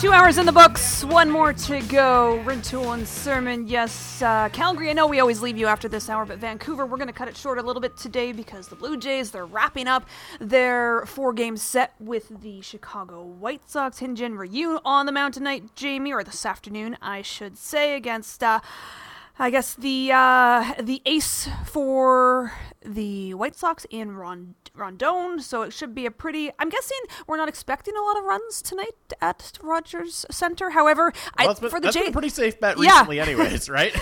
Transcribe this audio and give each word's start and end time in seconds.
Two 0.00 0.12
hours 0.12 0.38
in 0.38 0.46
the 0.46 0.52
books, 0.52 1.04
one 1.04 1.30
more 1.30 1.52
to 1.52 1.80
go. 1.82 2.40
Rintoul 2.46 2.94
and 2.94 3.06
Sermon. 3.06 3.68
Yes, 3.68 4.22
uh, 4.22 4.48
Calgary, 4.50 4.88
I 4.88 4.94
know 4.94 5.06
we 5.06 5.20
always 5.20 5.42
leave 5.42 5.58
you 5.58 5.66
after 5.66 5.90
this 5.90 6.08
hour, 6.08 6.24
but 6.24 6.38
Vancouver, 6.38 6.86
we're 6.86 6.96
going 6.96 7.08
to 7.08 7.12
cut 7.12 7.28
it 7.28 7.36
short 7.36 7.58
a 7.58 7.62
little 7.62 7.82
bit 7.82 7.98
today 7.98 8.32
because 8.32 8.68
the 8.68 8.76
Blue 8.76 8.96
Jays, 8.96 9.30
they're 9.30 9.44
wrapping 9.44 9.88
up 9.88 10.06
their 10.40 11.04
four 11.04 11.34
game 11.34 11.58
set 11.58 11.92
with 12.00 12.40
the 12.40 12.62
Chicago 12.62 13.22
White 13.22 13.68
Sox. 13.68 14.00
Hyun-Jin 14.00 14.38
Ryu 14.38 14.78
on 14.86 15.04
the 15.04 15.12
mound 15.12 15.34
tonight, 15.34 15.64
Jamie, 15.76 16.14
or 16.14 16.24
this 16.24 16.46
afternoon, 16.46 16.96
I 17.02 17.20
should 17.20 17.58
say, 17.58 17.94
against. 17.94 18.42
Uh, 18.42 18.60
I 19.40 19.48
guess 19.48 19.74
the 19.74 20.10
uh, 20.12 20.74
the 20.80 21.00
ace 21.06 21.48
for 21.64 22.52
the 22.84 23.32
White 23.34 23.56
Sox 23.56 23.86
in 23.88 24.12
Ron- 24.16 24.54
Rondon, 24.74 25.40
so 25.40 25.62
it 25.62 25.72
should 25.72 25.94
be 25.94 26.04
a 26.04 26.10
pretty. 26.10 26.50
I'm 26.58 26.68
guessing 26.68 26.98
we're 27.26 27.38
not 27.38 27.48
expecting 27.48 27.96
a 27.96 28.02
lot 28.02 28.18
of 28.18 28.24
runs 28.24 28.60
tonight 28.60 29.14
at 29.22 29.58
Rogers 29.62 30.26
Center. 30.30 30.70
However, 30.70 31.12
well, 31.38 31.50
I, 31.50 31.54
been, 31.58 31.70
for 31.70 31.80
the 31.80 31.90
Jays, 31.90 32.10
pretty 32.10 32.28
safe 32.28 32.60
bet 32.60 32.76
Yeah. 32.78 32.90
recently, 32.90 33.18
anyways, 33.18 33.68
right? 33.70 33.96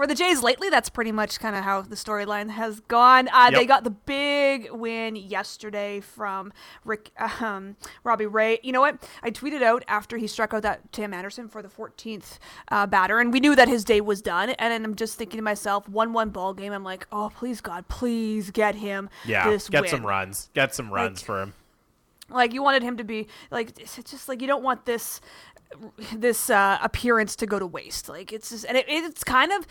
For 0.00 0.06
the 0.06 0.14
Jays 0.14 0.42
lately, 0.42 0.70
that's 0.70 0.88
pretty 0.88 1.12
much 1.12 1.38
kind 1.40 1.54
of 1.54 1.62
how 1.62 1.82
the 1.82 1.94
storyline 1.94 2.48
has 2.48 2.80
gone. 2.80 3.28
Uh, 3.34 3.50
They 3.50 3.66
got 3.66 3.84
the 3.84 3.90
big 3.90 4.70
win 4.72 5.14
yesterday 5.14 6.00
from 6.00 6.54
Rick 6.86 7.10
um, 7.42 7.76
Robbie 8.02 8.24
Ray. 8.24 8.60
You 8.62 8.72
know 8.72 8.80
what? 8.80 8.96
I 9.22 9.30
tweeted 9.30 9.60
out 9.60 9.84
after 9.88 10.16
he 10.16 10.26
struck 10.26 10.54
out 10.54 10.62
that 10.62 10.90
Tim 10.90 11.12
Anderson 11.12 11.48
for 11.48 11.60
the 11.60 11.68
14th 11.68 12.38
uh, 12.68 12.86
batter, 12.86 13.18
and 13.20 13.30
we 13.30 13.40
knew 13.40 13.54
that 13.54 13.68
his 13.68 13.84
day 13.84 14.00
was 14.00 14.22
done. 14.22 14.48
And 14.50 14.72
then 14.72 14.86
I'm 14.86 14.94
just 14.94 15.18
thinking 15.18 15.36
to 15.36 15.42
myself, 15.42 15.86
one-one 15.86 16.30
ball 16.30 16.54
game. 16.54 16.72
I'm 16.72 16.82
like, 16.82 17.06
oh 17.12 17.30
please 17.36 17.60
God, 17.60 17.86
please 17.88 18.50
get 18.50 18.76
him 18.76 19.10
Yeah, 19.26 19.54
get 19.68 19.82
win. 19.82 19.90
some 19.90 20.06
runs. 20.06 20.48
Get 20.54 20.74
some 20.74 20.90
runs 20.90 21.18
Like- 21.18 21.26
for 21.26 21.42
him. 21.42 21.52
Like 22.30 22.54
you 22.54 22.62
wanted 22.62 22.84
him 22.84 22.96
to 22.96 23.04
be 23.04 23.26
like 23.50 23.78
it's 23.78 23.96
just 23.96 24.28
like 24.28 24.40
you 24.40 24.46
don't 24.46 24.62
want 24.62 24.86
this 24.86 25.20
this 26.14 26.50
uh, 26.50 26.78
appearance 26.82 27.36
to 27.36 27.46
go 27.46 27.58
to 27.58 27.66
waste. 27.66 28.08
Like 28.08 28.32
it's 28.32 28.50
just 28.50 28.64
and 28.64 28.76
it, 28.76 28.84
it's 28.88 29.24
kind 29.24 29.52
of 29.52 29.66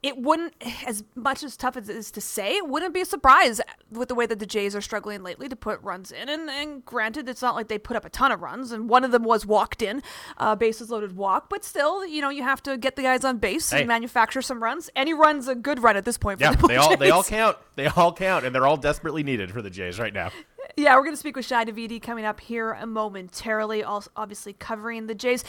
it 0.00 0.16
wouldn't 0.16 0.54
as 0.86 1.02
much 1.16 1.42
as 1.42 1.56
tough 1.56 1.76
as 1.76 1.88
it 1.88 1.96
is 1.96 2.12
to 2.12 2.20
say. 2.20 2.56
It 2.56 2.68
wouldn't 2.68 2.94
be 2.94 3.00
a 3.00 3.04
surprise 3.04 3.60
with 3.90 4.06
the 4.08 4.14
way 4.14 4.26
that 4.26 4.38
the 4.38 4.46
Jays 4.46 4.76
are 4.76 4.80
struggling 4.80 5.24
lately 5.24 5.48
to 5.48 5.56
put 5.56 5.82
runs 5.82 6.12
in. 6.12 6.28
And, 6.28 6.48
and 6.48 6.84
granted, 6.84 7.28
it's 7.28 7.42
not 7.42 7.56
like 7.56 7.66
they 7.66 7.78
put 7.78 7.96
up 7.96 8.04
a 8.04 8.08
ton 8.08 8.30
of 8.30 8.40
runs, 8.40 8.70
and 8.70 8.88
one 8.88 9.02
of 9.02 9.10
them 9.10 9.24
was 9.24 9.44
walked 9.44 9.82
in, 9.82 10.00
uh, 10.36 10.54
bases 10.54 10.90
loaded 10.90 11.16
walk. 11.16 11.48
But 11.50 11.64
still, 11.64 12.06
you 12.06 12.20
know, 12.22 12.28
you 12.30 12.44
have 12.44 12.62
to 12.62 12.78
get 12.78 12.94
the 12.94 13.02
guys 13.02 13.24
on 13.24 13.38
base 13.38 13.70
Hey. 13.70 13.80
and 13.80 13.88
manufacture 13.88 14.40
some 14.40 14.62
runs. 14.62 14.88
Any 14.94 15.14
run's 15.14 15.48
a 15.48 15.56
good 15.56 15.82
run 15.82 15.96
at 15.96 16.04
this 16.04 16.16
point. 16.16 16.38
For 16.38 16.44
Yeah, 16.44 16.54
the 16.54 16.66
they 16.68 16.76
all 16.76 16.96
they 16.96 17.10
all 17.10 17.24
count. 17.24 17.56
They 17.74 17.86
all 17.88 18.12
count, 18.12 18.46
and 18.46 18.54
they're 18.54 18.68
all 18.68 18.76
desperately 18.76 19.24
needed 19.24 19.50
for 19.50 19.62
the 19.62 19.70
Jays 19.70 19.98
right 19.98 20.14
now. 20.14 20.30
Yeah, 20.78 20.94
we're 20.94 21.02
going 21.02 21.14
to 21.14 21.18
speak 21.18 21.34
with 21.34 21.44
Shi 21.44 21.56
Davidi 21.56 22.00
coming 22.00 22.24
up 22.24 22.38
here 22.38 22.78
momentarily, 22.86 23.82
also 23.82 24.12
obviously 24.14 24.52
covering 24.52 25.08
the 25.08 25.14
Jays. 25.16 25.42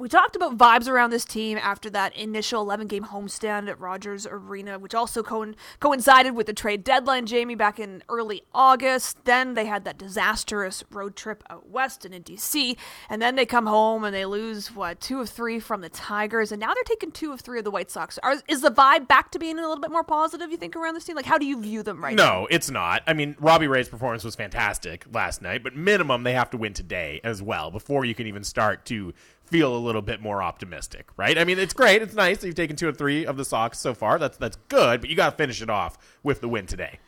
We 0.00 0.08
talked 0.08 0.36
about 0.36 0.56
vibes 0.56 0.86
around 0.86 1.10
this 1.10 1.24
team 1.24 1.58
after 1.58 1.90
that 1.90 2.16
initial 2.16 2.62
11 2.62 2.86
game 2.86 3.06
homestand 3.06 3.68
at 3.68 3.80
Rogers 3.80 4.28
Arena, 4.30 4.78
which 4.78 4.94
also 4.94 5.24
co- 5.24 5.54
coincided 5.80 6.36
with 6.36 6.46
the 6.46 6.52
trade 6.52 6.84
deadline, 6.84 7.26
Jamie, 7.26 7.56
back 7.56 7.80
in 7.80 8.04
early 8.08 8.44
August. 8.54 9.24
Then 9.24 9.54
they 9.54 9.66
had 9.66 9.84
that 9.86 9.98
disastrous 9.98 10.84
road 10.92 11.16
trip 11.16 11.42
out 11.50 11.68
west 11.68 12.04
and 12.04 12.14
in 12.14 12.22
DC. 12.22 12.76
And 13.10 13.20
then 13.20 13.34
they 13.34 13.44
come 13.44 13.66
home 13.66 14.04
and 14.04 14.14
they 14.14 14.24
lose, 14.24 14.68
what, 14.68 15.00
two 15.00 15.20
of 15.20 15.30
three 15.30 15.58
from 15.58 15.80
the 15.80 15.88
Tigers. 15.88 16.52
And 16.52 16.60
now 16.60 16.72
they're 16.74 16.84
taking 16.84 17.10
two 17.10 17.32
of 17.32 17.40
three 17.40 17.58
of 17.58 17.64
the 17.64 17.72
White 17.72 17.90
Sox. 17.90 18.20
Are, 18.22 18.36
is 18.46 18.60
the 18.60 18.70
vibe 18.70 19.08
back 19.08 19.32
to 19.32 19.40
being 19.40 19.58
a 19.58 19.62
little 19.62 19.80
bit 19.80 19.90
more 19.90 20.04
positive, 20.04 20.52
you 20.52 20.58
think, 20.58 20.76
around 20.76 20.94
this 20.94 21.06
team? 21.06 21.16
Like, 21.16 21.26
how 21.26 21.38
do 21.38 21.46
you 21.46 21.60
view 21.60 21.82
them 21.82 22.04
right 22.04 22.14
now? 22.14 22.42
No, 22.42 22.48
it's 22.52 22.70
not. 22.70 23.02
I 23.08 23.14
mean, 23.14 23.34
Robbie 23.40 23.66
Ray's 23.66 23.88
performance 23.88 24.22
was 24.22 24.36
fantastic 24.36 25.06
last 25.12 25.42
night, 25.42 25.64
but 25.64 25.74
minimum 25.74 26.22
they 26.22 26.34
have 26.34 26.50
to 26.50 26.56
win 26.56 26.72
today 26.72 27.20
as 27.24 27.42
well 27.42 27.72
before 27.72 28.04
you 28.04 28.14
can 28.14 28.28
even 28.28 28.44
start 28.44 28.84
to 28.86 29.12
feel 29.48 29.74
a 29.74 29.78
little 29.78 30.02
bit 30.02 30.20
more 30.20 30.42
optimistic, 30.42 31.08
right? 31.16 31.38
I 31.38 31.44
mean, 31.44 31.58
it's 31.58 31.74
great, 31.74 32.02
it's 32.02 32.14
nice 32.14 32.38
that 32.38 32.46
you've 32.46 32.56
taken 32.56 32.76
two 32.76 32.88
or 32.88 32.92
three 32.92 33.24
of 33.26 33.36
the 33.36 33.44
Sox 33.44 33.78
so 33.78 33.94
far. 33.94 34.18
That's 34.18 34.36
that's 34.36 34.56
good, 34.68 35.00
but 35.00 35.10
you 35.10 35.16
got 35.16 35.30
to 35.30 35.36
finish 35.36 35.62
it 35.62 35.70
off 35.70 35.98
with 36.22 36.40
the 36.40 36.48
win 36.48 36.66
today. 36.66 36.98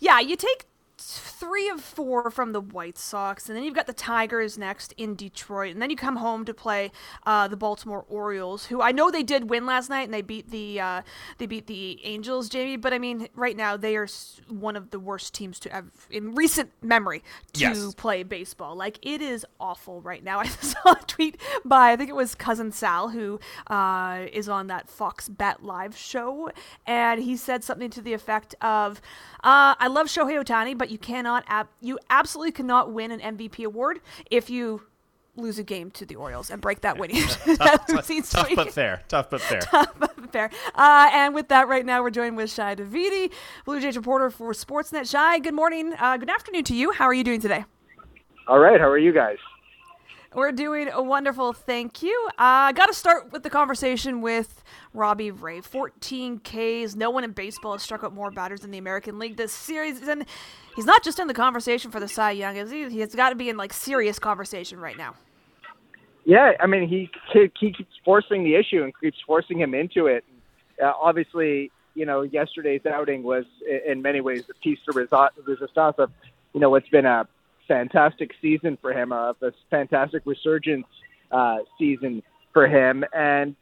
Yeah, 0.00 0.20
you 0.20 0.36
take 0.36 0.66
three 0.98 1.68
of 1.68 1.80
four 1.80 2.30
from 2.30 2.52
the 2.52 2.60
White 2.60 2.96
Sox, 2.96 3.48
and 3.48 3.56
then 3.56 3.64
you've 3.64 3.74
got 3.74 3.86
the 3.86 3.92
Tigers 3.92 4.56
next 4.56 4.92
in 4.96 5.14
Detroit, 5.14 5.72
and 5.72 5.82
then 5.82 5.90
you 5.90 5.96
come 5.96 6.16
home 6.16 6.44
to 6.46 6.54
play 6.54 6.90
uh, 7.26 7.46
the 7.48 7.56
Baltimore 7.56 8.04
Orioles, 8.08 8.66
who 8.66 8.80
I 8.80 8.92
know 8.92 9.10
they 9.10 9.22
did 9.22 9.50
win 9.50 9.66
last 9.66 9.90
night, 9.90 10.02
and 10.04 10.14
they 10.14 10.22
beat 10.22 10.50
the 10.50 10.80
uh, 10.80 11.02
they 11.38 11.46
beat 11.46 11.66
the 11.66 12.00
Angels, 12.04 12.48
Jamie. 12.48 12.76
But 12.76 12.92
I 12.94 12.98
mean, 12.98 13.28
right 13.34 13.56
now 13.56 13.76
they 13.76 13.96
are 13.96 14.08
one 14.48 14.74
of 14.76 14.90
the 14.90 14.98
worst 14.98 15.34
teams 15.34 15.58
to 15.60 15.70
have 15.70 15.86
in 16.10 16.34
recent 16.34 16.70
memory 16.82 17.22
to 17.52 17.60
Yes. 17.60 17.94
play 17.94 18.22
baseball. 18.22 18.74
Like 18.74 18.98
it 19.02 19.20
is 19.20 19.44
awful 19.60 20.00
right 20.00 20.24
now. 20.24 20.38
I 20.46 20.46
saw 20.46 20.92
a 20.92 21.00
tweet 21.06 21.40
by 21.64 21.92
I 21.92 21.96
think 21.96 22.08
it 22.10 22.16
was 22.16 22.34
cousin 22.34 22.72
Sal 22.72 23.10
who 23.10 23.38
uh, 23.66 24.26
is 24.32 24.48
on 24.48 24.68
that 24.68 24.88
Fox 24.88 25.28
Bet 25.28 25.62
Live 25.62 25.96
show, 25.96 26.50
and 26.86 27.22
he 27.22 27.36
said 27.36 27.62
something 27.64 27.90
to 27.90 28.00
the 28.00 28.14
effect 28.14 28.54
of, 28.62 29.00
uh, 29.44 29.74
"I 29.78 29.88
love 29.88 30.06
Shohei 30.06 30.42
Ohtani, 30.42 30.76
but 30.76 30.85
you 30.90 30.98
cannot, 30.98 31.44
ab- 31.48 31.68
you 31.80 31.98
absolutely 32.10 32.52
cannot 32.52 32.92
win 32.92 33.10
an 33.10 33.20
MVP 33.20 33.64
award 33.64 34.00
if 34.30 34.50
you." 34.50 34.82
Lose 35.38 35.58
a 35.58 35.62
game 35.62 35.90
to 35.90 36.06
the 36.06 36.14
Orioles 36.16 36.48
and 36.48 36.62
break 36.62 36.80
that 36.80 36.96
winning 36.96 37.16
that 37.58 37.84
losing 37.90 38.22
Tough 38.22 38.44
streak. 38.44 38.56
but 38.56 38.72
fair. 38.72 39.02
Tough 39.06 39.28
but 39.28 39.42
fair. 39.42 39.60
Tough 39.60 39.92
but 39.98 40.32
fair. 40.32 40.48
Uh, 40.74 41.10
and 41.12 41.34
with 41.34 41.48
that, 41.48 41.68
right 41.68 41.84
now 41.84 42.02
we're 42.02 42.08
joined 42.08 42.38
with 42.38 42.48
Shi 42.50 42.62
Davidi, 42.62 43.30
Blue 43.66 43.78
Jays 43.78 43.98
reporter 43.98 44.30
for 44.30 44.52
Sportsnet. 44.54 45.04
Shi, 45.10 45.40
good 45.40 45.52
morning, 45.52 45.92
uh, 45.98 46.16
good 46.16 46.30
afternoon 46.30 46.64
to 46.64 46.74
you. 46.74 46.90
How 46.92 47.04
are 47.04 47.12
you 47.12 47.22
doing 47.22 47.42
today? 47.42 47.66
All 48.48 48.58
right, 48.58 48.80
how 48.80 48.88
are 48.88 48.96
you 48.96 49.12
guys? 49.12 49.36
We're 50.36 50.52
doing 50.52 50.90
a 50.92 51.02
wonderful, 51.02 51.54
thank 51.54 52.02
you. 52.02 52.28
Uh, 52.36 52.70
Got 52.72 52.88
to 52.88 52.92
start 52.92 53.32
with 53.32 53.42
the 53.42 53.48
conversation 53.48 54.20
with 54.20 54.62
Robbie 54.92 55.30
Ray. 55.30 55.62
14 55.62 56.40
Ks. 56.40 56.94
No 56.94 57.08
one 57.08 57.24
in 57.24 57.30
baseball 57.30 57.72
has 57.72 57.82
struck 57.82 58.04
out 58.04 58.12
more 58.12 58.30
batters 58.30 58.62
in 58.62 58.70
the 58.70 58.76
American 58.76 59.18
League 59.18 59.38
this 59.38 59.50
series, 59.50 60.06
and 60.06 60.26
he's 60.74 60.84
not 60.84 61.02
just 61.02 61.18
in 61.18 61.26
the 61.26 61.32
conversation 61.32 61.90
for 61.90 62.00
the 62.00 62.06
Cy 62.06 62.32
Young. 62.32 62.58
Is 62.58 62.70
he? 62.70 62.86
He's 62.90 63.14
got 63.14 63.30
to 63.30 63.34
be 63.34 63.48
in 63.48 63.56
like 63.56 63.72
serious 63.72 64.18
conversation 64.18 64.78
right 64.78 64.98
now. 64.98 65.14
Yeah, 66.26 66.52
I 66.60 66.66
mean 66.66 66.86
he 66.86 67.10
he 67.32 67.48
keeps 67.48 67.94
forcing 68.04 68.44
the 68.44 68.56
issue 68.56 68.82
and 68.84 68.92
keeps 69.00 69.16
forcing 69.26 69.58
him 69.58 69.72
into 69.72 70.06
it. 70.06 70.22
Uh, 70.84 70.92
obviously, 71.00 71.70
you 71.94 72.04
know 72.04 72.20
yesterday's 72.20 72.84
outing 72.84 73.22
was 73.22 73.46
in 73.86 74.02
many 74.02 74.20
ways 74.20 74.44
a 74.50 74.54
piece 74.62 74.80
de 74.84 74.92
resi- 74.92 75.30
resistance 75.46 75.94
of 75.96 76.10
you 76.52 76.60
know 76.60 76.68
what's 76.68 76.90
been 76.90 77.06
a 77.06 77.26
fantastic 77.68 78.30
season 78.40 78.78
for 78.80 78.92
him, 78.92 79.12
a, 79.12 79.34
a 79.42 79.50
fantastic 79.70 80.22
resurgence 80.24 80.86
uh, 81.30 81.58
season 81.78 82.22
for 82.52 82.66
him. 82.66 83.04
And 83.12 83.56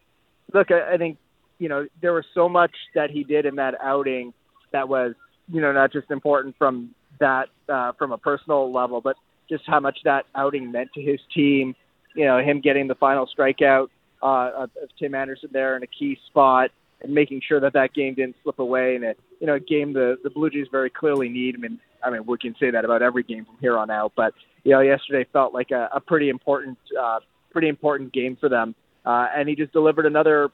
look, 0.53 0.71
I, 0.71 0.95
I 0.95 0.97
think 0.97 1.19
you 1.59 1.69
know 1.69 1.87
there 2.01 2.13
was 2.13 2.25
so 2.35 2.49
much 2.49 2.73
that 2.95 3.11
he 3.11 3.25
did 3.25 3.47
in 3.47 3.57
that 3.57 3.75
outing 3.83 4.33
that 4.73 4.89
was 4.89 5.15
you 5.49 5.61
know 5.61 5.73
not 5.73 5.93
just 5.93 6.11
important 6.11 6.57
from 6.59 6.95
that 7.21 7.49
uh, 7.69 7.93
from 7.93 8.13
a 8.13 8.19
personal 8.19 8.73
level, 8.73 9.01
but 9.01 9.17
just 9.49 9.65
how 9.67 9.81
much 9.81 9.99
that 10.05 10.27
outing 10.35 10.73
meant 10.73 10.91
to 10.95 11.03
his 11.03 11.21
team. 11.35 11.75
You 12.15 12.27
know, 12.27 12.39
him 12.39 12.61
getting 12.61 12.87
the 12.87 12.95
final 12.95 13.27
strikeout 13.27 13.89
uh, 14.23 14.51
of, 14.57 14.71
of 14.83 14.89
Tim 14.99 15.15
Anderson 15.15 15.51
there 15.53 15.77
in 15.77 15.83
a 15.83 15.87
key 15.87 16.19
spot 16.29 16.71
and 17.05 17.15
making 17.15 17.43
sure 17.47 17.61
that 17.61 17.75
that 17.75 17.95
game 17.95 18.15
didn't 18.15 18.37
slip 18.43 18.59
away. 18.59 18.97
And 18.97 19.05
it, 19.05 19.21
you 19.39 19.47
know, 19.47 19.55
a 19.55 19.61
game 19.61 19.93
the 19.93 20.17
the 20.25 20.31
Blue 20.31 20.51
Jays 20.51 20.67
very 20.71 20.91
clearly 20.91 21.29
need. 21.29 21.55
I 21.55 21.59
mean, 21.59 21.79
I 22.03 22.11
mean, 22.11 22.25
we 22.27 22.39
can 22.39 22.55
say 22.59 22.71
that 22.71 22.85
about 22.85 23.03
every 23.03 23.23
game 23.23 23.45
from 23.45 23.57
here 23.61 23.79
on 23.79 23.91
out. 23.91 24.13
But 24.17 24.35
you 24.65 24.73
know, 24.73 24.81
yesterday 24.81 25.29
felt 25.33 25.55
like 25.55 25.71
a, 25.71 25.91
a 25.95 26.01
pretty 26.01 26.31
important, 26.31 26.79
uh, 27.01 27.21
pretty 27.53 27.69
important 27.69 28.13
game 28.13 28.37
for 28.41 28.49
them. 28.49 28.75
Uh, 29.05 29.27
and 29.37 29.49
he 29.49 29.55
just 29.55 29.73
delivered 29.73 30.07
another 30.07 30.49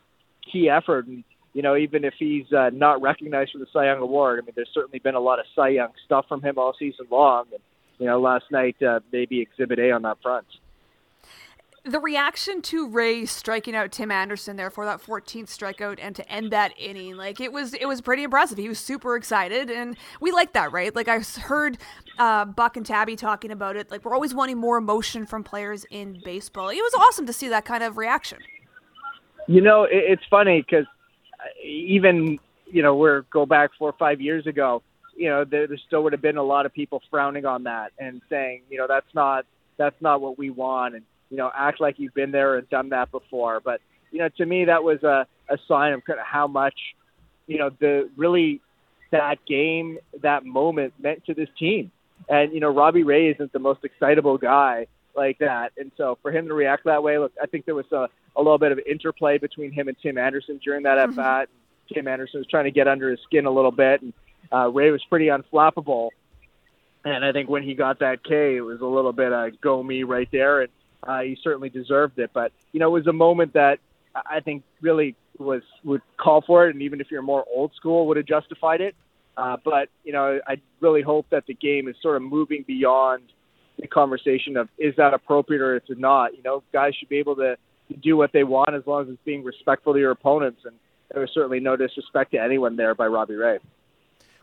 key 0.53 0.69
effort. 0.69 1.06
And 1.06 1.25
you 1.55 1.62
know, 1.62 1.77
even 1.77 2.05
if 2.05 2.15
he's 2.19 2.53
uh, 2.53 2.71
not 2.72 3.00
recognized 3.00 3.53
for 3.53 3.59
the 3.59 3.67
Cy 3.72 3.87
Young 3.87 4.00
Award, 4.00 4.41
I 4.43 4.44
mean, 4.44 4.53
there's 4.56 4.71
certainly 4.75 4.99
been 4.99 5.15
a 5.15 5.21
lot 5.21 5.38
of 5.38 5.47
Cy 5.55 5.69
Young 5.69 5.93
stuff 6.05 6.27
from 6.28 6.43
him 6.43 6.59
all 6.59 6.75
season 6.78 7.06
long. 7.11 7.44
And 7.53 7.62
you 7.99 8.06
know, 8.06 8.21
last 8.21 8.44
night 8.50 8.77
uh, 8.82 9.00
maybe 9.12 9.41
Exhibit 9.41 9.78
A 9.78 9.93
on 9.93 10.03
that 10.03 10.19
front. 10.22 10.47
The 11.85 11.99
reaction 11.99 12.61
to 12.62 12.88
Ray 12.88 13.25
striking 13.25 13.75
out 13.75 13.91
Tim 13.93 14.11
Anderson 14.11 14.56
there 14.56 14.71
for 14.71 14.85
that 14.85 15.03
14th 15.03 15.47
strikeout 15.47 15.99
and 16.00 16.15
to 16.17 16.31
end 16.31 16.50
that 16.53 16.73
inning, 16.77 17.17
like 17.17 17.41
it 17.41 17.53
was, 17.53 17.75
it 17.75 17.87
was 17.87 18.00
pretty 18.00 18.23
impressive. 18.23 18.59
He 18.59 18.69
was 18.69 18.79
super 18.79 19.17
excited, 19.17 19.71
and 19.71 19.97
we 20.21 20.31
like 20.31 20.53
that, 20.53 20.73
right? 20.73 20.94
Like 20.94 21.09
I 21.09 21.21
heard 21.21 21.79
uh, 22.19 22.44
Buck 22.44 22.77
and 22.77 22.85
Tabby 22.85 23.17
talking 23.17 23.50
about 23.50 23.77
it. 23.77 23.91
Like 23.91 24.05
we're 24.05 24.15
always 24.15 24.35
wanting 24.35 24.59
more 24.59 24.77
emotion 24.77 25.25
from 25.25 25.43
players 25.43 25.87
in 25.91 26.21
baseball. 26.25 26.69
It 26.69 26.77
was 26.77 26.94
awesome 26.94 27.27
to 27.27 27.32
see 27.32 27.49
that 27.49 27.65
kind 27.65 27.83
of 27.83 27.97
reaction. 27.97 28.38
You 29.47 29.62
know, 29.62 29.85
it, 29.85 29.91
it's 29.93 30.25
funny 30.31 30.62
because 30.62 30.87
even 31.65 32.38
you 32.67 32.83
know 32.83 32.94
we're 32.94 33.23
go 33.23 33.47
back 33.47 33.71
four 33.79 33.88
or 33.88 33.97
five 33.99 34.21
years 34.21 34.47
ago. 34.47 34.83
You 35.17 35.29
know, 35.29 35.44
there, 35.44 35.67
there 35.67 35.79
still 35.87 36.03
would 36.05 36.12
have 36.12 36.23
been 36.23 36.37
a 36.37 36.43
lot 36.43 36.67
of 36.67 36.73
people 36.73 37.03
frowning 37.11 37.44
on 37.44 37.65
that 37.65 37.93
and 37.99 38.23
saying, 38.31 38.62
you 38.71 38.79
know, 38.79 38.87
that's 38.87 39.12
not 39.15 39.44
that's 39.76 40.00
not 40.00 40.21
what 40.21 40.38
we 40.38 40.50
want, 40.50 40.94
and 40.94 41.05
you 41.31 41.37
know, 41.37 41.50
act 41.55 41.81
like 41.81 41.99
you've 41.99 42.15
been 42.15 42.32
there 42.32 42.56
and 42.56 42.69
done 42.69 42.91
that 42.91 43.11
before. 43.11 43.61
But 43.61 43.81
you 44.11 44.19
know, 44.19 44.29
to 44.37 44.47
me, 44.47 44.67
that 44.67 44.82
was 44.82 45.03
a, 45.03 45.27
a 45.49 45.59
sign 45.69 45.93
of 45.93 46.05
kind 46.05 46.19
of 46.19 46.27
how 46.27 46.47
much 46.47 46.75
you 47.47 47.59
know 47.59 47.71
the 47.79 48.11
really 48.17 48.61
that 49.11 49.44
game, 49.47 49.99
that 50.23 50.44
moment 50.44 50.94
meant 50.99 51.25
to 51.27 51.35
this 51.35 51.49
team. 51.59 51.91
And 52.29 52.53
you 52.53 52.61
know, 52.61 52.69
Robbie 52.69 53.05
Ray 53.05 53.31
isn't 53.31 53.53
the 53.53 53.59
most 53.59 53.85
excitable 53.85 54.38
guy 54.38 54.87
like 55.17 55.38
that. 55.38 55.73
And 55.77 55.91
so 55.97 56.19
for 56.23 56.31
him 56.31 56.47
to 56.49 56.55
react 56.55 56.85
that 56.85 57.03
way, 57.03 57.19
look, 57.19 57.33
I 57.43 57.47
think 57.47 57.65
there 57.67 57.75
was 57.75 57.91
a, 57.93 58.09
a 58.37 58.38
little 58.38 58.59
bit 58.59 58.73
of 58.73 58.79
interplay 58.79 59.38
between 59.38 59.73
him 59.73 59.88
and 59.88 59.97
Tim 60.00 60.19
Anderson 60.19 60.61
during 60.62 60.85
that 60.85 60.99
at 60.99 61.15
bat. 61.17 61.49
Mm-hmm. 61.49 61.94
Tim 61.94 62.09
Anderson 62.09 62.41
was 62.41 62.47
trying 62.47 62.65
to 62.65 62.71
get 62.71 62.87
under 62.87 63.11
his 63.11 63.19
skin 63.26 63.47
a 63.47 63.50
little 63.50 63.73
bit, 63.73 64.00
and 64.03 64.12
uh, 64.53 64.69
Ray 64.69 64.93
was 64.93 65.03
pretty 65.09 65.26
unflappable. 65.26 66.11
And 67.05 67.25
I 67.25 67.33
think 67.33 67.49
when 67.49 67.65
he 67.65 67.75
got 67.75 67.99
that 68.00 68.23
K, 68.23 68.56
it 68.56 68.61
was 68.61 68.81
a 68.81 68.87
little 68.87 69.12
bit 69.12 69.33
of 69.33 69.61
go 69.61 69.83
me 69.83 70.05
right 70.05 70.29
there, 70.31 70.61
and 70.61 70.71
uh, 71.02 71.20
he 71.20 71.37
certainly 71.43 71.69
deserved 71.69 72.19
it. 72.19 72.31
But 72.32 72.52
you 72.73 72.81
know, 72.81 72.88
it 72.88 73.00
was 73.00 73.06
a 73.06 73.12
moment 73.12 73.55
that 73.55 73.79
I 74.14 74.41
think 74.41 74.64
really 74.81 75.17
was 75.38 75.62
would 75.85 76.02
call 76.17 76.43
for 76.43 76.69
it, 76.69 76.75
and 76.75 76.82
even 76.82 77.00
if 77.00 77.11
you're 77.11 77.23
more 77.23 77.44
old 77.52 77.75
school, 77.75 78.06
would 78.08 78.17
have 78.17 78.26
justified 78.26 78.81
it. 78.81 78.94
Uh, 79.37 79.56
but 79.64 79.88
you 80.05 80.12
know, 80.12 80.41
I 80.47 80.56
really 80.81 81.02
hope 81.02 81.26
that 81.31 81.47
the 81.47 81.55
game 81.55 81.88
is 81.88 81.97
sort 82.02 82.17
of 82.17 82.23
moving 82.23 82.64
beyond 82.67 83.23
the 83.79 83.87
conversation 83.87 84.56
of 84.56 84.69
is 84.79 84.94
that 84.97 85.14
appropriate 85.14 85.62
or 85.62 85.76
is 85.76 85.82
it 85.88 85.99
not. 85.99 86.37
You 86.37 86.43
know, 86.43 86.62
guys 86.73 86.94
should 86.94 87.08
be 87.08 87.19
able 87.19 87.37
to, 87.37 87.56
do 88.00 88.17
what 88.17 88.31
they 88.32 88.44
want 88.44 88.73
as 88.73 88.87
long 88.87 89.02
as 89.02 89.08
it's 89.08 89.19
being 89.25 89.43
respectful 89.43 89.93
to 89.93 89.99
your 89.99 90.12
opponents, 90.12 90.61
and 90.64 90.76
there 91.11 91.20
was 91.20 91.31
certainly 91.35 91.58
no 91.58 91.75
disrespect 91.75 92.31
to 92.31 92.38
anyone 92.38 92.76
there 92.76 92.94
by 92.94 93.05
Robbie 93.08 93.35
Ray. 93.35 93.58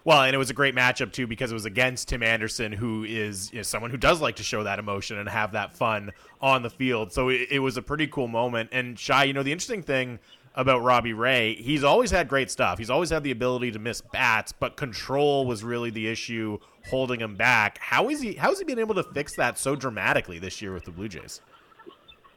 Well, 0.08 0.22
and 0.22 0.34
it 0.34 0.38
was 0.38 0.50
a 0.50 0.54
great 0.54 0.74
matchup 0.74 1.12
too 1.12 1.28
because 1.28 1.52
it 1.52 1.54
was 1.54 1.66
against 1.66 2.08
Tim 2.08 2.24
Anderson, 2.24 2.72
who 2.72 3.04
is 3.04 3.52
you 3.52 3.58
know, 3.58 3.64
someone 3.64 3.92
who 3.92 3.98
does 3.98 4.22
like 4.22 4.38
to 4.38 4.44
show 4.44 4.64
that 4.64 4.80
emotion 4.80 5.18
and 5.18 5.28
have 5.28 5.52
that 5.52 5.76
fun 5.76 6.14
on 6.40 6.62
the 6.62 6.70
field. 6.70 7.12
So 7.12 7.28
it, 7.28 7.50
it 7.52 7.60
was 7.60 7.76
a 7.76 7.82
pretty 7.82 8.08
cool 8.08 8.30
moment. 8.30 8.70
And 8.72 8.98
Shi, 8.98 9.26
you 9.26 9.34
know, 9.34 9.44
the 9.44 9.52
interesting 9.52 9.84
thing 9.84 10.20
about 10.56 10.82
Robbie 10.82 11.12
Ray. 11.12 11.56
He's 11.56 11.84
always 11.84 12.10
had 12.10 12.30
great 12.30 12.50
stuff. 12.50 12.78
He's 12.78 12.90
always 12.90 13.10
had 13.10 13.22
the 13.22 13.32
ability 13.32 13.72
to 13.72 13.80
miss 13.80 14.00
bats, 14.00 14.54
but 14.54 14.78
control 14.78 15.46
was 15.46 15.62
really 15.62 15.90
the 15.90 16.08
issue 16.08 16.58
holding 16.86 17.20
him 17.20 17.36
back. 17.36 17.78
How 17.80 18.10
is 18.10 18.22
he 18.22 18.36
how 18.36 18.48
has 18.48 18.60
he 18.60 18.64
been 18.64 18.80
able 18.80 18.96
to 18.96 19.04
fix 19.04 19.36
that 19.36 19.60
so 19.60 19.76
dramatically 19.76 20.40
this 20.40 20.62
year 20.62 20.72
with 20.72 20.86
the 20.86 20.92
Blue 20.92 21.10
Jays? 21.10 21.42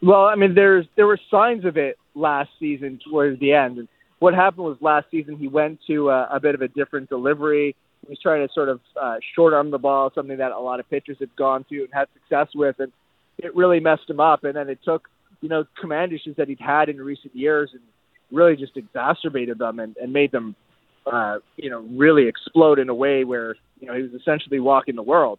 Well, 0.03 0.25
I 0.25 0.35
mean 0.35 0.57
there's 0.57 0.87
there 0.97 1.07
were 1.07 1.21
signs 1.31 1.65
of 1.65 1.77
it 1.77 1.99
last 2.17 2.51
season 2.59 2.99
towards 3.09 3.39
the 3.39 3.53
end. 3.53 3.87
What 4.21 4.35
happened 4.35 4.65
was 4.65 4.77
last 4.81 5.07
season 5.11 5.37
he 5.37 5.49
went 5.49 5.81
to 5.89 6.11
a, 6.11 6.29
a 6.33 6.41
bit 6.41 6.55
of 6.55 6.61
a 6.61 6.69
different 6.69 7.09
delivery. 7.09 7.75
He 8.03 8.11
was 8.11 8.19
trying 8.23 8.47
to 8.47 8.53
sort 8.55 8.69
of 8.69 8.81
uh, 9.01 9.17
short 9.35 9.53
arm 9.53 9.71
the 9.71 9.79
ball, 9.79 10.13
something 10.15 10.39
that 10.39 10.53
a 10.53 10.61
lot 10.61 10.79
of 10.79 10.89
pitchers 10.89 11.17
had 11.19 11.35
gone 11.37 11.65
to 11.71 11.81
and 11.81 11.89
had 11.93 12.07
success 12.15 12.49
with, 12.55 12.77
and 12.79 12.93
it 13.39 13.57
really 13.57 13.81
messed 13.81 14.09
him 14.09 14.21
up. 14.21 14.45
And 14.45 14.55
then 14.55 14.69
it 14.69 14.79
took 14.85 15.09
you 15.41 15.49
know 15.49 15.65
command 15.81 16.13
issues 16.13 16.37
that 16.37 16.49
he'd 16.49 16.61
had 16.61 16.89
in 16.89 16.99
recent 16.99 17.35
years 17.35 17.71
and 17.73 17.83
really 18.31 18.57
just 18.57 18.77
exacerbated 18.77 19.59
them 19.59 19.81
and, 19.81 19.97
and 19.97 20.13
made 20.13 20.31
them, 20.31 20.55
uh, 21.11 21.39
you 21.57 21.69
know, 21.69 21.81
really 21.81 22.29
explode 22.29 22.79
in 22.79 22.89
a 22.89 22.95
way 22.95 23.25
where 23.25 23.57
you 23.81 23.87
know 23.87 23.95
he 23.95 24.03
was 24.03 24.13
essentially 24.13 24.61
walking 24.61 24.97
the 24.97 25.03
world. 25.03 25.39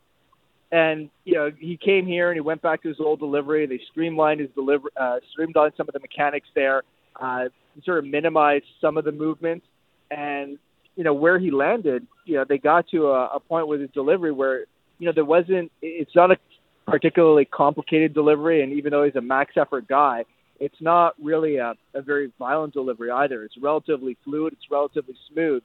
And 0.71 1.09
you 1.23 1.35
know 1.35 1.51
he 1.55 1.77
came 1.77 2.07
here 2.07 2.31
and 2.31 2.37
he 2.37 2.41
went 2.41 2.63
back 2.63 2.81
to 2.81 2.89
his 2.89 2.97
old 2.99 3.19
delivery. 3.19 3.67
They 3.67 3.79
streamlined 3.91 4.39
his 4.39 4.49
delivery, 4.55 4.91
uh, 4.99 5.17
streamlined 5.31 5.73
some 5.77 5.87
of 5.87 5.93
the 5.93 5.99
mechanics 5.99 6.47
there, 6.55 6.81
uh, 7.19 7.45
sort 7.83 7.99
of 7.99 8.05
minimized 8.05 8.65
some 8.79 8.97
of 8.97 9.05
the 9.05 9.11
movements. 9.11 9.65
And 10.09 10.57
you 10.95 11.03
know 11.03 11.13
where 11.13 11.39
he 11.39 11.51
landed, 11.51 12.05
you 12.25 12.35
know 12.35 12.45
they 12.47 12.57
got 12.57 12.87
to 12.89 13.07
a, 13.07 13.27
a 13.35 13.39
point 13.39 13.67
with 13.67 13.81
his 13.81 13.89
delivery 13.91 14.31
where 14.31 14.65
you 14.99 15.05
know 15.05 15.11
there 15.13 15.25
wasn't. 15.25 15.71
It's 15.81 16.15
not 16.15 16.31
a 16.31 16.37
particularly 16.85 17.45
complicated 17.45 18.13
delivery, 18.13 18.61
and 18.63 18.73
even 18.73 18.91
though 18.91 19.03
he's 19.03 19.15
a 19.15 19.21
max 19.21 19.53
effort 19.55 19.87
guy, 19.87 20.25
it's 20.59 20.79
not 20.79 21.15
really 21.21 21.57
a, 21.57 21.73
a 21.93 22.01
very 22.01 22.31
violent 22.37 22.73
delivery 22.73 23.09
either. 23.09 23.43
It's 23.43 23.55
relatively 23.59 24.15
fluid. 24.23 24.53
It's 24.53 24.69
relatively 24.69 25.15
smooth, 25.31 25.63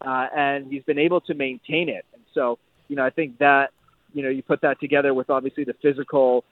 uh, 0.00 0.26
and 0.34 0.70
he's 0.70 0.84
been 0.84 0.98
able 0.98 1.20
to 1.22 1.34
maintain 1.34 1.88
it. 1.88 2.04
And 2.14 2.22
so, 2.34 2.58
you 2.86 2.96
know, 2.96 3.04
I 3.04 3.10
think 3.10 3.38
that 3.38 3.70
you 4.12 4.22
know 4.22 4.28
you 4.28 4.42
put 4.42 4.60
that 4.60 4.80
together 4.80 5.12
with 5.12 5.28
obviously 5.28 5.64
the 5.64 5.74
physical, 5.82 6.44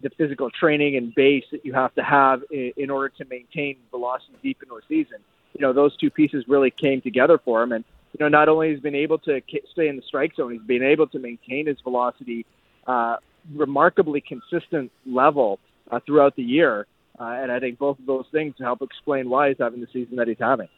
the 0.00 0.10
physical 0.10 0.50
training 0.50 0.96
and 0.96 1.14
base 1.14 1.44
that 1.50 1.64
you 1.64 1.72
have 1.72 1.94
to 1.94 2.02
have 2.02 2.42
in, 2.50 2.72
in 2.76 2.90
order 2.90 3.08
to 3.18 3.24
maintain 3.24 3.76
velocity 3.90 4.34
deep 4.42 4.62
into 4.62 4.76
a 4.76 4.80
season. 4.88 5.18
You 5.54 5.62
know, 5.62 5.72
those 5.72 5.96
two 5.96 6.10
pieces 6.10 6.44
really 6.46 6.70
came 6.70 7.00
together 7.00 7.38
for 7.38 7.62
him, 7.62 7.72
and 7.72 7.84
you 8.12 8.24
know, 8.24 8.28
not 8.28 8.48
only 8.48 8.70
has 8.70 8.80
been 8.80 8.94
able 8.94 9.18
to 9.18 9.42
stay 9.72 9.88
in 9.88 9.96
the 9.96 10.02
strike 10.02 10.34
zone, 10.36 10.52
he's 10.52 10.62
been 10.62 10.82
able 10.82 11.08
to 11.08 11.18
maintain 11.18 11.66
his 11.66 11.80
velocity 11.80 12.46
uh, 12.86 13.16
remarkably 13.54 14.20
consistent 14.20 14.90
level 15.06 15.58
uh, 15.90 16.00
throughout 16.06 16.36
the 16.36 16.42
year. 16.42 16.86
Uh, 17.18 17.24
and 17.24 17.50
I 17.50 17.58
think 17.58 17.78
both 17.78 17.98
of 17.98 18.06
those 18.06 18.26
things 18.30 18.54
help 18.58 18.80
explain 18.82 19.28
why 19.28 19.48
he's 19.48 19.58
having 19.58 19.80
the 19.80 19.88
season 19.92 20.16
that 20.16 20.28
he's 20.28 20.38
having. 20.38 20.68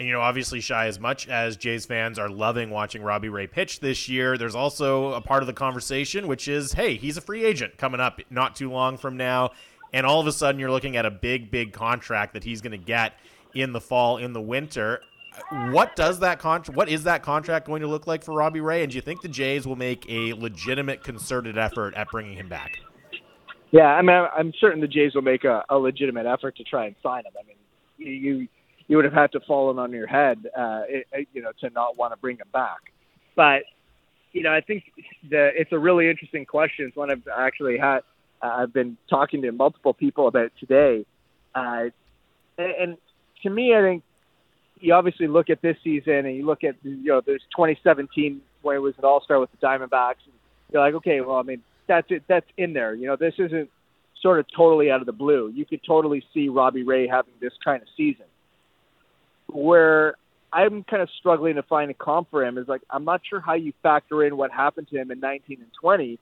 And 0.00 0.08
you 0.08 0.14
know, 0.14 0.22
obviously, 0.22 0.62
Shi, 0.62 0.72
as 0.72 0.98
much 0.98 1.28
as 1.28 1.58
Jays 1.58 1.84
fans 1.84 2.18
are 2.18 2.30
loving 2.30 2.70
watching 2.70 3.02
Robbie 3.02 3.28
Ray 3.28 3.46
pitch 3.46 3.80
this 3.80 4.08
year, 4.08 4.38
there's 4.38 4.54
also 4.54 5.12
a 5.12 5.20
part 5.20 5.42
of 5.42 5.46
the 5.46 5.52
conversation 5.52 6.26
which 6.26 6.48
is, 6.48 6.72
hey, 6.72 6.94
he's 6.94 7.18
a 7.18 7.20
free 7.20 7.44
agent 7.44 7.76
coming 7.76 8.00
up 8.00 8.18
not 8.30 8.56
too 8.56 8.70
long 8.70 8.96
from 8.96 9.18
now, 9.18 9.50
and 9.92 10.06
all 10.06 10.18
of 10.18 10.26
a 10.26 10.32
sudden 10.32 10.58
you're 10.58 10.70
looking 10.70 10.96
at 10.96 11.04
a 11.04 11.10
big, 11.10 11.50
big 11.50 11.74
contract 11.74 12.32
that 12.32 12.44
he's 12.44 12.62
going 12.62 12.70
to 12.70 12.78
get 12.78 13.12
in 13.52 13.74
the 13.74 13.80
fall, 13.80 14.16
in 14.16 14.32
the 14.32 14.40
winter. 14.40 15.02
What 15.68 15.94
does 15.96 16.20
that 16.20 16.38
contract? 16.38 16.78
What 16.78 16.88
is 16.88 17.04
that 17.04 17.22
contract 17.22 17.66
going 17.66 17.82
to 17.82 17.86
look 17.86 18.06
like 18.06 18.24
for 18.24 18.32
Robbie 18.32 18.62
Ray? 18.62 18.82
And 18.82 18.90
do 18.90 18.96
you 18.96 19.02
think 19.02 19.20
the 19.20 19.28
Jays 19.28 19.66
will 19.66 19.76
make 19.76 20.08
a 20.08 20.32
legitimate, 20.32 21.04
concerted 21.04 21.58
effort 21.58 21.92
at 21.92 22.08
bringing 22.08 22.38
him 22.38 22.48
back? 22.48 22.78
Yeah, 23.70 23.88
I 23.88 24.00
mean, 24.00 24.16
I'm 24.34 24.54
certain 24.58 24.80
the 24.80 24.88
Jays 24.88 25.14
will 25.14 25.20
make 25.20 25.44
a, 25.44 25.62
a 25.68 25.76
legitimate 25.76 26.24
effort 26.24 26.56
to 26.56 26.64
try 26.64 26.86
and 26.86 26.96
sign 27.02 27.26
him. 27.26 27.32
I 27.38 27.46
mean, 27.46 27.56
you 27.98 28.48
you 28.90 28.96
would 28.96 29.04
have 29.04 29.14
had 29.14 29.30
to 29.30 29.40
fallen 29.46 29.78
on 29.78 29.92
your 29.92 30.08
head, 30.08 30.44
uh, 30.46 30.82
it, 30.88 31.28
you 31.32 31.40
know, 31.40 31.52
to 31.60 31.70
not 31.70 31.96
want 31.96 32.12
to 32.12 32.16
bring 32.18 32.38
him 32.38 32.48
back. 32.52 32.92
But 33.36 33.62
you 34.32 34.42
know, 34.42 34.52
I 34.52 34.62
think 34.62 34.82
the 35.28 35.50
it's 35.54 35.70
a 35.70 35.78
really 35.78 36.10
interesting 36.10 36.44
question. 36.44 36.86
It's 36.88 36.96
one 36.96 37.08
I've 37.08 37.22
actually 37.32 37.78
had. 37.78 38.00
Uh, 38.42 38.48
I've 38.48 38.72
been 38.72 38.96
talking 39.08 39.42
to 39.42 39.52
multiple 39.52 39.94
people 39.94 40.26
about 40.26 40.50
today, 40.58 41.06
uh, 41.54 41.84
and, 42.58 42.72
and 42.80 42.96
to 43.44 43.50
me, 43.50 43.76
I 43.76 43.80
think 43.80 44.02
you 44.80 44.92
obviously 44.92 45.28
look 45.28 45.50
at 45.50 45.62
this 45.62 45.76
season 45.84 46.26
and 46.26 46.34
you 46.34 46.44
look 46.44 46.64
at 46.64 46.74
you 46.82 47.04
know 47.04 47.22
there's 47.24 47.42
2017 47.54 48.40
when 48.62 48.74
it 48.74 48.80
was 48.80 48.94
an 48.98 49.04
All 49.04 49.22
Star 49.22 49.38
with 49.38 49.52
the 49.52 49.64
Diamondbacks. 49.64 50.24
And 50.24 50.34
you're 50.72 50.82
like, 50.82 50.94
okay, 50.94 51.20
well, 51.20 51.36
I 51.36 51.42
mean, 51.42 51.62
that's 51.86 52.08
it. 52.10 52.24
That's 52.26 52.46
in 52.56 52.72
there. 52.72 52.94
You 52.94 53.06
know, 53.06 53.14
this 53.14 53.34
isn't 53.38 53.70
sort 54.20 54.40
of 54.40 54.46
totally 54.54 54.90
out 54.90 54.98
of 54.98 55.06
the 55.06 55.12
blue. 55.12 55.48
You 55.54 55.64
could 55.64 55.80
totally 55.86 56.24
see 56.34 56.48
Robbie 56.48 56.82
Ray 56.82 57.06
having 57.06 57.34
this 57.40 57.52
kind 57.64 57.82
of 57.82 57.88
season. 57.96 58.26
Where 59.52 60.14
I'm 60.52 60.84
kind 60.84 61.02
of 61.02 61.08
struggling 61.18 61.56
to 61.56 61.62
find 61.62 61.90
a 61.90 61.94
comp 61.94 62.30
for 62.30 62.44
him 62.44 62.58
is 62.58 62.68
like 62.68 62.82
I'm 62.90 63.04
not 63.04 63.22
sure 63.28 63.40
how 63.40 63.54
you 63.54 63.72
factor 63.82 64.24
in 64.24 64.36
what 64.36 64.50
happened 64.50 64.88
to 64.88 64.96
him 64.96 65.10
in 65.10 65.20
19 65.20 65.58
and 65.60 65.70
20 65.80 66.18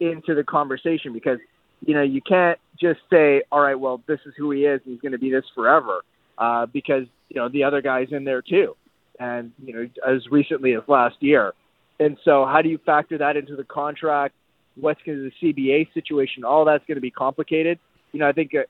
into 0.00 0.34
the 0.34 0.44
conversation 0.44 1.12
because 1.12 1.38
you 1.80 1.94
know 1.94 2.02
you 2.02 2.20
can't 2.20 2.58
just 2.80 3.00
say 3.10 3.42
all 3.50 3.60
right 3.60 3.78
well 3.78 4.02
this 4.06 4.20
is 4.26 4.34
who 4.36 4.50
he 4.50 4.64
is. 4.64 4.80
And 4.84 4.92
he's 4.92 5.00
going 5.00 5.12
to 5.12 5.18
be 5.18 5.30
this 5.30 5.44
forever 5.54 6.00
uh, 6.38 6.66
because 6.66 7.04
you 7.28 7.40
know 7.40 7.48
the 7.48 7.64
other 7.64 7.80
guys 7.82 8.08
in 8.10 8.24
there 8.24 8.42
too 8.42 8.76
and 9.18 9.52
you 9.64 9.72
know 9.72 9.88
as 10.06 10.26
recently 10.30 10.74
as 10.74 10.82
last 10.88 11.16
year. 11.20 11.52
And 11.98 12.18
so 12.24 12.44
how 12.44 12.62
do 12.62 12.68
you 12.68 12.78
factor 12.84 13.18
that 13.18 13.36
into 13.36 13.56
the 13.56 13.64
contract? 13.64 14.34
What's 14.78 15.00
going 15.04 15.18
to 15.18 15.30
the 15.30 15.52
CBA 15.52 15.92
situation, 15.94 16.44
all 16.44 16.64
that's 16.66 16.84
going 16.86 16.96
to 16.96 17.02
be 17.02 17.10
complicated. 17.10 17.78
You 18.12 18.20
know, 18.20 18.28
I 18.28 18.32
think, 18.32 18.54
uh, 18.54 18.64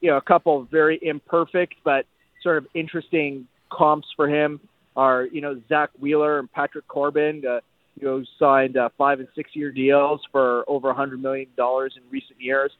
you 0.00 0.10
know, 0.10 0.16
a 0.16 0.22
couple 0.22 0.62
very 0.70 0.98
imperfect 1.02 1.74
but 1.84 2.06
sort 2.42 2.58
of 2.58 2.66
interesting 2.74 3.46
comps 3.70 4.08
for 4.16 4.28
him 4.28 4.60
are, 4.96 5.24
you 5.26 5.40
know, 5.40 5.60
Zack 5.68 5.90
Wheeler 5.98 6.38
and 6.38 6.50
Patrick 6.50 6.88
Corbin, 6.88 7.44
uh, 7.48 7.60
you 8.00 8.06
know, 8.06 8.24
signed 8.38 8.76
uh, 8.76 8.88
five 8.96 9.20
and 9.20 9.28
six 9.34 9.50
year 9.54 9.70
deals 9.70 10.20
for 10.32 10.64
over 10.68 10.90
a 10.90 10.94
hundred 10.94 11.22
million 11.22 11.48
dollars 11.56 11.94
in 11.96 12.02
recent 12.10 12.40
years. 12.40 12.72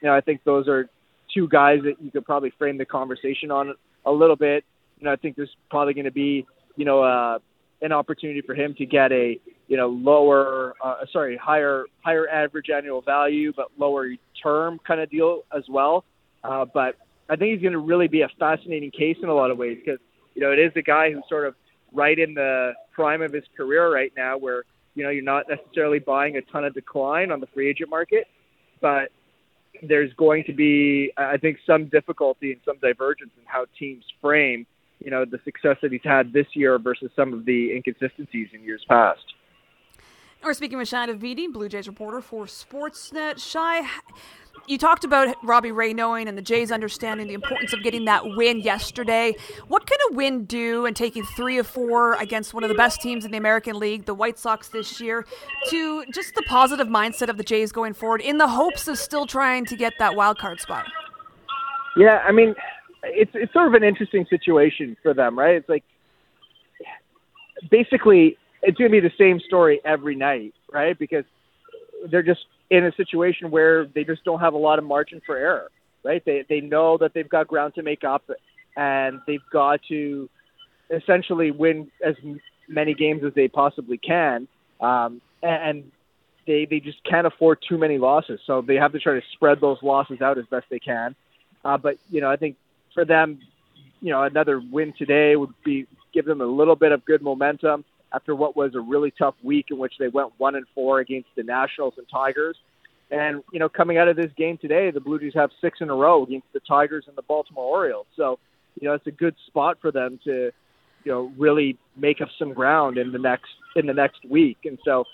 You 0.00 0.08
know, 0.08 0.14
I 0.14 0.20
think 0.20 0.42
those 0.44 0.68
are 0.68 0.88
two 1.34 1.48
guys 1.48 1.80
that 1.84 2.02
you 2.02 2.10
could 2.10 2.24
probably 2.24 2.52
frame 2.58 2.78
the 2.78 2.84
conversation 2.84 3.50
on 3.50 3.74
a 4.04 4.10
little 4.12 4.36
bit. 4.36 4.64
You 4.98 5.06
know, 5.06 5.12
I 5.12 5.16
think 5.16 5.36
there's 5.36 5.54
probably 5.70 5.94
going 5.94 6.04
to 6.04 6.10
be, 6.10 6.46
you 6.76 6.84
know, 6.84 7.02
uh, 7.02 7.38
an 7.82 7.92
opportunity 7.92 8.42
for 8.42 8.54
him 8.54 8.74
to 8.74 8.86
get 8.86 9.12
a 9.12 9.38
you 9.68 9.76
know 9.76 9.88
lower 9.88 10.74
uh, 10.82 10.96
sorry 11.12 11.36
higher 11.36 11.84
higher 12.04 12.28
average 12.28 12.66
annual 12.74 13.00
value 13.00 13.52
but 13.56 13.68
lower 13.78 14.08
term 14.42 14.78
kind 14.86 15.00
of 15.00 15.10
deal 15.10 15.42
as 15.56 15.64
well. 15.68 16.04
Uh, 16.42 16.64
but 16.64 16.96
I 17.30 17.36
think 17.36 17.52
he's 17.52 17.62
going 17.62 17.72
to 17.72 17.78
really 17.78 18.08
be 18.08 18.22
a 18.22 18.28
fascinating 18.38 18.90
case 18.90 19.16
in 19.22 19.28
a 19.28 19.34
lot 19.34 19.50
of 19.50 19.58
ways 19.58 19.78
because 19.84 20.00
you 20.34 20.42
know 20.42 20.52
it 20.52 20.58
is 20.58 20.72
a 20.76 20.82
guy 20.82 21.12
who's 21.12 21.22
sort 21.28 21.46
of 21.46 21.54
right 21.92 22.18
in 22.18 22.34
the 22.34 22.72
prime 22.92 23.22
of 23.22 23.32
his 23.32 23.44
career 23.56 23.92
right 23.92 24.12
now 24.16 24.36
where 24.36 24.64
you 24.94 25.04
know 25.04 25.10
you're 25.10 25.24
not 25.24 25.44
necessarily 25.48 25.98
buying 25.98 26.36
a 26.36 26.42
ton 26.42 26.64
of 26.64 26.74
decline 26.74 27.30
on 27.30 27.40
the 27.40 27.46
free 27.48 27.68
agent 27.70 27.88
market, 27.88 28.26
but 28.80 29.10
there's 29.82 30.12
going 30.14 30.44
to 30.44 30.52
be 30.52 31.12
I 31.16 31.36
think 31.36 31.58
some 31.66 31.86
difficulty 31.86 32.52
and 32.52 32.60
some 32.64 32.78
divergence 32.82 33.32
in 33.38 33.44
how 33.46 33.66
teams 33.78 34.04
frame 34.20 34.66
you 35.00 35.10
know, 35.10 35.24
the 35.24 35.38
success 35.44 35.76
that 35.82 35.92
he's 35.92 36.00
had 36.04 36.32
this 36.32 36.46
year 36.54 36.78
versus 36.78 37.10
some 37.16 37.32
of 37.32 37.44
the 37.44 37.72
inconsistencies 37.74 38.48
in 38.52 38.62
years 38.62 38.84
past. 38.88 39.20
We're 40.42 40.54
speaking 40.54 40.78
with 40.78 40.88
Shi 40.88 40.96
Davidi, 40.96 41.52
Blue 41.52 41.68
Jays 41.68 41.86
reporter 41.86 42.22
for 42.22 42.46
Sportsnet. 42.46 43.38
Shi, 43.38 43.86
You 44.66 44.78
talked 44.78 45.04
about 45.04 45.36
Robbie 45.44 45.70
Ray 45.70 45.92
knowing 45.92 46.28
and 46.28 46.38
the 46.38 46.42
Jays 46.42 46.72
understanding 46.72 47.26
the 47.26 47.34
importance 47.34 47.74
of 47.74 47.82
getting 47.82 48.06
that 48.06 48.24
win 48.24 48.60
yesterday. 48.60 49.36
What 49.68 49.86
can 49.86 49.98
a 50.10 50.14
win 50.14 50.44
do 50.46 50.86
and 50.86 50.96
taking 50.96 51.24
three 51.24 51.58
of 51.58 51.66
four 51.66 52.14
against 52.14 52.54
one 52.54 52.64
of 52.64 52.70
the 52.70 52.74
best 52.74 53.02
teams 53.02 53.26
in 53.26 53.32
the 53.32 53.36
American 53.36 53.78
League, 53.78 54.06
the 54.06 54.14
White 54.14 54.38
Sox 54.38 54.68
this 54.68 54.98
year, 54.98 55.26
to 55.68 56.04
just 56.06 56.34
the 56.34 56.42
positive 56.48 56.88
mindset 56.88 57.28
of 57.28 57.36
the 57.36 57.44
Jays 57.44 57.70
going 57.70 57.92
forward 57.92 58.22
in 58.22 58.38
the 58.38 58.48
hopes 58.48 58.88
of 58.88 58.96
still 58.96 59.26
trying 59.26 59.66
to 59.66 59.76
get 59.76 59.92
that 59.98 60.16
wild 60.16 60.38
card 60.38 60.58
spot? 60.58 60.86
Yeah, 61.98 62.22
I 62.26 62.32
mean, 62.32 62.54
it's 63.04 63.32
it's 63.34 63.52
sort 63.52 63.66
of 63.66 63.74
an 63.74 63.84
interesting 63.84 64.24
situation 64.30 64.96
for 65.02 65.12
them, 65.12 65.38
right? 65.38 65.56
It's 65.56 65.68
like 65.68 65.84
basically 67.70 68.38
it's 68.62 68.76
going 68.78 68.90
to 68.90 69.00
be 69.00 69.06
the 69.06 69.14
same 69.18 69.40
story 69.40 69.80
every 69.84 70.14
night, 70.14 70.54
right? 70.72 70.98
Because 70.98 71.24
they're 72.10 72.22
just 72.22 72.40
in 72.70 72.84
a 72.84 72.92
situation 72.92 73.50
where 73.50 73.86
they 73.86 74.04
just 74.04 74.24
don't 74.24 74.40
have 74.40 74.54
a 74.54 74.58
lot 74.58 74.78
of 74.78 74.84
margin 74.84 75.20
for 75.24 75.36
error, 75.36 75.70
right? 76.04 76.22
They 76.24 76.44
they 76.48 76.60
know 76.60 76.98
that 76.98 77.12
they've 77.14 77.28
got 77.28 77.48
ground 77.48 77.74
to 77.74 77.82
make 77.82 78.04
up, 78.04 78.30
and 78.76 79.20
they've 79.26 79.40
got 79.52 79.80
to 79.88 80.28
essentially 80.90 81.50
win 81.50 81.90
as 82.04 82.14
many 82.68 82.94
games 82.94 83.22
as 83.24 83.32
they 83.34 83.48
possibly 83.48 83.98
can, 83.98 84.46
um, 84.80 85.20
and 85.42 85.90
they 86.46 86.66
they 86.66 86.80
just 86.80 87.02
can't 87.04 87.26
afford 87.26 87.58
too 87.66 87.78
many 87.78 87.98
losses. 87.98 88.40
So 88.46 88.62
they 88.62 88.76
have 88.76 88.92
to 88.92 88.98
try 88.98 89.14
to 89.14 89.22
spread 89.32 89.60
those 89.60 89.78
losses 89.82 90.20
out 90.20 90.38
as 90.38 90.46
best 90.46 90.66
they 90.70 90.78
can. 90.78 91.14
Uh, 91.64 91.76
but 91.76 91.96
you 92.10 92.20
know, 92.20 92.30
I 92.30 92.36
think 92.36 92.56
for 92.94 93.04
them, 93.04 93.40
you 94.00 94.10
know, 94.10 94.22
another 94.22 94.60
win 94.60 94.94
today 94.96 95.36
would 95.36 95.54
be 95.64 95.86
give 96.12 96.24
them 96.24 96.40
a 96.40 96.46
little 96.46 96.76
bit 96.76 96.92
of 96.92 97.04
good 97.04 97.22
momentum 97.22 97.84
after 98.12 98.34
what 98.34 98.56
was 98.56 98.74
a 98.74 98.80
really 98.80 99.12
tough 99.16 99.34
week 99.42 99.66
in 99.70 99.78
which 99.78 99.94
they 99.98 100.08
went 100.08 100.32
one 100.38 100.54
and 100.54 100.66
four 100.74 101.00
against 101.00 101.28
the 101.36 101.42
Nationals 101.42 101.94
and 101.96 102.06
Tigers. 102.10 102.56
And 103.10 103.42
you 103.52 103.58
know, 103.58 103.68
coming 103.68 103.98
out 103.98 104.08
of 104.08 104.16
this 104.16 104.30
game 104.36 104.58
today, 104.58 104.90
the 104.90 105.00
Blue 105.00 105.18
Jays 105.18 105.34
have 105.34 105.50
six 105.60 105.78
in 105.80 105.90
a 105.90 105.94
row 105.94 106.22
against 106.22 106.46
the 106.52 106.60
Tigers 106.60 107.04
and 107.08 107.16
the 107.16 107.22
Baltimore 107.22 107.64
Orioles. 107.64 108.06
So, 108.16 108.38
you 108.80 108.86
know, 108.86 108.94
it's 108.94 109.06
a 109.06 109.12
good 109.12 109.34
spot 109.48 109.78
for 109.80 109.90
them 109.90 110.20
to, 110.24 110.50
you 111.04 111.12
know, 111.12 111.32
really 111.36 111.76
make 111.96 112.20
up 112.20 112.28
some 112.38 112.52
ground 112.52 112.98
in 112.98 113.10
the 113.10 113.18
next 113.18 113.50
in 113.74 113.86
the 113.86 113.94
next 113.94 114.24
week. 114.28 114.58
And 114.64 114.78
so, 114.84 115.04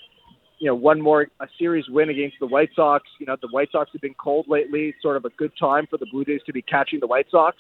you 0.59 0.67
know, 0.67 0.75
one 0.75 1.01
more 1.01 1.29
a 1.41 1.49
series 1.59 1.89
win 1.89 2.11
against 2.11 2.37
the 2.39 2.47
White 2.47 2.71
Sox. 2.77 3.09
You 3.19 3.27
know, 3.27 3.37
the 3.41 3.49
White 3.49 3.73
Sox 3.73 3.91
have 3.93 4.03
been 4.03 4.15
cold 4.15 4.47
lately. 4.47 4.95
Sort 5.01 5.17
of 5.17 5.25
a 5.25 5.31
good 5.31 5.53
time 5.59 5.87
for 5.89 5.97
the 5.97 6.07
Blue 6.13 6.25
Jays 6.25 6.43
to 6.47 6.53
be 6.53 6.63
catching 6.63 7.01
the 7.01 7.07
White 7.07 7.27
Sox. 7.31 7.57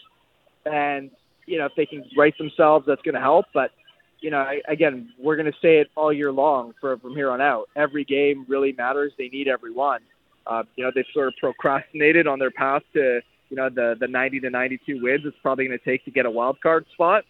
And 0.66 1.10
you 1.46 1.58
know, 1.58 1.66
if 1.66 1.72
they 1.76 1.86
can 1.86 2.04
right 2.16 2.36
themselves, 2.36 2.84
that's 2.86 3.02
going 3.02 3.14
to 3.14 3.20
help. 3.20 3.46
But 3.54 3.70
you 4.20 4.30
know, 4.30 4.38
I, 4.38 4.60
again, 4.68 5.10
we're 5.18 5.36
going 5.36 5.50
to 5.50 5.58
say 5.60 5.78
it 5.78 5.90
all 5.96 6.12
year 6.12 6.32
long 6.32 6.74
for, 6.80 6.96
from 6.98 7.14
here 7.14 7.30
on 7.30 7.40
out. 7.40 7.68
Every 7.76 8.04
game 8.04 8.44
really 8.48 8.72
matters. 8.72 9.12
They 9.18 9.28
need 9.28 9.48
every 9.48 9.72
one. 9.72 10.00
Uh, 10.46 10.62
you 10.76 10.84
know, 10.84 10.90
they've 10.94 11.04
sort 11.12 11.28
of 11.28 11.34
procrastinated 11.38 12.26
on 12.26 12.38
their 12.38 12.50
path 12.50 12.82
to, 12.94 13.20
you 13.50 13.56
know, 13.56 13.68
the 13.68 13.96
the 13.98 14.08
90 14.08 14.40
to 14.40 14.50
92 14.50 15.02
wins. 15.02 15.22
It's 15.24 15.36
probably 15.42 15.66
going 15.66 15.78
to 15.78 15.84
take 15.84 16.04
to 16.04 16.10
get 16.10 16.26
a 16.26 16.30
wild 16.30 16.60
card 16.60 16.86
spot, 16.94 17.24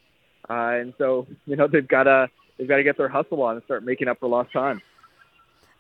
uh, 0.49 0.53
and 0.53 0.95
so 0.99 1.27
you 1.47 1.57
know 1.57 1.67
they've 1.67 1.87
got 1.87 2.05
to 2.05 2.29
they've 2.59 2.69
got 2.69 2.77
to 2.77 2.83
get 2.83 2.97
their 2.99 3.09
hustle 3.09 3.43
on 3.43 3.57
and 3.57 3.65
start 3.65 3.85
making 3.85 4.09
up 4.09 4.21
for 4.21 4.29
lost 4.29 4.53
time. 4.53 4.81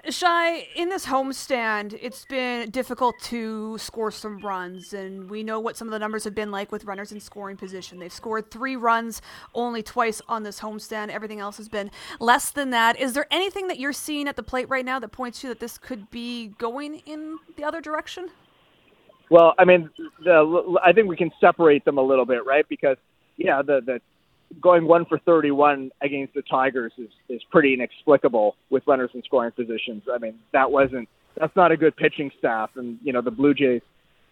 Shi, 0.08 0.68
in 0.76 0.88
this 0.88 1.06
homestand, 1.06 1.98
it's 2.00 2.24
been 2.26 2.70
difficult 2.70 3.18
to 3.24 3.76
score 3.78 4.12
some 4.12 4.38
runs, 4.38 4.92
and 4.92 5.28
we 5.28 5.42
know 5.42 5.58
what 5.58 5.76
some 5.76 5.88
of 5.88 5.92
the 5.92 5.98
numbers 5.98 6.22
have 6.24 6.34
been 6.34 6.52
like 6.52 6.70
with 6.70 6.84
runners 6.84 7.10
in 7.10 7.18
scoring 7.18 7.56
position. 7.56 7.98
They've 7.98 8.12
scored 8.12 8.50
three 8.50 8.76
runs 8.76 9.20
only 9.52 9.82
twice 9.82 10.22
on 10.28 10.44
this 10.44 10.60
homestand. 10.60 11.08
Everything 11.08 11.40
else 11.40 11.56
has 11.56 11.68
been 11.68 11.90
less 12.20 12.50
than 12.50 12.70
that. 12.70 12.98
Is 13.00 13.14
there 13.14 13.26
anything 13.32 13.66
that 13.66 13.80
you're 13.80 13.92
seeing 13.92 14.28
at 14.28 14.36
the 14.36 14.44
plate 14.44 14.68
right 14.68 14.84
now 14.84 15.00
that 15.00 15.08
points 15.08 15.40
to 15.40 15.48
that 15.48 15.58
this 15.58 15.76
could 15.76 16.08
be 16.10 16.48
going 16.58 16.96
in 17.06 17.38
the 17.56 17.64
other 17.64 17.80
direction? 17.80 18.28
Well, 19.28 19.54
I 19.58 19.64
mean, 19.64 19.90
the, 20.22 20.78
I 20.84 20.92
think 20.92 21.08
we 21.08 21.16
can 21.16 21.32
separate 21.40 21.84
them 21.84 21.98
a 21.98 22.02
little 22.02 22.26
bit, 22.26 22.46
right? 22.46 22.66
Because 22.68 22.96
yeah, 23.36 23.60
the 23.60 23.80
the 23.84 24.00
going 24.60 24.86
one 24.86 25.04
for 25.04 25.18
31 25.18 25.90
against 26.00 26.34
the 26.34 26.42
Tigers 26.42 26.92
is, 26.98 27.10
is 27.28 27.42
pretty 27.44 27.74
inexplicable 27.74 28.56
with 28.70 28.86
runners 28.86 29.10
in 29.14 29.22
scoring 29.22 29.52
positions. 29.52 30.04
I 30.12 30.18
mean, 30.18 30.38
that 30.52 30.70
wasn't, 30.70 31.08
that's 31.36 31.54
not 31.56 31.72
a 31.72 31.76
good 31.76 31.96
pitching 31.96 32.30
staff. 32.38 32.70
And, 32.76 32.98
you 33.02 33.12
know, 33.12 33.20
the 33.20 33.30
Blue 33.30 33.54
Jays, 33.54 33.82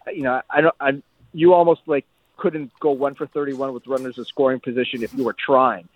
you 0.07 0.23
know, 0.23 0.41
I 0.49 0.61
don't, 0.61 0.75
I, 0.79 1.01
you 1.33 1.53
almost 1.53 1.81
like 1.85 2.05
couldn't 2.37 2.71
go 2.79 2.91
one 2.91 3.15
for 3.15 3.27
31 3.27 3.73
with 3.73 3.87
runners 3.87 4.17
in 4.17 4.25
scoring 4.25 4.59
position 4.59 5.03
if 5.03 5.13
you 5.13 5.23
were 5.23 5.35
trying. 5.37 5.87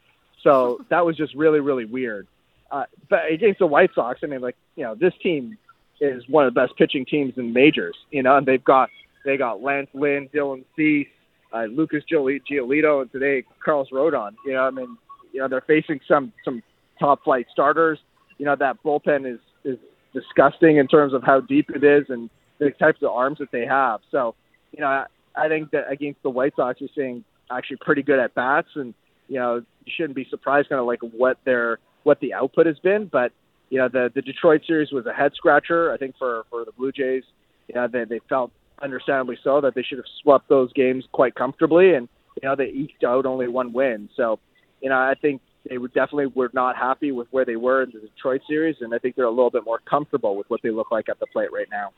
So 0.42 0.84
that 0.90 1.06
was 1.06 1.18
just 1.18 1.34
really, 1.36 1.60
really 1.60 1.86
weird. 1.86 2.28
Uh, 2.72 2.86
but 3.10 3.32
against 3.32 3.60
the 3.60 3.68
White 3.68 3.92
Sox, 3.96 4.20
I 4.24 4.28
mean, 4.28 4.42
like, 4.42 4.56
you 4.76 4.84
know, 4.84 4.96
this 4.96 5.14
team 5.24 5.58
is 6.00 6.28
one 6.30 6.46
of 6.46 6.54
the 6.54 6.60
best 6.60 6.78
pitching 6.78 7.06
teams 7.06 7.38
in 7.38 7.52
majors, 7.52 7.98
you 8.12 8.22
know, 8.22 8.38
and 8.38 8.46
they've 8.46 8.64
got, 8.64 8.90
they 9.26 9.38
got 9.38 9.62
Lance 9.62 9.90
Lynn, 9.94 10.30
Dylan 10.30 10.64
Cease, 10.76 11.08
uh, 11.54 11.64
Lucas 11.66 12.04
Giolito, 12.12 13.02
and 13.02 13.12
today 13.12 13.44
Carlos 13.64 13.90
Rodon. 13.92 14.32
You 14.46 14.54
know, 14.54 14.64
I 14.64 14.72
mean, 14.72 14.98
you 15.32 15.40
know, 15.40 15.48
they're 15.48 15.62
facing 15.62 16.00
some 16.08 16.34
some 16.44 16.62
top 17.00 17.24
flight 17.24 17.48
starters. 17.52 18.00
You 18.38 18.46
know, 18.46 18.56
that 18.58 18.82
bullpen 18.84 19.32
is 19.32 19.40
is 19.64 19.78
disgusting 20.14 20.78
in 20.78 20.88
terms 20.88 21.14
of 21.14 21.24
how 21.24 21.42
deep 21.42 21.70
it 21.70 21.84
is 21.84 22.06
and 22.10 22.30
the 22.60 22.72
types 22.72 23.02
of 23.02 23.10
arms 23.10 23.38
that 23.40 23.52
they 23.52 23.66
have. 23.66 24.02
So, 24.12 24.36
you 24.72 24.82
know, 24.82 24.88
I, 24.88 25.06
I 25.36 25.48
think 25.48 25.72
that 25.72 25.90
against 25.90 26.22
the 26.24 26.30
White 26.30 26.54
Sox, 26.56 26.80
you're 26.82 26.90
seeing 26.96 27.24
actually 27.52 27.78
pretty 27.78 28.04
good 28.04 28.20
at 28.20 28.34
bats, 28.36 28.70
and 28.76 28.94
you 29.28 29.40
know, 29.40 29.64
you 29.86 29.94
shouldn't 29.96 30.16
be 30.16 30.28
surprised 30.30 30.70
kind 30.70 30.80
of 30.80 30.88
like 30.88 31.00
what 31.02 31.38
their 31.46 31.80
what 32.04 32.20
the 32.20 32.34
output 32.34 32.66
has 32.66 32.80
been. 32.80 33.06
But 33.06 33.32
you 33.70 33.78
know, 33.78 33.88
the 33.88 34.12
the 34.14 34.22
Detroit 34.22 34.62
series 34.66 34.92
was 34.92 35.06
a 35.06 35.14
head 35.14 35.32
scratcher. 35.36 35.92
I 35.92 35.98
think 35.98 36.16
for 36.18 36.44
for 36.50 36.66
the 36.66 36.72
Blue 36.72 36.92
Jays, 36.92 37.24
you 37.68 37.76
know, 37.76 37.88
they 37.88 38.04
they 38.06 38.20
felt 38.28 38.52
understandably 38.82 39.38
so, 39.44 39.62
that 39.62 39.76
they 39.76 39.84
should 39.84 39.98
have 39.98 40.08
swept 40.22 40.50
those 40.50 40.72
games 40.74 41.06
quite 41.12 41.36
comfortably, 41.36 41.94
and 41.94 42.08
you 42.42 42.48
know 42.48 42.56
they 42.56 42.68
eked 42.68 43.04
out 43.04 43.26
only 43.26 43.48
one 43.48 43.74
win. 43.74 44.10
So, 44.16 44.40
you 44.82 44.90
know, 44.90 44.96
I 44.96 45.14
think 45.22 45.42
they 45.70 45.78
were 45.78 45.90
definitely 45.90 46.28
were 46.28 46.50
not 46.54 46.76
happy 46.76 47.12
with 47.12 47.28
where 47.32 47.46
they 47.46 47.56
were 47.56 47.84
in 47.84 47.92
the 47.92 48.00
Detroit 48.00 48.42
series, 48.48 48.78
and 48.82 48.94
I 48.94 49.00
think 49.00 49.16
they're 49.16 49.26
a 49.26 49.30
little 49.30 49.52
bit 49.52 49.66
more 49.66 49.80
comfortable 49.90 50.36
with 50.36 50.50
what 50.50 50.62
they 50.64 50.72
look 50.72 50.92
like 50.92 51.10
at 51.10 51.20
the 51.20 51.28
plate 51.28 51.52
right 51.52 51.68
now. 51.72 51.92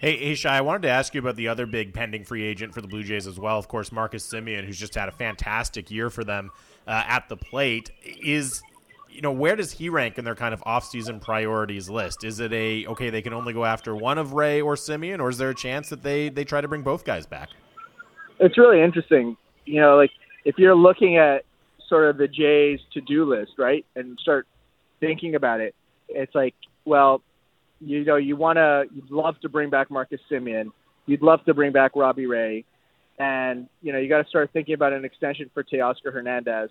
Hey, 0.00 0.34
Shi, 0.34 0.48
I 0.48 0.62
wanted 0.62 0.82
to 0.82 0.88
ask 0.88 1.14
you 1.14 1.20
about 1.20 1.36
the 1.36 1.48
other 1.48 1.66
big 1.66 1.92
pending 1.92 2.24
free 2.24 2.42
agent 2.42 2.72
for 2.72 2.80
the 2.80 2.88
Blue 2.88 3.02
Jays 3.02 3.26
as 3.26 3.38
well. 3.38 3.58
Of 3.58 3.68
course, 3.68 3.92
Marcus 3.92 4.26
Semien, 4.26 4.64
who's 4.64 4.78
just 4.78 4.94
had 4.94 5.10
a 5.10 5.12
fantastic 5.12 5.90
year 5.90 6.08
for 6.08 6.24
them 6.24 6.50
uh, 6.86 7.02
at 7.06 7.28
the 7.28 7.36
plate. 7.36 7.90
Is 8.02 8.62
you 9.10 9.20
know, 9.20 9.32
where 9.32 9.56
does 9.56 9.72
he 9.72 9.88
rank 9.88 10.18
in 10.18 10.24
their 10.24 10.34
kind 10.34 10.54
of 10.54 10.62
off-season 10.64 11.20
priorities 11.20 11.90
list? 11.90 12.24
Is 12.24 12.40
it 12.40 12.52
a 12.52 12.86
okay? 12.86 13.10
They 13.10 13.22
can 13.22 13.32
only 13.32 13.52
go 13.52 13.64
after 13.64 13.94
one 13.94 14.18
of 14.18 14.32
Ray 14.32 14.60
or 14.60 14.74
Semien, 14.74 15.20
or 15.20 15.28
is 15.30 15.38
there 15.38 15.50
a 15.50 15.54
chance 15.54 15.88
that 15.88 16.02
they 16.02 16.28
they 16.28 16.44
try 16.44 16.60
to 16.60 16.68
bring 16.68 16.82
both 16.82 17.04
guys 17.04 17.26
back? 17.26 17.48
It's 18.38 18.56
really 18.56 18.80
interesting. 18.80 19.36
You 19.66 19.80
know, 19.80 19.96
like 19.96 20.10
if 20.44 20.56
you're 20.58 20.74
looking 20.74 21.18
at 21.18 21.44
sort 21.88 22.08
of 22.08 22.16
the 22.16 22.28
Jays 22.28 22.80
to-do 22.94 23.24
list, 23.24 23.52
right, 23.58 23.84
and 23.96 24.18
start 24.20 24.46
thinking 25.00 25.34
about 25.34 25.60
it, 25.60 25.74
it's 26.08 26.34
like, 26.34 26.54
well, 26.84 27.20
you 27.80 28.04
know, 28.04 28.16
you 28.16 28.36
want 28.36 28.56
to, 28.56 28.84
you'd 28.94 29.10
love 29.10 29.40
to 29.40 29.48
bring 29.48 29.70
back 29.70 29.90
Marcus 29.90 30.20
Semien, 30.30 30.70
you'd 31.06 31.22
love 31.22 31.44
to 31.46 31.54
bring 31.54 31.72
back 31.72 31.92
Robbie 31.96 32.26
Ray, 32.26 32.64
and 33.18 33.68
you 33.82 33.92
know, 33.92 33.98
you 33.98 34.08
got 34.08 34.22
to 34.22 34.28
start 34.28 34.50
thinking 34.52 34.74
about 34.74 34.92
an 34.92 35.04
extension 35.04 35.50
for 35.52 35.64
Teoscar 35.64 36.12
Hernandez, 36.12 36.70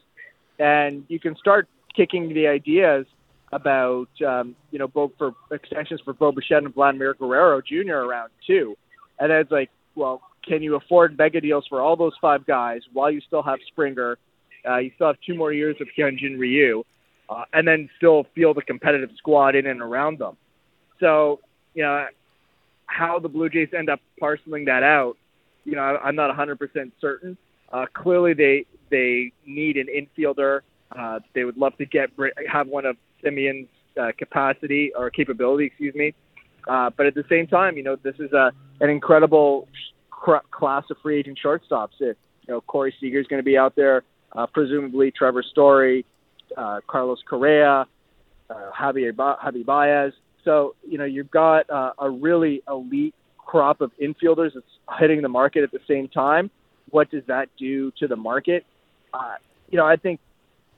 and 0.57 1.03
you 1.09 1.19
can 1.19 1.35
start 1.35 1.67
kicking 1.95 2.33
the 2.33 2.47
ideas 2.47 3.05
about 3.51 4.09
um, 4.25 4.55
you 4.71 4.79
know 4.79 4.87
both 4.87 5.11
for 5.17 5.33
extensions 5.51 6.01
for 6.03 6.13
Bo 6.13 6.31
Bichette 6.31 6.63
and 6.63 6.73
Vladimir 6.73 7.13
Guerrero 7.13 7.61
Jr. 7.61 7.93
around 7.93 8.29
too, 8.45 8.75
and 9.19 9.31
then 9.31 9.39
it's 9.39 9.51
like, 9.51 9.69
well, 9.95 10.21
can 10.45 10.61
you 10.61 10.75
afford 10.75 11.17
mega 11.17 11.41
deals 11.41 11.65
for 11.67 11.81
all 11.81 11.95
those 11.95 12.13
five 12.21 12.45
guys 12.45 12.81
while 12.93 13.11
you 13.11 13.21
still 13.21 13.43
have 13.43 13.59
Springer? 13.67 14.17
Uh, 14.67 14.77
you 14.77 14.91
still 14.95 15.07
have 15.07 15.17
two 15.25 15.35
more 15.35 15.53
years 15.53 15.77
of 15.79 15.87
Hyunjin 15.97 16.37
Ryu, 16.37 16.83
uh, 17.29 17.43
and 17.53 17.67
then 17.67 17.89
still 17.97 18.25
field 18.35 18.57
a 18.57 18.61
competitive 18.61 19.09
squad 19.17 19.55
in 19.55 19.65
and 19.65 19.81
around 19.81 20.19
them. 20.19 20.37
So 20.99 21.39
you 21.73 21.83
know 21.83 22.05
how 22.85 23.19
the 23.19 23.29
Blue 23.29 23.49
Jays 23.49 23.69
end 23.77 23.89
up 23.89 23.99
parceling 24.19 24.65
that 24.65 24.83
out. 24.83 25.15
You 25.63 25.75
know, 25.75 25.81
I'm 25.81 26.15
not 26.15 26.35
100% 26.35 26.91
certain. 26.99 27.37
Uh, 27.71 27.85
clearly, 27.93 28.33
they 28.33 28.65
they 28.89 29.31
need 29.45 29.77
an 29.77 29.87
infielder 29.87 30.61
uh, 30.97 31.19
they 31.33 31.43
would 31.43 31.57
love 31.57 31.75
to 31.77 31.85
get 31.85 32.09
have 32.51 32.67
one 32.67 32.85
of 32.85 32.97
Semien's 33.23 33.67
uh, 33.99 34.11
capacity 34.17 34.91
or 34.95 35.09
capability, 35.09 35.65
excuse 35.65 35.93
me. 35.95 36.13
Uh, 36.67 36.89
but 36.95 37.05
at 37.05 37.15
the 37.15 37.23
same 37.29 37.47
time, 37.47 37.77
you 37.77 37.83
know, 37.83 37.95
this 37.95 38.15
is 38.19 38.31
a 38.33 38.51
an 38.81 38.89
incredible 38.89 39.67
cr- 40.09 40.45
class 40.51 40.83
of 40.89 40.97
free 41.01 41.19
agent 41.19 41.39
shortstops. 41.43 41.99
If, 41.99 42.17
you 42.47 42.53
know, 42.53 42.61
Corey 42.61 42.93
Seager 42.99 43.19
is 43.19 43.27
going 43.27 43.39
to 43.39 43.45
be 43.45 43.57
out 43.57 43.75
there, 43.75 44.03
uh, 44.33 44.45
presumably 44.47 45.11
Trevor 45.11 45.43
Story, 45.43 46.05
uh, 46.57 46.79
Carlos 46.87 47.19
Correa, 47.27 47.85
uh, 48.49 48.53
Javier 48.77 49.15
ba- 49.15 49.37
Javi 49.43 49.65
Baez. 49.65 50.13
So 50.43 50.75
you 50.87 50.97
know, 50.97 51.05
you've 51.05 51.31
got 51.31 51.69
uh, 51.69 51.93
a 51.99 52.09
really 52.09 52.63
elite 52.67 53.15
crop 53.37 53.81
of 53.81 53.91
infielders 54.01 54.53
that's 54.53 54.99
hitting 54.99 55.21
the 55.21 55.29
market 55.29 55.63
at 55.63 55.71
the 55.71 55.79
same 55.87 56.07
time. 56.07 56.49
What 56.91 57.09
does 57.11 57.23
that 57.27 57.49
do 57.57 57.91
to 57.99 58.07
the 58.07 58.15
market? 58.15 58.65
Uh, 59.13 59.35
you 59.69 59.77
know, 59.77 59.85
I 59.85 59.95
think 59.95 60.19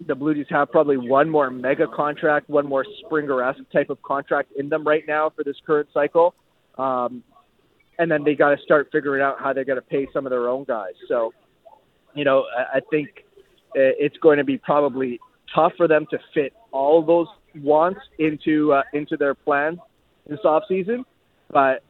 the 0.07 0.15
Blue 0.15 0.33
Jays 0.33 0.47
have 0.49 0.71
probably 0.71 0.97
one 0.97 1.29
more 1.29 1.49
mega 1.49 1.87
contract, 1.87 2.49
one 2.49 2.67
more 2.67 2.85
Springer-esque 3.05 3.59
type 3.71 3.89
of 3.89 4.01
contract 4.01 4.51
in 4.55 4.69
them 4.69 4.85
right 4.85 5.03
now 5.07 5.29
for 5.29 5.43
this 5.43 5.55
current 5.65 5.89
cycle. 5.93 6.33
Um, 6.77 7.23
and 7.99 8.09
then 8.09 8.23
they 8.23 8.35
got 8.35 8.49
to 8.49 8.57
start 8.63 8.89
figuring 8.91 9.21
out 9.21 9.37
how 9.39 9.53
they're 9.53 9.65
going 9.65 9.77
to 9.77 9.81
pay 9.81 10.07
some 10.13 10.25
of 10.25 10.31
their 10.31 10.49
own 10.49 10.63
guys. 10.63 10.93
So, 11.07 11.33
you 12.15 12.23
know, 12.23 12.45
I, 12.57 12.77
I 12.77 12.79
think 12.89 13.09
uh, 13.75 13.93
it's 13.99 14.17
going 14.17 14.37
to 14.37 14.43
be 14.43 14.57
probably 14.57 15.19
tough 15.53 15.73
for 15.77 15.87
them 15.87 16.07
to 16.11 16.17
fit 16.33 16.53
all 16.71 17.03
those 17.03 17.27
wants 17.55 17.99
into 18.17 18.73
uh, 18.73 18.83
into 18.93 19.17
their 19.17 19.35
plans 19.35 19.77
this 20.27 20.39
off 20.45 20.63
season. 20.67 21.05
But 21.51 21.83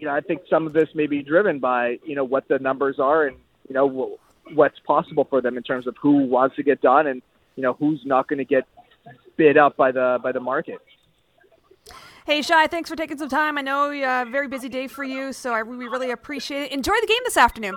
you 0.00 0.06
know, 0.06 0.14
I 0.14 0.20
think 0.20 0.42
some 0.48 0.66
of 0.66 0.72
this 0.72 0.88
may 0.94 1.06
be 1.06 1.22
driven 1.22 1.58
by 1.58 1.98
you 2.04 2.14
know 2.14 2.24
what 2.24 2.48
the 2.48 2.58
numbers 2.58 2.96
are 2.98 3.26
and 3.26 3.36
you 3.68 3.74
know 3.74 4.18
what's 4.54 4.78
possible 4.80 5.26
for 5.28 5.40
them 5.40 5.56
in 5.56 5.62
terms 5.62 5.86
of 5.86 5.96
who 6.00 6.26
wants 6.26 6.56
to 6.56 6.62
get 6.62 6.80
done 6.80 7.06
and 7.06 7.22
you 7.56 7.62
know 7.62 7.74
who's 7.74 8.00
not 8.04 8.28
going 8.28 8.38
to 8.38 8.44
get 8.44 8.64
bid 9.36 9.56
up 9.56 9.76
by 9.76 9.92
the 9.92 10.18
by 10.22 10.32
the 10.32 10.40
market. 10.40 10.78
Hey, 12.26 12.42
Shi, 12.42 12.66
thanks 12.66 12.90
for 12.90 12.96
taking 12.96 13.18
some 13.18 13.28
time. 13.28 13.56
I 13.56 13.62
know 13.62 13.92
a 13.92 14.04
uh, 14.04 14.24
very 14.24 14.48
busy 14.48 14.68
day 14.68 14.88
for 14.88 15.04
you, 15.04 15.32
so 15.32 15.54
I, 15.54 15.62
we 15.62 15.86
really 15.86 16.10
appreciate 16.10 16.62
it. 16.62 16.72
Enjoy 16.72 16.94
the 17.00 17.06
game 17.06 17.20
this 17.24 17.36
afternoon. 17.36 17.76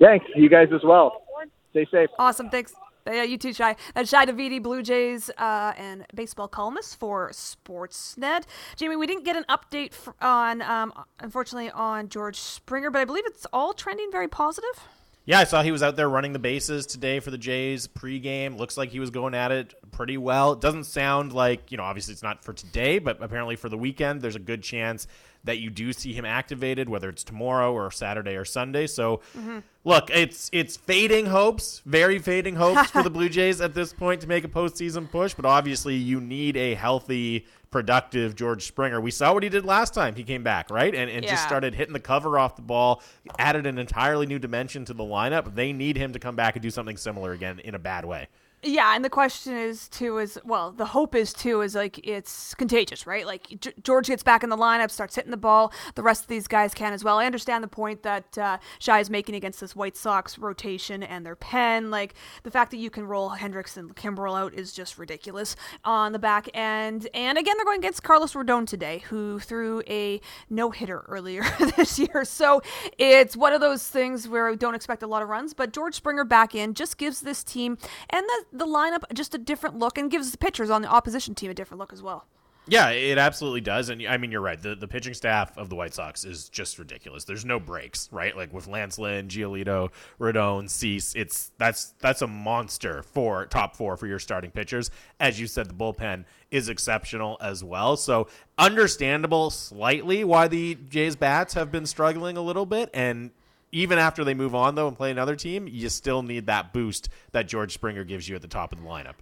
Thanks. 0.00 0.24
You 0.34 0.48
guys 0.48 0.68
as 0.74 0.82
well. 0.82 1.24
Stay 1.72 1.86
safe. 1.90 2.08
Awesome. 2.18 2.48
Thanks. 2.48 2.72
Yeah, 3.06 3.22
you 3.22 3.36
too, 3.36 3.52
Shi. 3.52 3.74
That's 3.94 4.08
Shi 4.08 4.16
Davidi, 4.16 4.62
Blue 4.62 4.82
Jays 4.82 5.30
uh, 5.36 5.72
and 5.76 6.06
baseball 6.14 6.48
columnist 6.48 6.98
for 6.98 7.30
Sportsnet. 7.30 8.44
Jamie, 8.76 8.96
we 8.96 9.06
didn't 9.06 9.24
get 9.24 9.36
an 9.36 9.44
update 9.48 9.92
on, 10.22 10.62
um, 10.62 10.92
unfortunately, 11.18 11.70
on 11.70 12.08
George 12.08 12.36
Springer, 12.36 12.90
but 12.90 13.00
I 13.00 13.04
believe 13.04 13.24
it's 13.26 13.46
all 13.52 13.72
trending 13.72 14.10
very 14.10 14.28
positive. 14.28 14.88
Yeah, 15.30 15.38
I 15.38 15.44
saw 15.44 15.62
he 15.62 15.70
was 15.70 15.84
out 15.84 15.94
there 15.94 16.08
running 16.08 16.32
the 16.32 16.40
bases 16.40 16.86
today 16.86 17.20
for 17.20 17.30
the 17.30 17.38
Jays 17.38 17.86
pregame. 17.86 18.58
Looks 18.58 18.76
like 18.76 18.90
he 18.90 18.98
was 18.98 19.10
going 19.10 19.32
at 19.32 19.52
it 19.52 19.74
pretty 19.92 20.16
well. 20.16 20.54
It 20.54 20.60
doesn't 20.60 20.86
sound 20.86 21.32
like, 21.32 21.70
you 21.70 21.76
know, 21.76 21.84
obviously 21.84 22.10
it's 22.10 22.22
not 22.24 22.42
for 22.44 22.52
today, 22.52 22.98
but 22.98 23.22
apparently 23.22 23.54
for 23.54 23.68
the 23.68 23.78
weekend, 23.78 24.22
there's 24.22 24.34
a 24.34 24.40
good 24.40 24.60
chance 24.60 25.06
that 25.44 25.58
you 25.58 25.70
do 25.70 25.92
see 25.92 26.12
him 26.12 26.24
activated, 26.24 26.88
whether 26.88 27.08
it's 27.08 27.24
tomorrow 27.24 27.72
or 27.72 27.90
Saturday 27.90 28.36
or 28.36 28.44
Sunday. 28.44 28.86
So, 28.86 29.18
mm-hmm. 29.36 29.58
look, 29.84 30.10
it's 30.10 30.50
it's 30.52 30.76
fading 30.76 31.26
hopes, 31.26 31.82
very 31.86 32.18
fading 32.18 32.56
hopes 32.56 32.90
for 32.90 33.02
the 33.02 33.10
Blue 33.10 33.28
Jays 33.28 33.60
at 33.60 33.74
this 33.74 33.92
point 33.92 34.20
to 34.20 34.26
make 34.26 34.44
a 34.44 34.48
postseason 34.48 35.10
push. 35.10 35.34
But 35.34 35.46
obviously, 35.46 35.96
you 35.96 36.20
need 36.20 36.56
a 36.56 36.74
healthy 36.74 37.46
productive 37.70 38.34
George 38.34 38.66
Springer. 38.66 39.00
We 39.00 39.10
saw 39.10 39.32
what 39.32 39.42
he 39.42 39.48
did 39.48 39.64
last 39.64 39.94
time 39.94 40.14
he 40.14 40.24
came 40.24 40.42
back, 40.42 40.70
right? 40.70 40.94
And, 40.94 41.08
and 41.10 41.24
yeah. 41.24 41.30
just 41.30 41.44
started 41.44 41.74
hitting 41.74 41.92
the 41.92 42.00
cover 42.00 42.38
off 42.38 42.56
the 42.56 42.62
ball, 42.62 43.02
added 43.38 43.66
an 43.66 43.78
entirely 43.78 44.26
new 44.26 44.38
dimension 44.38 44.84
to 44.86 44.94
the 44.94 45.04
lineup. 45.04 45.54
They 45.54 45.72
need 45.72 45.96
him 45.96 46.12
to 46.12 46.18
come 46.18 46.36
back 46.36 46.56
and 46.56 46.62
do 46.62 46.70
something 46.70 46.96
similar 46.96 47.32
again 47.32 47.60
in 47.60 47.74
a 47.74 47.78
bad 47.78 48.04
way. 48.04 48.28
Yeah, 48.62 48.94
and 48.94 49.02
the 49.02 49.08
question 49.08 49.56
is 49.56 49.88
too 49.88 50.18
is 50.18 50.38
well, 50.44 50.70
the 50.70 50.84
hope 50.84 51.14
is 51.14 51.32
too 51.32 51.62
is 51.62 51.74
like 51.74 51.98
it's 52.06 52.54
contagious, 52.54 53.06
right? 53.06 53.24
Like 53.24 53.48
G- 53.58 53.72
George 53.82 54.08
gets 54.08 54.22
back 54.22 54.42
in 54.44 54.50
the 54.50 54.56
lineup, 54.56 54.90
starts 54.90 55.14
hitting 55.14 55.30
the 55.30 55.38
ball. 55.38 55.72
The 55.94 56.02
rest 56.02 56.24
of 56.24 56.28
these 56.28 56.46
guys 56.46 56.74
can 56.74 56.92
as 56.92 57.02
well. 57.02 57.18
I 57.18 57.24
understand 57.24 57.64
the 57.64 57.68
point 57.68 58.02
that 58.02 58.36
uh, 58.36 58.58
Shi 58.78 58.92
is 58.92 59.08
making 59.08 59.34
against 59.34 59.60
this 59.60 59.74
White 59.74 59.96
Sox 59.96 60.38
rotation 60.38 61.02
and 61.02 61.24
their 61.24 61.36
pen. 61.36 61.90
Like 61.90 62.12
the 62.42 62.50
fact 62.50 62.70
that 62.72 62.76
you 62.76 62.90
can 62.90 63.06
roll 63.06 63.30
Hendriks 63.30 63.78
and 63.78 63.96
Kimbrel 63.96 64.38
out 64.38 64.52
is 64.52 64.74
just 64.74 64.98
ridiculous 64.98 65.56
on 65.82 66.12
the 66.12 66.18
back 66.18 66.46
end. 66.52 67.08
And 67.14 67.38
again, 67.38 67.54
they're 67.56 67.64
going 67.64 67.78
against 67.78 68.02
Carlos 68.02 68.34
Rodon 68.34 68.66
today, 68.66 68.98
who 69.08 69.38
threw 69.38 69.82
a 69.88 70.20
no 70.50 70.70
hitter 70.70 71.06
earlier 71.08 71.44
this 71.78 71.98
year. 71.98 72.26
So 72.26 72.60
it's 72.98 73.38
one 73.38 73.54
of 73.54 73.62
those 73.62 73.86
things 73.88 74.28
where 74.28 74.50
we 74.50 74.56
don't 74.56 74.74
expect 74.74 75.02
a 75.02 75.06
lot 75.06 75.22
of 75.22 75.30
runs, 75.30 75.54
but 75.54 75.72
George 75.72 75.94
Springer 75.94 76.24
back 76.24 76.54
in 76.54 76.74
just 76.74 76.98
gives 76.98 77.22
this 77.22 77.42
team 77.42 77.78
and 78.10 78.26
the 78.28 78.44
the 78.52 78.66
lineup 78.66 79.02
just 79.14 79.34
a 79.34 79.38
different 79.38 79.78
look 79.78 79.98
and 79.98 80.10
gives 80.10 80.30
the 80.30 80.38
pitchers 80.38 80.70
on 80.70 80.82
the 80.82 80.88
opposition 80.88 81.34
team 81.34 81.50
a 81.50 81.54
different 81.54 81.78
look 81.78 81.92
as 81.92 82.02
well. 82.02 82.26
Yeah, 82.66 82.90
it 82.90 83.18
absolutely 83.18 83.62
does. 83.62 83.88
And 83.88 84.06
I 84.06 84.16
mean, 84.16 84.30
you're 84.30 84.40
right. 84.40 84.60
The, 84.60 84.76
the 84.76 84.86
pitching 84.86 85.14
staff 85.14 85.56
of 85.56 85.70
the 85.70 85.74
White 85.74 85.94
Sox 85.94 86.24
is 86.24 86.48
just 86.48 86.78
ridiculous. 86.78 87.24
There's 87.24 87.44
no 87.44 87.58
breaks, 87.58 88.08
right? 88.12 88.36
Like 88.36 88.52
with 88.52 88.68
Lance 88.68 88.98
Lynn, 88.98 89.28
Giolito, 89.28 89.90
Rodon, 90.20 90.68
Cease, 90.68 91.14
it's 91.16 91.50
that's 91.58 91.94
that's 92.00 92.22
a 92.22 92.26
monster 92.26 93.02
for 93.02 93.46
top 93.46 93.74
four 93.74 93.96
for 93.96 94.06
your 94.06 94.18
starting 94.18 94.50
pitchers. 94.50 94.90
As 95.18 95.40
you 95.40 95.46
said, 95.46 95.68
the 95.68 95.74
bullpen 95.74 96.26
is 96.50 96.68
exceptional 96.68 97.38
as 97.40 97.64
well. 97.64 97.96
So 97.96 98.28
understandable 98.58 99.50
slightly 99.50 100.22
why 100.22 100.46
the 100.46 100.76
Jays 100.88 101.16
bats 101.16 101.54
have 101.54 101.72
been 101.72 101.86
struggling 101.86 102.36
a 102.36 102.42
little 102.42 102.66
bit. 102.66 102.90
And 102.92 103.30
even 103.72 103.98
after 103.98 104.24
they 104.24 104.34
move 104.34 104.54
on 104.54 104.74
though 104.74 104.88
and 104.88 104.96
play 104.96 105.10
another 105.10 105.36
team, 105.36 105.68
you 105.68 105.88
still 105.88 106.22
need 106.22 106.46
that 106.46 106.72
boost 106.72 107.08
that 107.32 107.48
George 107.48 107.72
Springer 107.72 108.04
gives 108.04 108.28
you 108.28 108.36
at 108.36 108.42
the 108.42 108.48
top 108.48 108.72
of 108.72 108.80
the 108.80 108.84
lineup. 108.86 109.14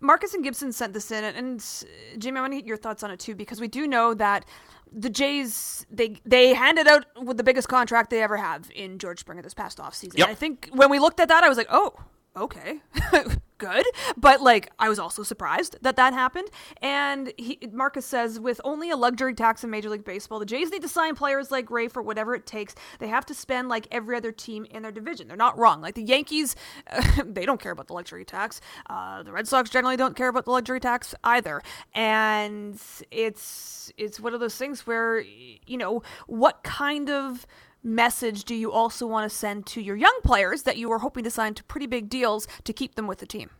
Marcus 0.00 0.34
and 0.34 0.42
Gibson 0.42 0.72
sent 0.72 0.92
this 0.94 1.12
in, 1.12 1.22
and 1.22 1.60
uh, 1.60 2.18
Jimmy, 2.18 2.38
I 2.38 2.40
want 2.40 2.52
to 2.52 2.58
get 2.58 2.66
your 2.66 2.76
thoughts 2.76 3.04
on 3.04 3.10
it 3.12 3.20
too 3.20 3.36
because 3.36 3.60
we 3.60 3.68
do 3.68 3.86
know 3.86 4.14
that 4.14 4.44
the 4.92 5.08
Jays 5.08 5.86
they 5.90 6.16
they 6.26 6.54
handed 6.54 6.86
out 6.86 7.06
with 7.22 7.36
the 7.36 7.44
biggest 7.44 7.68
contract 7.68 8.10
they 8.10 8.22
ever 8.22 8.36
have 8.36 8.70
in 8.74 8.98
George 8.98 9.20
Springer 9.20 9.42
this 9.42 9.54
past 9.54 9.78
offseason. 9.78 10.18
Yep. 10.18 10.28
I 10.28 10.34
think 10.34 10.68
when 10.72 10.90
we 10.90 10.98
looked 10.98 11.20
at 11.20 11.28
that, 11.28 11.44
I 11.44 11.48
was 11.48 11.56
like, 11.56 11.68
oh, 11.70 11.94
okay, 12.36 12.80
good. 13.58 13.84
But 14.16 14.40
like, 14.40 14.70
I 14.78 14.88
was 14.88 14.98
also 14.98 15.22
surprised 15.22 15.76
that 15.82 15.96
that 15.96 16.12
happened. 16.12 16.48
And 16.80 17.32
he, 17.36 17.58
Marcus 17.72 18.06
says, 18.06 18.40
with 18.40 18.60
only 18.64 18.90
a 18.90 18.96
luxury 18.96 19.34
tax 19.34 19.62
in 19.62 19.70
Major 19.70 19.88
League 19.90 20.04
Baseball, 20.04 20.38
the 20.38 20.46
Jays 20.46 20.70
need 20.70 20.82
to 20.82 20.88
sign 20.88 21.14
players 21.14 21.50
like 21.50 21.70
Ray 21.70 21.88
for 21.88 22.02
whatever 22.02 22.34
it 22.34 22.46
takes. 22.46 22.74
They 22.98 23.08
have 23.08 23.26
to 23.26 23.34
spend 23.34 23.68
like 23.68 23.86
every 23.90 24.16
other 24.16 24.32
team 24.32 24.66
in 24.70 24.82
their 24.82 24.92
division. 24.92 25.28
They're 25.28 25.36
not 25.36 25.58
wrong. 25.58 25.80
Like 25.80 25.94
the 25.94 26.02
Yankees, 26.02 26.56
uh, 26.90 27.22
they 27.24 27.46
don't 27.46 27.60
care 27.60 27.72
about 27.72 27.86
the 27.86 27.94
luxury 27.94 28.24
tax. 28.24 28.60
Uh, 28.88 29.22
the 29.22 29.32
Red 29.32 29.46
Sox 29.46 29.70
generally 29.70 29.96
don't 29.96 30.16
care 30.16 30.28
about 30.28 30.44
the 30.44 30.50
luxury 30.50 30.80
tax 30.80 31.14
either. 31.24 31.62
And 31.94 32.80
it's 33.10 33.92
it's 33.96 34.20
one 34.20 34.34
of 34.34 34.40
those 34.40 34.56
things 34.56 34.86
where 34.86 35.20
you 35.20 35.76
know 35.76 36.02
what 36.26 36.62
kind 36.62 37.10
of 37.10 37.46
message 37.82 38.44
do 38.44 38.54
you 38.54 38.72
also 38.72 39.06
want 39.06 39.30
to 39.30 39.36
send 39.36 39.66
to 39.66 39.80
your 39.80 39.96
young 39.96 40.18
players 40.22 40.62
that 40.62 40.76
you 40.76 40.90
are 40.92 40.98
hoping 40.98 41.24
to 41.24 41.30
sign 41.30 41.54
to 41.54 41.64
pretty 41.64 41.86
big 41.86 42.08
deals 42.08 42.46
to 42.64 42.72
keep 42.72 42.94
them 42.94 43.06
with 43.06 43.18
the 43.18 43.26
team? 43.26 43.50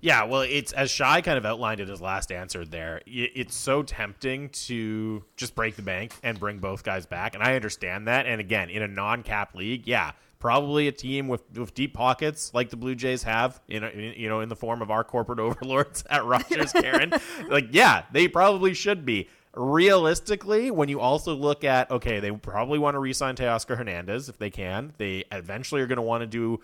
Yeah, 0.00 0.24
well, 0.24 0.42
it's 0.42 0.72
as 0.72 0.90
Shi 0.90 1.22
kind 1.22 1.38
of 1.38 1.46
outlined 1.46 1.80
in 1.80 1.88
his 1.88 2.02
last 2.02 2.30
answer 2.30 2.64
there. 2.64 3.00
It's 3.06 3.56
so 3.56 3.82
tempting 3.82 4.50
to 4.50 5.24
just 5.36 5.54
break 5.54 5.76
the 5.76 5.82
bank 5.82 6.14
and 6.22 6.38
bring 6.38 6.58
both 6.58 6.84
guys 6.84 7.06
back, 7.06 7.34
and 7.34 7.42
I 7.42 7.56
understand 7.56 8.06
that. 8.06 8.26
And 8.26 8.40
again, 8.40 8.68
in 8.68 8.82
a 8.82 8.88
non-cap 8.88 9.54
league, 9.54 9.86
yeah, 9.86 10.12
probably 10.38 10.86
a 10.86 10.92
team 10.92 11.28
with, 11.28 11.42
with 11.56 11.74
deep 11.74 11.94
pockets 11.94 12.52
like 12.52 12.68
the 12.68 12.76
Blue 12.76 12.94
Jays 12.94 13.22
have, 13.22 13.60
in, 13.68 13.82
a, 13.82 13.88
in 13.88 14.14
you 14.20 14.28
know, 14.28 14.40
in 14.40 14.50
the 14.50 14.56
form 14.56 14.82
of 14.82 14.90
our 14.90 15.02
corporate 15.02 15.38
overlords 15.40 16.04
at 16.10 16.24
Rogers, 16.24 16.72
Karen. 16.72 17.12
like, 17.48 17.68
yeah, 17.70 18.04
they 18.12 18.28
probably 18.28 18.74
should 18.74 19.06
be 19.06 19.28
realistically, 19.56 20.70
when 20.70 20.88
you 20.88 21.00
also 21.00 21.34
look 21.34 21.64
at 21.64 21.90
okay, 21.90 22.20
they 22.20 22.30
probably 22.30 22.78
want 22.78 22.94
to 22.94 22.98
re-sign 22.98 23.34
Teoscar 23.34 23.76
Hernandez 23.76 24.28
if 24.28 24.38
they 24.38 24.50
can. 24.50 24.92
They 24.98 25.24
eventually 25.32 25.80
are 25.80 25.86
going 25.86 25.96
to 25.96 26.02
want 26.02 26.20
to 26.20 26.26
do 26.26 26.60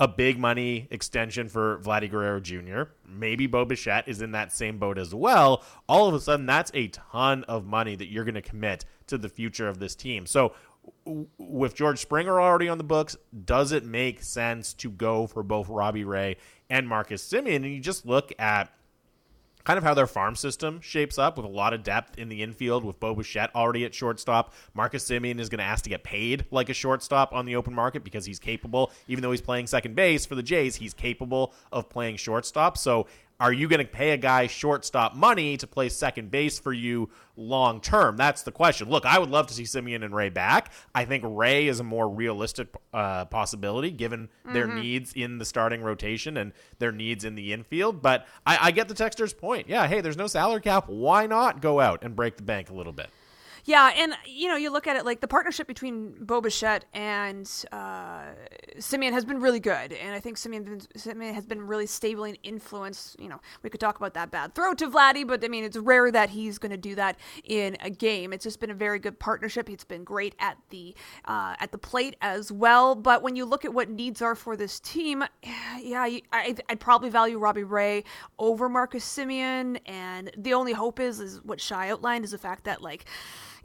a 0.00 0.08
big 0.08 0.38
money 0.38 0.88
extension 0.90 1.48
for 1.48 1.78
Vladdy 1.78 2.10
Guerrero 2.10 2.40
Jr. 2.40 2.90
Maybe 3.08 3.46
Bo 3.46 3.64
Bichette 3.64 4.08
is 4.08 4.20
in 4.20 4.32
that 4.32 4.52
same 4.52 4.78
boat 4.78 4.98
as 4.98 5.14
well. 5.14 5.62
All 5.88 6.08
of 6.08 6.14
a 6.14 6.20
sudden, 6.20 6.46
that's 6.46 6.70
a 6.74 6.88
ton 6.88 7.44
of 7.44 7.64
money 7.64 7.94
that 7.96 8.08
you're 8.08 8.24
going 8.24 8.34
to 8.34 8.42
commit 8.42 8.84
to 9.06 9.16
the 9.16 9.28
future 9.28 9.68
of 9.68 9.78
this 9.78 9.94
team. 9.94 10.26
So, 10.26 10.52
with 11.38 11.74
George 11.74 12.00
Springer 12.00 12.40
already 12.40 12.68
on 12.68 12.76
the 12.76 12.84
books, 12.84 13.16
does 13.44 13.72
it 13.72 13.84
make 13.84 14.22
sense 14.22 14.74
to 14.74 14.90
go 14.90 15.26
for 15.26 15.42
both 15.42 15.68
Robbie 15.68 16.04
Ray 16.04 16.36
and 16.68 16.86
Marcus 16.86 17.26
Semien? 17.26 17.56
And 17.56 17.66
you 17.66 17.80
just 17.80 18.04
look 18.04 18.32
at 18.38 18.70
kind 19.64 19.78
of 19.78 19.84
how 19.84 19.94
their 19.94 20.06
farm 20.06 20.36
system 20.36 20.80
shapes 20.80 21.18
up 21.18 21.36
with 21.36 21.46
a 21.46 21.48
lot 21.48 21.72
of 21.72 21.82
depth 21.82 22.18
in 22.18 22.28
the 22.28 22.42
infield 22.42 22.84
with 22.84 23.00
Bo 23.00 23.14
Bichette 23.14 23.50
already 23.54 23.84
at 23.84 23.94
shortstop. 23.94 24.52
Marcus 24.74 25.08
Semien 25.08 25.40
is 25.40 25.48
going 25.48 25.58
to 25.58 25.64
ask 25.64 25.82
to 25.84 25.90
get 25.90 26.04
paid 26.04 26.44
like 26.50 26.68
a 26.68 26.74
shortstop 26.74 27.32
on 27.32 27.46
the 27.46 27.56
open 27.56 27.74
market 27.74 28.04
because 28.04 28.26
he's 28.26 28.38
capable, 28.38 28.92
even 29.08 29.22
though 29.22 29.30
he's 29.30 29.40
playing 29.40 29.66
second 29.66 29.96
base 29.96 30.26
for 30.26 30.34
the 30.34 30.42
Jays, 30.42 30.76
he's 30.76 30.94
capable 30.94 31.52
of 31.72 31.88
playing 31.88 32.16
shortstop. 32.16 32.76
So 32.76 33.06
are 33.40 33.52
you 33.52 33.68
going 33.68 33.84
to 33.84 33.90
pay 33.90 34.10
a 34.12 34.16
guy 34.16 34.46
shortstop 34.46 35.14
money 35.14 35.56
to 35.56 35.66
play 35.66 35.88
second 35.88 36.30
base 36.30 36.58
for 36.58 36.72
you 36.72 37.10
long 37.36 37.80
term? 37.80 38.16
That's 38.16 38.42
the 38.42 38.52
question. 38.52 38.88
Look, 38.88 39.04
I 39.04 39.18
would 39.18 39.30
love 39.30 39.48
to 39.48 39.54
see 39.54 39.64
Semien 39.64 40.04
and 40.04 40.14
Ray 40.14 40.28
back. 40.28 40.72
I 40.94 41.04
think 41.04 41.24
Ray 41.26 41.66
is 41.66 41.80
a 41.80 41.84
more 41.84 42.08
realistic 42.08 42.68
uh, 42.92 43.24
possibility 43.26 43.90
given 43.90 44.28
mm-hmm. 44.28 44.54
their 44.54 44.68
needs 44.68 45.12
in 45.14 45.38
the 45.38 45.44
starting 45.44 45.82
rotation 45.82 46.36
and 46.36 46.52
their 46.78 46.92
needs 46.92 47.24
in 47.24 47.34
the 47.34 47.52
infield. 47.52 48.02
But 48.02 48.26
I, 48.46 48.68
I 48.68 48.70
get 48.70 48.88
the 48.88 48.94
texter's 48.94 49.32
point. 49.32 49.68
Yeah, 49.68 49.86
hey, 49.86 50.00
there's 50.00 50.16
no 50.16 50.26
salary 50.26 50.60
cap. 50.60 50.88
Why 50.88 51.26
not 51.26 51.60
go 51.60 51.80
out 51.80 52.04
and 52.04 52.14
break 52.14 52.36
the 52.36 52.42
bank 52.42 52.70
a 52.70 52.74
little 52.74 52.92
bit? 52.92 53.10
Yeah, 53.66 53.92
and 53.96 54.14
you 54.26 54.48
know, 54.48 54.56
you 54.56 54.70
look 54.70 54.86
at 54.86 54.96
it 54.96 55.06
like 55.06 55.20
the 55.20 55.28
partnership 55.28 55.66
between 55.66 56.12
Bo 56.20 56.42
Bichette 56.42 56.84
and 56.92 57.50
uh, 57.72 58.32
Semien 58.76 59.12
has 59.12 59.24
been 59.24 59.40
really 59.40 59.60
good, 59.60 59.92
and 59.94 60.14
I 60.14 60.20
think 60.20 60.36
Semien, 60.36 60.86
Semien 60.98 61.32
has 61.32 61.46
been 61.46 61.66
really 61.66 61.86
stable 61.86 62.24
and 62.24 62.36
influence. 62.42 63.16
You 63.18 63.28
know, 63.28 63.40
we 63.62 63.70
could 63.70 63.80
talk 63.80 63.96
about 63.96 64.12
that 64.14 64.30
bad 64.30 64.54
throw 64.54 64.74
to 64.74 64.88
Vladdy, 64.88 65.26
but 65.26 65.42
I 65.42 65.48
mean, 65.48 65.64
it's 65.64 65.78
rare 65.78 66.10
that 66.10 66.28
he's 66.28 66.58
going 66.58 66.72
to 66.72 66.76
do 66.76 66.94
that 66.96 67.18
in 67.44 67.78
a 67.80 67.88
game. 67.88 68.34
It's 68.34 68.44
just 68.44 68.60
been 68.60 68.70
a 68.70 68.74
very 68.74 68.98
good 68.98 69.18
partnership. 69.18 69.70
It's 69.70 69.84
been 69.84 70.04
great 70.04 70.34
at 70.40 70.58
the 70.68 70.94
uh, 71.24 71.54
at 71.58 71.72
the 71.72 71.78
plate 71.78 72.16
as 72.20 72.52
well. 72.52 72.94
But 72.94 73.22
when 73.22 73.34
you 73.34 73.46
look 73.46 73.64
at 73.64 73.72
what 73.72 73.88
needs 73.88 74.20
are 74.20 74.34
for 74.34 74.58
this 74.58 74.78
team, 74.78 75.24
yeah, 75.80 76.02
I, 76.02 76.54
I'd 76.68 76.80
probably 76.80 77.08
value 77.08 77.38
Robbie 77.38 77.64
Ray 77.64 78.04
over 78.38 78.68
Marcus 78.68 79.06
Semien, 79.06 79.80
and 79.86 80.30
the 80.36 80.52
only 80.52 80.74
hope 80.74 81.00
is 81.00 81.18
is 81.18 81.42
what 81.42 81.62
Shi 81.62 81.74
outlined 81.74 82.26
is 82.26 82.32
the 82.32 82.38
fact 82.38 82.64
that 82.64 82.82
like 82.82 83.06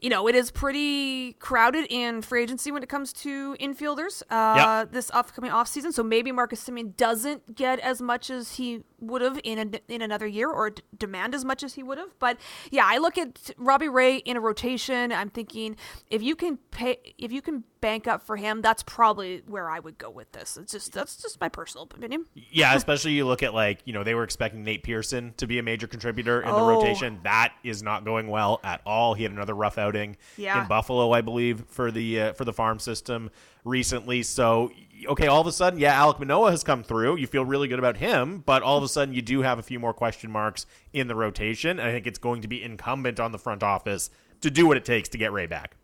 you 0.01 0.09
know, 0.09 0.27
it 0.27 0.35
is 0.35 0.51
pretty 0.51 1.33
crowded 1.33 1.85
in 1.89 2.21
free 2.21 2.43
agency 2.43 2.71
when 2.71 2.83
it 2.83 2.89
comes 2.89 3.11
to 3.13 3.55
infielders 3.59 4.21
uh, 4.29 4.83
Yep. 4.85 4.91
this 4.91 5.11
upcoming 5.13 5.51
offseason. 5.51 5.93
So 5.93 6.03
maybe 6.03 6.31
Marcus 6.31 6.63
Semien 6.67 6.95
doesn't 6.95 7.55
get 7.55 7.79
as 7.79 8.01
much 8.01 8.29
as 8.29 8.53
he 8.55 8.83
would 8.99 9.21
have 9.21 9.39
in 9.43 9.57
a, 9.75 9.93
in 9.93 10.01
another 10.01 10.27
year 10.27 10.49
or 10.49 10.69
d- 10.71 10.83
demand 10.97 11.33
as 11.33 11.45
much 11.45 11.63
as 11.63 11.73
he 11.75 11.83
would 11.83 11.97
have. 11.97 12.17
But 12.19 12.37
yeah, 12.71 12.83
I 12.85 12.97
look 12.97 13.17
at 13.17 13.51
Robbie 13.57 13.89
Ray 13.89 14.17
in 14.17 14.37
a 14.37 14.41
rotation. 14.41 15.11
I'm 15.11 15.29
thinking 15.29 15.75
if 16.09 16.21
you 16.21 16.35
can 16.35 16.57
pay, 16.71 16.97
if 17.17 17.31
you 17.31 17.41
can 17.41 17.63
bank 17.81 18.07
up 18.07 18.21
for 18.23 18.35
him, 18.35 18.61
that's 18.61 18.83
probably 18.83 19.41
where 19.47 19.69
I 19.69 19.79
would 19.79 19.97
go 19.97 20.09
with 20.09 20.31
this. 20.31 20.57
It's 20.57 20.71
just 20.71 20.91
that's 20.93 21.15
just 21.21 21.39
my 21.39 21.49
personal 21.49 21.83
opinion. 21.83 22.25
Yeah, 22.35 22.75
especially 22.75 23.11
you 23.13 23.25
look 23.25 23.43
at 23.43 23.53
like, 23.53 23.79
you 23.85 23.93
know, 23.93 24.03
they 24.03 24.15
were 24.15 24.23
expecting 24.23 24.63
Nate 24.63 24.83
Pearson 24.83 25.33
to 25.37 25.47
be 25.47 25.59
a 25.59 25.63
major 25.63 25.87
contributor 25.87 26.41
in 26.41 26.49
the 26.49 26.61
Oh. 26.61 26.67
rotation. 26.67 27.19
That 27.23 27.53
is 27.63 27.81
not 27.83 28.05
going 28.05 28.27
well 28.27 28.59
at 28.63 28.81
all. 28.85 29.13
He 29.13 29.23
had 29.23 29.31
another 29.31 29.53
rough 29.53 29.77
outing 29.77 30.17
Yeah. 30.37 30.61
in 30.61 30.67
Buffalo, 30.67 31.11
I 31.11 31.21
believe, 31.21 31.63
for 31.69 31.91
the 31.91 32.21
uh, 32.21 32.33
for 32.33 32.45
the 32.45 32.53
farm 32.53 32.79
system 32.79 33.31
recently. 33.63 34.23
So, 34.23 34.71
okay, 35.07 35.27
all 35.27 35.41
of 35.41 35.47
a 35.47 35.51
sudden, 35.51 35.79
yeah, 35.79 35.99
Alek 36.01 36.19
Manoah 36.19 36.51
has 36.51 36.63
come 36.63 36.83
through. 36.83 37.17
You 37.17 37.27
feel 37.27 37.45
really 37.45 37.67
good 37.67 37.79
about 37.79 37.97
him, 37.97 38.39
but 38.45 38.63
all 38.63 38.77
of 38.77 38.83
a 38.83 38.87
sudden 38.87 39.13
you 39.13 39.21
do 39.21 39.41
have 39.41 39.59
a 39.59 39.63
few 39.63 39.79
more 39.79 39.93
question 39.93 40.31
marks 40.31 40.65
in 40.93 41.07
the 41.07 41.15
rotation. 41.15 41.79
I 41.79 41.91
think 41.91 42.07
it's 42.07 42.19
going 42.19 42.41
to 42.41 42.47
be 42.47 42.63
incumbent 42.63 43.19
on 43.19 43.31
the 43.31 43.37
front 43.39 43.61
office 43.63 44.09
to 44.41 44.49
do 44.49 44.65
what 44.65 44.77
it 44.77 44.85
takes 44.85 45.09
to 45.09 45.17
get 45.17 45.31
Ray 45.33 45.45
back. 45.45 45.75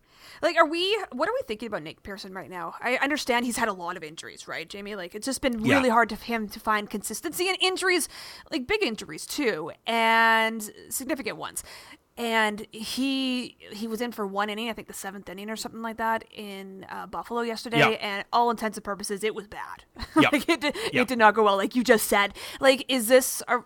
Like, 0.42 0.56
are 0.58 0.66
we? 0.68 0.98
What 1.12 1.30
are 1.30 1.34
we 1.34 1.42
thinking 1.48 1.68
about 1.68 1.84
Nick 1.84 2.04
Pearson 2.04 2.34
right 2.34 2.50
now? 2.50 2.76
I 2.82 2.98
understand 2.98 3.46
he's 3.46 3.58
had 3.58 3.68
a 3.68 3.74
lot 3.74 3.98
of 3.98 4.04
injuries, 4.04 4.48
right, 4.48 4.68
Jamie? 4.68 4.96
Like, 4.96 5.16
it's 5.16 5.26
just 5.26 5.42
been 5.42 5.64
Yeah. 5.64 5.76
really 5.78 5.90
hard 5.90 6.10
to 6.10 6.16
him 6.16 6.48
to 6.50 6.60
find 6.60 6.90
consistency 6.90 7.48
and 7.48 7.58
injuries, 7.62 8.08
like 8.52 8.68
big 8.68 8.84
injuries 8.84 9.26
too, 9.26 9.72
and 9.88 10.70
significant 10.90 11.38
ones. 11.38 11.64
And 12.18 12.66
he 12.72 13.58
he 13.74 13.88
was 13.88 14.00
in 14.00 14.14
for 14.14 14.26
one 14.26 14.50
inning, 14.50 14.70
I 14.70 14.74
think 14.74 14.88
the 14.88 14.94
seventh 14.94 15.28
inning 15.28 15.50
or 15.50 15.58
something 15.58 15.82
like 15.82 15.98
that 15.98 16.24
in 16.34 16.86
uh, 16.90 17.08
Buffalo 17.08 17.42
yesterday. 17.42 17.80
Yeah. 17.80 17.88
And 17.90 18.24
all 18.32 18.50
intents 18.50 18.78
and 18.78 18.86
purposes, 18.86 19.22
it 19.24 19.36
was 19.36 19.48
bad. 19.48 19.84
Yep. 20.22 20.32
like 20.32 20.48
it, 20.50 20.62
did, 20.62 20.76
Yep. 20.76 20.94
it 20.94 21.08
did 21.10 21.18
not 21.18 21.34
go 21.34 21.44
well, 21.44 21.58
like 21.58 21.76
you 21.76 21.84
just 21.84 22.08
said. 22.08 22.34
Like, 22.62 22.86
is 22.88 23.10
this? 23.10 23.42
Are, 23.50 23.66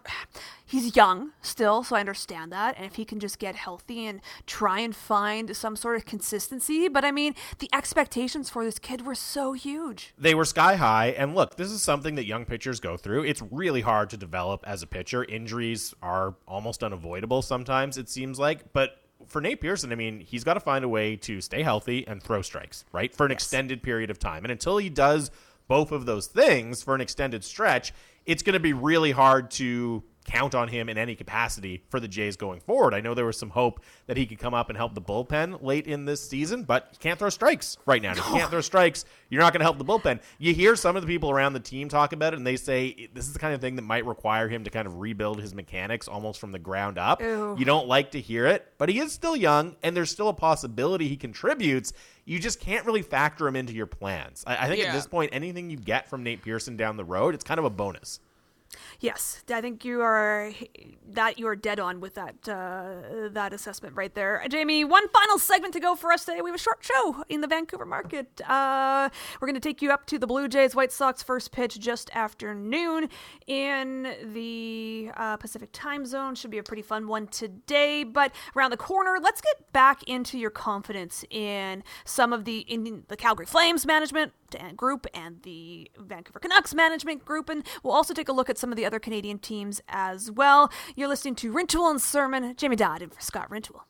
he's 0.70 0.96
young 0.96 1.32
still, 1.42 1.84
so 1.84 1.96
I 1.96 2.00
understand 2.00 2.52
that. 2.52 2.76
And 2.78 2.86
if 2.86 2.96
he 2.96 3.04
can 3.04 3.20
just 3.20 3.40
get 3.40 3.56
healthy 3.56 4.06
and 4.06 4.22
try 4.46 4.80
and 4.80 4.96
find 4.96 5.56
some 5.56 5.76
sort 5.76 5.96
of 5.98 6.06
consistency, 6.06 6.88
but 6.88 7.04
I 7.04 7.12
mean, 7.12 7.34
the 7.58 7.70
expectations 7.74 8.50
for 8.50 8.64
this 8.64 8.78
kid 8.80 9.06
were 9.06 9.16
so 9.16 9.54
huge. 9.54 10.14
they 10.18 10.36
were 10.36 10.46
sky 10.46 10.76
high. 10.76 11.08
And 11.08 11.36
look, 11.36 11.56
this 11.56 11.72
is 11.72 11.82
something 11.82 12.16
that 12.16 12.26
young 12.26 12.46
pitchers 12.46 12.80
go 12.80 12.98
through. 12.98 13.24
It's 13.24 13.42
really 13.52 13.82
hard 13.82 14.10
to 14.12 14.18
develop 14.18 14.64
as 14.68 14.84
a 14.84 14.88
pitcher. 14.88 15.24
Injuries 15.24 15.94
are 16.02 16.36
almost 16.48 16.84
unavoidable 16.84 17.42
sometimes, 17.42 17.98
it 17.98 18.10
seems 18.10 18.38
like. 18.38 18.72
But 18.72 18.98
for 19.28 19.42
Nate 19.42 19.62
Pearson, 19.62 19.92
I 19.92 19.96
mean, 19.96 20.20
he's 20.20 20.44
got 20.44 20.54
to 20.54 20.60
find 20.60 20.86
a 20.86 20.90
way 20.90 21.16
to 21.18 21.42
stay 21.42 21.64
healthy 21.64 22.08
and 22.08 22.22
throw 22.22 22.42
strikes, 22.42 22.86
right? 22.92 23.14
For 23.14 23.26
an 23.26 23.32
extended 23.32 23.82
period 23.82 24.10
of 24.10 24.20
time. 24.20 24.46
And 24.46 24.52
until 24.52 24.78
he 24.78 24.90
does 24.90 25.32
both 25.68 25.92
of 25.92 26.06
those 26.06 26.28
things 26.28 26.84
for 26.84 26.96
an 26.96 27.02
extended 27.02 27.44
stretch, 27.44 27.94
it's 28.26 28.44
going 28.44 28.54
to 28.54 28.60
be 28.60 28.74
really 28.74 29.12
hard 29.12 29.50
to 29.52 30.04
count 30.26 30.54
on 30.54 30.68
him 30.68 30.90
in 30.90 30.98
any 30.98 31.16
capacity 31.16 31.84
for 31.90 32.00
the 32.00 32.08
Jays 32.08 32.36
going 32.36 32.60
forward. 32.60 32.94
I 32.94 33.02
know 33.02 33.14
there 33.16 33.26
was 33.26 33.38
some 33.38 33.50
hope 33.50 33.82
that 34.06 34.16
he 34.18 34.26
could 34.28 34.38
come 34.38 34.54
up 34.54 34.70
and 34.70 34.78
help 34.78 34.94
the 34.94 35.02
bullpen 35.02 35.64
late 35.64 35.88
in 35.88 36.06
this 36.06 36.22
season, 36.28 36.64
but 36.64 36.90
he 36.92 36.98
can't 36.98 37.18
throw 37.18 37.30
strikes 37.30 37.78
right 37.86 38.02
now. 38.02 38.12
If 38.12 38.18
you 38.18 38.24
can't 38.24 38.50
throw 38.52 38.62
strikes, 38.62 39.06
you're 39.30 39.42
not 39.42 39.54
going 39.54 39.62
to 39.62 39.66
help 39.66 39.78
the 39.80 39.86
bullpen. 39.86 40.20
You 40.38 40.54
hear 40.54 40.76
some 40.76 40.96
of 40.96 41.02
the 41.02 41.08
people 41.08 41.32
around 41.32 41.54
the 41.54 41.60
team 41.60 41.90
talk 41.90 42.14
about 42.14 42.34
it, 42.34 42.38
and 42.38 42.46
they 42.46 42.58
say 42.58 43.10
this 43.14 43.26
is 43.26 43.34
the 43.34 43.40
kind 43.40 43.56
of 43.56 43.62
thing 43.62 43.76
that 43.78 43.82
might 43.82 44.06
require 44.06 44.48
him 44.48 44.64
to 44.66 44.70
kind 44.70 44.86
of 44.88 45.00
rebuild 45.00 45.42
his 45.42 45.56
mechanics 45.56 46.08
almost 46.08 46.40
from 46.40 46.52
the 46.52 46.60
ground 46.60 46.98
up. 47.00 47.22
Ew. 47.22 47.56
You 47.58 47.66
don't 47.66 47.88
like 47.88 48.12
to 48.12 48.22
hear 48.22 48.46
it, 48.46 48.72
but 48.78 48.90
he 48.90 49.00
is 49.00 49.12
still 49.12 49.36
young, 49.36 49.78
and 49.82 49.96
there's 49.96 50.12
still 50.12 50.30
a 50.30 50.34
possibility 50.34 51.08
he 51.08 51.18
contributes. 51.18 51.92
You 52.26 52.38
just 52.40 52.60
can't 52.60 52.86
really 52.86 53.02
factor 53.02 53.48
him 53.48 53.56
into 53.56 53.74
your 53.74 53.88
plans. 53.88 54.44
I, 54.46 54.66
I 54.66 54.68
think 54.68 54.80
Yeah. 54.82 54.90
at 54.90 54.94
this 54.94 55.08
point, 55.08 55.32
anything 55.34 55.72
you 55.72 55.78
get 55.78 56.08
from 56.08 56.22
Nate 56.22 56.44
Pearson 56.44 56.78
down 56.78 56.98
the 56.98 57.06
road, 57.06 57.34
it's 57.34 57.44
kind 57.44 57.58
of 57.58 57.66
a 57.66 57.70
bonus. 57.72 58.20
Yes, 59.02 59.46
I 59.50 59.62
think 59.62 59.86
you 59.86 60.02
are 60.02 60.52
that 61.12 61.40
you 61.40 61.48
are 61.48 61.56
dead 61.56 61.80
on 61.80 62.02
with 62.02 62.16
that 62.16 62.36
uh, 62.50 63.30
that 63.30 63.54
assessment 63.54 63.96
right 63.96 64.14
there, 64.14 64.44
Jamie. 64.50 64.84
One 64.84 65.08
final 65.08 65.40
segment 65.40 65.74
to 65.76 65.80
go 65.80 65.96
for 65.96 66.12
us 66.12 66.26
today. 66.26 66.42
We 66.42 66.50
have 66.50 66.60
a 66.60 66.62
short 66.62 66.80
show 66.82 67.24
in 67.30 67.40
the 67.40 67.48
Vancouver 67.48 67.86
market. 67.86 68.42
Uh, 68.42 69.08
we're 69.40 69.48
going 69.48 69.56
to 69.56 69.62
take 69.62 69.82
you 69.82 69.92
up 69.92 70.06
to 70.08 70.20
the 70.20 70.28
Blue 70.28 70.50
Jays 70.50 70.76
White 70.76 70.92
Sox 70.92 71.24
first 71.24 71.54
pitch 71.54 71.80
just 71.80 72.10
after 72.14 72.54
noon 72.54 73.08
in 73.48 74.16
the 74.34 75.12
uh, 75.16 75.38
Pacific 75.38 75.70
time 75.72 76.06
zone. 76.06 76.36
Should 76.36 76.52
be 76.52 76.58
a 76.58 76.64
pretty 76.64 76.84
fun 76.84 77.08
one 77.08 77.28
today. 77.28 78.04
But 78.04 78.34
around 78.54 78.72
the 78.72 78.78
corner, 78.78 79.18
let's 79.22 79.40
get 79.40 79.72
back 79.72 80.04
into 80.04 80.38
your 80.38 80.50
confidence 80.50 81.24
in 81.30 81.84
some 82.04 82.34
of 82.34 82.44
the 82.44 82.60
in 82.60 83.06
the 83.08 83.16
Calgary 83.16 83.46
Flames 83.46 83.86
management 83.86 84.34
group 84.76 85.06
and 85.14 85.42
the 85.44 85.90
Vancouver 85.98 86.40
Canucks 86.40 86.74
management 86.74 87.24
group, 87.24 87.50
and 87.50 87.64
we'll 87.84 87.94
also 87.94 88.14
take 88.14 88.30
a 88.30 88.34
look 88.34 88.50
at 88.50 88.58
some 88.58 88.72
of 88.72 88.78
the 88.78 88.86
other 88.89 88.99
Canadian 88.99 89.38
teams 89.38 89.82
as 89.88 90.32
well. 90.32 90.71
You're 90.95 91.08
listening 91.08 91.36
to 91.36 91.54
Rintoul 91.54 91.91
and 91.91 92.02
Sermon. 92.02 92.56
Jamie 92.58 92.75
Dodd 92.75 93.04
and 93.04 93.13
Scott 93.19 93.47
Rintoul. 93.52 93.82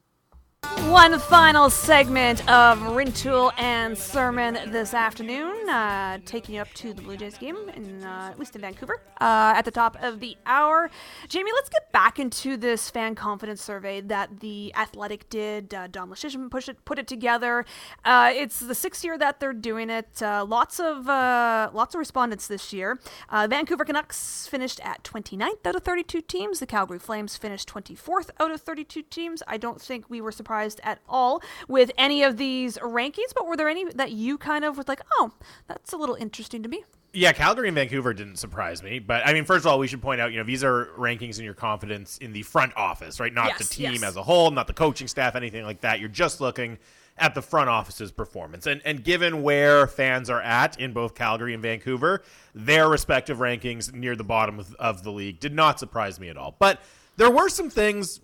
One 0.89 1.17
final 1.19 1.69
segment 1.69 2.41
of 2.49 2.79
Rintoul 2.79 3.51
and 3.57 3.97
Sermon 3.97 4.57
this 4.71 4.93
afternoon, 4.93 5.69
uh, 5.69 6.17
taking 6.25 6.55
you 6.55 6.61
up 6.61 6.73
to 6.73 6.93
the 6.93 7.01
Blue 7.01 7.15
Jays 7.15 7.37
game, 7.37 7.57
in, 7.75 8.03
uh, 8.03 8.29
at 8.31 8.39
least 8.39 8.55
in 8.55 8.61
Vancouver, 8.61 9.01
uh, 9.21 9.53
at 9.55 9.65
the 9.65 9.71
top 9.71 9.95
of 10.01 10.19
the 10.19 10.35
hour. 10.45 10.89
Jamie, 11.29 11.51
let's 11.53 11.69
get 11.69 11.91
back 11.91 12.19
into 12.19 12.57
this 12.57 12.89
fan 12.89 13.13
confidence 13.15 13.61
survey 13.61 14.01
that 14.01 14.39
the 14.41 14.73
Athletic 14.75 15.29
did. 15.29 15.73
Uh, 15.73 15.87
Don 15.87 16.09
push 16.09 16.67
it, 16.67 16.85
put 16.85 16.99
it 16.99 17.07
together. 17.07 17.65
Uh, 18.03 18.31
it's 18.33 18.59
the 18.59 18.75
sixth 18.75 19.05
year 19.05 19.17
that 19.17 19.39
they're 19.39 19.53
doing 19.53 19.89
it. 19.89 20.21
Uh, 20.21 20.43
lots 20.43 20.79
of 20.79 21.05
lots 21.05 21.93
of 21.93 21.99
respondents 21.99 22.47
this 22.47 22.73
year. 22.73 22.99
Vancouver 23.31 23.85
Canucks 23.85 24.47
finished 24.47 24.79
at 24.83 25.03
29th 25.03 25.65
out 25.65 25.75
of 25.75 25.83
32 25.83 26.21
teams. 26.21 26.59
The 26.59 26.65
Calgary 26.65 26.99
Flames 26.99 27.37
finished 27.37 27.69
24th 27.69 28.31
out 28.39 28.51
of 28.51 28.61
32 28.61 29.03
teams. 29.03 29.43
I 29.47 29.57
don't 29.57 29.79
think 29.79 30.09
we 30.09 30.19
were 30.19 30.31
surprised 30.31 30.48
at 30.83 30.99
all 31.07 31.41
with 31.67 31.91
any 31.97 32.23
of 32.23 32.37
these 32.37 32.77
rankings, 32.77 33.33
but 33.35 33.47
were 33.47 33.55
there 33.55 33.69
any 33.69 33.85
that 33.93 34.11
you 34.11 34.37
kind 34.37 34.65
of 34.65 34.77
was 34.77 34.87
like, 34.87 35.01
oh, 35.13 35.31
that's 35.67 35.93
a 35.93 35.97
little 35.97 36.15
interesting 36.15 36.63
to 36.63 36.69
me? 36.69 36.83
Yeah, 37.11 37.31
Calgary 37.31 37.67
and 37.67 37.75
Vancouver 37.75 38.13
didn't 38.13 38.35
surprise 38.35 38.83
me, 38.83 38.99
but 38.99 39.25
I 39.25 39.33
mean, 39.33 39.43
first 39.43 39.65
of 39.65 39.71
all, 39.71 39.79
we 39.79 39.87
should 39.87 40.01
point 40.01 40.21
out, 40.21 40.31
you 40.31 40.37
know, 40.37 40.43
these 40.43 40.63
are 40.63 40.89
rankings 40.97 41.39
in 41.39 41.45
your 41.45 41.55
confidence 41.55 42.19
in 42.19 42.33
the 42.33 42.43
front 42.43 42.75
office, 42.77 43.19
right? 43.19 43.33
Not 43.33 43.47
Yes, 43.47 43.57
the 43.57 43.63
team 43.63 43.93
yes. 43.93 44.03
as 44.03 44.15
a 44.15 44.23
whole, 44.23 44.51
not 44.51 44.67
the 44.67 44.73
coaching 44.73 45.07
staff, 45.07 45.35
anything 45.35 45.65
like 45.65 45.81
that. 45.81 45.99
You're 45.99 46.09
just 46.09 46.39
looking 46.39 46.77
at 47.17 47.33
the 47.33 47.41
front 47.41 47.67
office's 47.67 48.11
performance, 48.11 48.65
and 48.67 48.81
and 48.85 49.03
given 49.03 49.41
where 49.41 49.87
fans 49.87 50.29
are 50.29 50.41
at 50.41 50.79
in 50.79 50.93
both 50.93 51.15
Calgary 51.15 51.53
and 51.53 51.63
Vancouver, 51.63 52.21
their 52.53 52.87
respective 52.87 53.39
rankings 53.39 53.91
near 53.91 54.15
the 54.15 54.23
bottom 54.23 54.59
of, 54.59 54.73
of 54.75 55.03
the 55.03 55.11
league 55.11 55.39
did 55.39 55.53
not 55.53 55.79
surprise 55.79 56.19
me 56.19 56.29
at 56.29 56.37
all. 56.37 56.55
But 56.59 56.79
there 57.17 57.29
were 57.29 57.49
some 57.49 57.69
things 57.69 58.21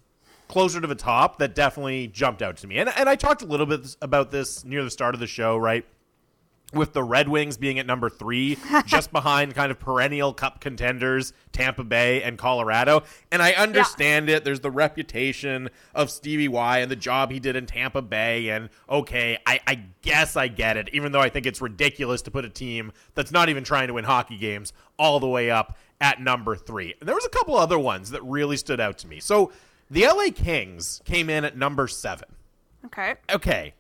closer 0.47 0.81
to 0.81 0.87
the 0.87 0.95
top 0.95 1.39
that 1.39 1.55
definitely 1.55 2.07
jumped 2.07 2.41
out 2.41 2.57
to 2.57 2.67
me, 2.67 2.77
and 2.77 2.89
and 2.89 3.09
I 3.09 3.15
talked 3.15 3.41
a 3.41 3.45
little 3.45 3.65
bit 3.65 3.95
about 4.01 4.31
this 4.31 4.63
near 4.65 4.83
the 4.83 4.91
start 4.91 5.13
of 5.13 5.19
the 5.19 5.27
show, 5.27 5.57
right? 5.57 5.85
with 6.73 6.93
the 6.93 7.03
Red 7.03 7.29
Wings 7.29 7.57
being 7.57 7.79
at 7.79 7.85
number 7.85 8.09
three, 8.09 8.57
just 8.85 9.11
behind 9.11 9.55
kind 9.55 9.71
of 9.71 9.79
perennial 9.79 10.33
cup 10.33 10.59
contenders, 10.59 11.33
Tampa 11.51 11.83
Bay 11.83 12.21
and 12.21 12.37
Colorado. 12.37 13.03
And 13.31 13.41
I 13.41 13.53
understand 13.53 14.29
it. 14.29 14.43
There's 14.43 14.59
the 14.59 14.71
reputation 14.71 15.69
of 15.93 16.09
Stevie 16.09 16.47
Y 16.47 16.79
and 16.79 16.91
the 16.91 16.95
job 16.95 17.31
he 17.31 17.39
did 17.39 17.55
in 17.55 17.65
Tampa 17.65 18.01
Bay. 18.01 18.49
And 18.49 18.69
okay, 18.89 19.37
I, 19.45 19.59
I 19.65 19.83
guess 20.01 20.35
I 20.35 20.47
get 20.47 20.77
it, 20.77 20.89
even 20.93 21.11
though 21.11 21.21
I 21.21 21.29
think 21.29 21.45
it's 21.45 21.61
ridiculous 21.61 22.21
to 22.23 22.31
put 22.31 22.45
a 22.45 22.49
team 22.49 22.91
that's 23.13 23.31
not 23.31 23.49
even 23.49 23.63
trying 23.63 23.87
to 23.87 23.93
win 23.93 24.05
hockey 24.05 24.37
games 24.37 24.73
all 24.97 25.19
the 25.19 25.27
way 25.27 25.49
up 25.49 25.77
at 26.01 26.21
number 26.21 26.55
three. 26.55 26.93
And 26.99 27.07
there 27.07 27.15
was 27.15 27.25
a 27.25 27.29
couple 27.29 27.55
other 27.55 27.79
ones 27.79 28.11
that 28.11 28.23
really 28.23 28.57
stood 28.57 28.79
out 28.79 28.97
to 28.99 29.07
me. 29.07 29.19
So 29.19 29.51
the 29.89 30.05
LA 30.05 30.29
Kings 30.33 31.01
came 31.05 31.29
in 31.29 31.45
at 31.45 31.57
number 31.57 31.87
seven. 31.87 32.27
Okay. 32.85 33.15
okay. 33.31 33.73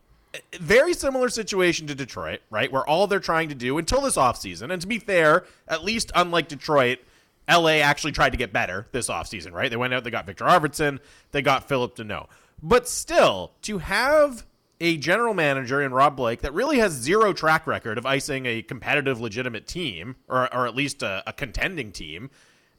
Very 0.59 0.93
similar 0.93 1.29
situation 1.29 1.87
to 1.87 1.95
detroit 1.95 2.41
right 2.49 2.71
where 2.71 2.85
all 2.85 3.07
they're 3.07 3.19
trying 3.19 3.49
to 3.49 3.55
do 3.55 3.77
until 3.77 4.01
this 4.01 4.17
offseason 4.17 4.71
and 4.71 4.81
to 4.81 4.87
be 4.87 4.99
fair 4.99 5.45
at 5.67 5.83
least 5.83 6.11
unlike 6.13 6.49
detroit 6.49 6.99
la 7.47 7.69
actually 7.69 8.11
tried 8.11 8.31
to 8.31 8.37
get 8.37 8.51
better 8.51 8.85
this 8.91 9.07
offseason 9.07 9.53
right? 9.53 9.69
They 9.69 9.77
went 9.77 9.93
out 9.93 10.03
they 10.03 10.11
got 10.11 10.25
viktor 10.25 10.43
arvidsson 10.43 10.99
they 11.31 11.41
got 11.41 11.69
phillip 11.69 11.95
danault. 11.95 12.27
But 12.61 12.89
still 12.89 13.53
to 13.61 13.77
have 13.77 14.45
a 14.81 14.97
general 14.97 15.33
manager 15.33 15.81
in 15.81 15.93
rob 15.93 16.17
blake 16.17 16.41
that 16.41 16.53
really 16.53 16.79
has 16.79 16.91
zero 16.91 17.31
track 17.31 17.65
record 17.65 17.97
of 17.97 18.05
icing 18.05 18.45
a 18.45 18.61
competitive 18.61 19.21
legitimate 19.21 19.67
team 19.67 20.17
or, 20.27 20.53
or 20.53 20.67
at 20.67 20.75
least 20.75 21.01
a, 21.01 21.23
a 21.25 21.31
contending 21.31 21.93
team 21.93 22.29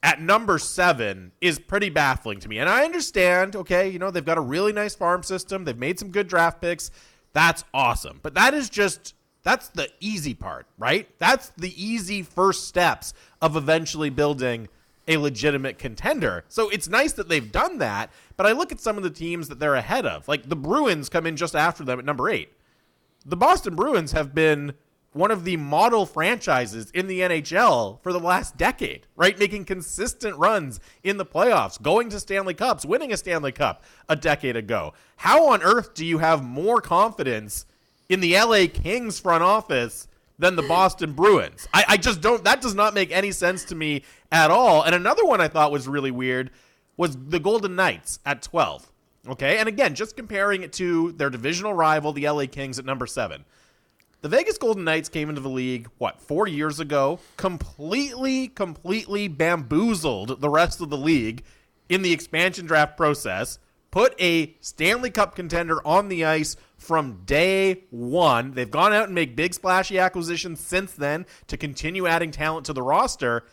at 0.02 0.20
number 0.20 0.58
seven 0.58 1.32
is 1.40 1.58
pretty 1.58 1.90
baffling 1.90 2.40
to 2.40 2.48
me. 2.48 2.58
And 2.58 2.68
I 2.68 2.84
understand, 2.84 3.56
okay, 3.56 3.88
you 3.88 3.98
know, 3.98 4.10
they've 4.10 4.24
got 4.24 4.38
a 4.38 4.42
really 4.42 4.72
nice 4.72 4.94
farm 4.94 5.22
system. 5.22 5.64
They've 5.64 5.76
made 5.76 5.98
some 5.98 6.10
good 6.10 6.28
draft 6.28 6.60
picks. 6.60 6.90
That's 7.32 7.64
awesome. 7.74 8.20
But 8.22 8.34
that 8.34 8.54
is 8.54 8.70
just, 8.70 9.14
that's 9.42 9.68
the 9.68 9.88
easy 10.00 10.34
part, 10.34 10.66
right? 10.78 11.08
That's 11.18 11.50
the 11.50 11.72
easy 11.82 12.22
first 12.22 12.68
steps 12.68 13.14
of 13.42 13.56
eventually 13.56 14.10
building 14.10 14.68
a 15.08 15.16
legitimate 15.16 15.78
contender. 15.78 16.44
So 16.48 16.68
it's 16.68 16.88
nice 16.88 17.12
that 17.12 17.28
they've 17.28 17.52
done 17.52 17.78
that, 17.78 18.10
but 18.36 18.46
I 18.46 18.52
look 18.52 18.72
at 18.72 18.80
some 18.80 18.96
of 18.96 19.02
the 19.02 19.10
teams 19.10 19.48
that 19.48 19.58
they're 19.58 19.74
ahead 19.74 20.04
of. 20.04 20.26
Like 20.28 20.48
the 20.48 20.56
Bruins 20.56 21.08
come 21.08 21.26
in 21.26 21.36
just 21.36 21.54
after 21.54 21.84
them 21.84 21.98
at 21.98 22.04
number 22.04 22.28
8. 22.28 22.52
The 23.24 23.36
Boston 23.36 23.74
Bruins 23.76 24.12
have 24.12 24.34
been 24.34 24.74
one 25.16 25.30
of 25.30 25.44
the 25.44 25.56
model 25.56 26.04
franchises 26.04 26.90
in 26.90 27.06
the 27.06 27.20
NHL 27.20 28.00
for 28.02 28.12
the 28.12 28.20
last 28.20 28.56
decade, 28.56 29.06
right? 29.16 29.38
Making 29.38 29.64
consistent 29.64 30.36
runs 30.36 30.78
in 31.02 31.16
the 31.16 31.24
playoffs, 31.24 31.80
going 31.80 32.10
to 32.10 32.20
Stanley 32.20 32.52
Cups, 32.54 32.84
winning 32.84 33.12
a 33.12 33.16
Stanley 33.16 33.52
Cup 33.52 33.82
a 34.08 34.14
decade 34.14 34.56
ago. 34.56 34.92
How 35.16 35.48
on 35.48 35.62
earth 35.62 35.94
do 35.94 36.04
you 36.04 36.18
have 36.18 36.44
more 36.44 36.82
confidence 36.82 37.64
in 38.08 38.20
the 38.20 38.34
LA 38.38 38.66
Kings 38.72 39.18
front 39.18 39.42
office 39.42 40.06
than 40.38 40.54
the 40.54 40.62
Boston 40.62 41.14
Bruins? 41.14 41.66
I, 41.72 41.84
I 41.88 41.96
just 41.96 42.20
don't, 42.20 42.44
that 42.44 42.60
does 42.60 42.74
not 42.74 42.92
make 42.92 43.10
any 43.10 43.32
sense 43.32 43.64
to 43.64 43.74
me 43.74 44.04
at 44.30 44.50
all. 44.50 44.82
And 44.82 44.94
another 44.94 45.24
one 45.24 45.40
I 45.40 45.48
thought 45.48 45.72
was 45.72 45.88
really 45.88 46.10
weird 46.10 46.50
was 46.98 47.16
the 47.16 47.40
Golden 47.40 47.74
Knights 47.74 48.18
at 48.26 48.42
12. 48.42 48.92
Okay. 49.28 49.58
And 49.58 49.68
again, 49.68 49.94
just 49.94 50.14
comparing 50.14 50.62
it 50.62 50.72
to 50.74 51.12
their 51.12 51.30
divisional 51.30 51.72
rival, 51.72 52.12
the 52.12 52.28
LA 52.28 52.44
Kings 52.46 52.78
at 52.78 52.84
number 52.84 53.06
seven. 53.06 53.44
The 54.26 54.36
Vegas 54.36 54.58
Golden 54.58 54.82
Knights 54.82 55.08
came 55.08 55.28
into 55.28 55.40
the 55.40 55.48
league, 55.48 55.88
what, 55.98 56.20
four 56.20 56.48
years 56.48 56.80
ago, 56.80 57.20
completely, 57.36 58.48
completely 58.48 59.28
bamboozled 59.28 60.40
the 60.40 60.48
rest 60.48 60.80
of 60.80 60.90
the 60.90 60.96
league 60.96 61.44
in 61.88 62.02
the 62.02 62.12
expansion 62.12 62.66
draft 62.66 62.96
process, 62.96 63.60
put 63.92 64.20
a 64.20 64.56
Stanley 64.60 65.10
Cup 65.10 65.36
contender 65.36 65.80
on 65.86 66.08
the 66.08 66.24
ice 66.24 66.56
from 66.76 67.22
day 67.24 67.84
one. 67.90 68.50
They've 68.50 68.68
gone 68.68 68.92
out 68.92 69.04
and 69.04 69.14
made 69.14 69.36
big 69.36 69.54
splashy 69.54 69.96
acquisitions 69.96 70.58
since 70.58 70.90
then 70.90 71.24
to 71.46 71.56
continue 71.56 72.08
adding 72.08 72.32
talent 72.32 72.66
to 72.66 72.72
the 72.72 72.82
roster. 72.82 73.44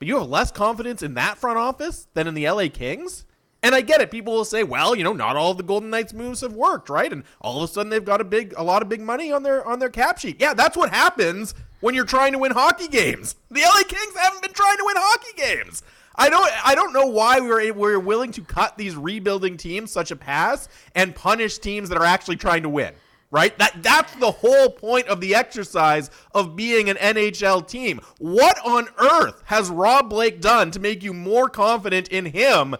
But 0.00 0.08
you 0.08 0.18
have 0.18 0.28
less 0.28 0.50
confidence 0.50 1.04
in 1.04 1.14
that 1.14 1.38
front 1.38 1.58
office 1.58 2.08
than 2.14 2.26
in 2.26 2.34
the 2.34 2.50
LA 2.50 2.66
Kings? 2.74 3.24
And 3.62 3.76
I 3.76 3.80
get 3.80 4.00
it. 4.00 4.10
People 4.10 4.34
will 4.34 4.44
say, 4.44 4.64
well, 4.64 4.96
you 4.96 5.04
know, 5.04 5.12
not 5.12 5.36
all 5.36 5.52
of 5.52 5.56
the 5.56 5.62
Golden 5.62 5.88
Knights 5.88 6.12
moves 6.12 6.40
have 6.40 6.52
worked, 6.52 6.88
right? 6.88 7.12
And 7.12 7.22
all 7.40 7.62
of 7.62 7.70
a 7.70 7.72
sudden 7.72 7.90
they've 7.90 8.04
got 8.04 8.20
a 8.20 8.24
big 8.24 8.54
a 8.56 8.62
lot 8.62 8.82
of 8.82 8.88
big 8.88 9.00
money 9.00 9.30
on 9.30 9.42
their 9.42 9.64
on 9.64 9.78
their 9.78 9.88
cap 9.88 10.18
sheet. 10.18 10.40
Yeah, 10.40 10.52
that's 10.54 10.76
what 10.76 10.90
happens 10.90 11.54
when 11.80 11.94
you're 11.94 12.04
trying 12.04 12.32
to 12.32 12.38
win 12.38 12.52
hockey 12.52 12.88
games. 12.88 13.36
The 13.50 13.60
LA 13.60 13.82
Kings 13.86 14.16
haven't 14.16 14.42
been 14.42 14.52
trying 14.52 14.78
to 14.78 14.84
win 14.84 14.96
hockey 14.98 15.36
games. 15.36 15.82
I 16.16 16.28
don't 16.28 16.50
I 16.66 16.74
don't 16.74 16.92
know 16.92 17.06
why 17.06 17.40
we 17.40 17.48
we're 17.48 17.72
we're 17.72 17.98
willing 18.00 18.32
to 18.32 18.42
cut 18.42 18.76
these 18.76 18.96
rebuilding 18.96 19.56
teams 19.56 19.90
such 19.90 20.10
a 20.10 20.16
pass 20.16 20.68
and 20.94 21.14
punish 21.14 21.58
teams 21.58 21.88
that 21.88 21.98
are 21.98 22.04
actually 22.04 22.36
trying 22.36 22.62
to 22.64 22.68
win. 22.68 22.92
Right? 23.30 23.56
That 23.58 23.82
that's 23.82 24.14
the 24.16 24.30
whole 24.30 24.68
point 24.70 25.06
of 25.06 25.20
the 25.20 25.34
exercise 25.34 26.10
of 26.34 26.54
being 26.54 26.90
an 26.90 26.96
NHL 26.96 27.66
team. 27.66 28.00
What 28.18 28.58
on 28.66 28.88
earth 28.98 29.42
has 29.46 29.70
Rob 29.70 30.10
Blake 30.10 30.40
done 30.42 30.70
to 30.72 30.80
make 30.80 31.02
you 31.02 31.14
more 31.14 31.48
confident 31.48 32.08
in 32.08 32.26
him 32.26 32.76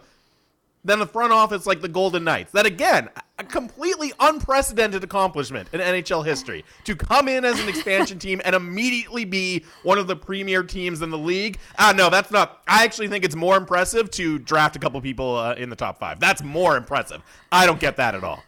than 0.85 0.99
the 0.99 1.07
front 1.07 1.31
office 1.31 1.65
like 1.65 1.81
the 1.81 1.87
Golden 1.87 2.23
Knights. 2.23 2.51
That 2.51 2.65
again, 2.65 3.09
a 3.39 3.43
completely 3.43 4.13
unprecedented 4.19 5.03
accomplishment 5.03 5.69
in 5.73 5.79
NHL 5.79 6.25
history 6.25 6.65
to 6.83 6.95
come 6.95 7.27
in 7.27 7.45
as 7.45 7.59
an 7.59 7.69
expansion 7.69 8.19
team 8.19 8.41
and 8.45 8.55
immediately 8.55 9.25
be 9.25 9.65
one 9.83 9.97
of 9.97 10.07
the 10.07 10.15
premier 10.15 10.63
teams 10.63 11.01
in 11.01 11.09
the 11.09 11.17
league. 11.17 11.57
Ah, 11.77 11.89
uh, 11.89 11.93
no, 11.93 12.09
that's 12.09 12.31
not. 12.31 12.61
I 12.67 12.83
actually 12.83 13.07
think 13.07 13.23
it's 13.23 13.35
more 13.35 13.57
impressive 13.57 14.11
to 14.11 14.39
draft 14.39 14.75
a 14.75 14.79
couple 14.79 14.99
people 15.01 15.35
uh, 15.35 15.53
in 15.53 15.69
the 15.69 15.75
top 15.75 15.99
five. 15.99 16.19
That's 16.19 16.43
more 16.43 16.77
impressive. 16.77 17.21
I 17.51 17.65
don't 17.65 17.79
get 17.79 17.97
that 17.97 18.15
at 18.15 18.23
all. 18.23 18.43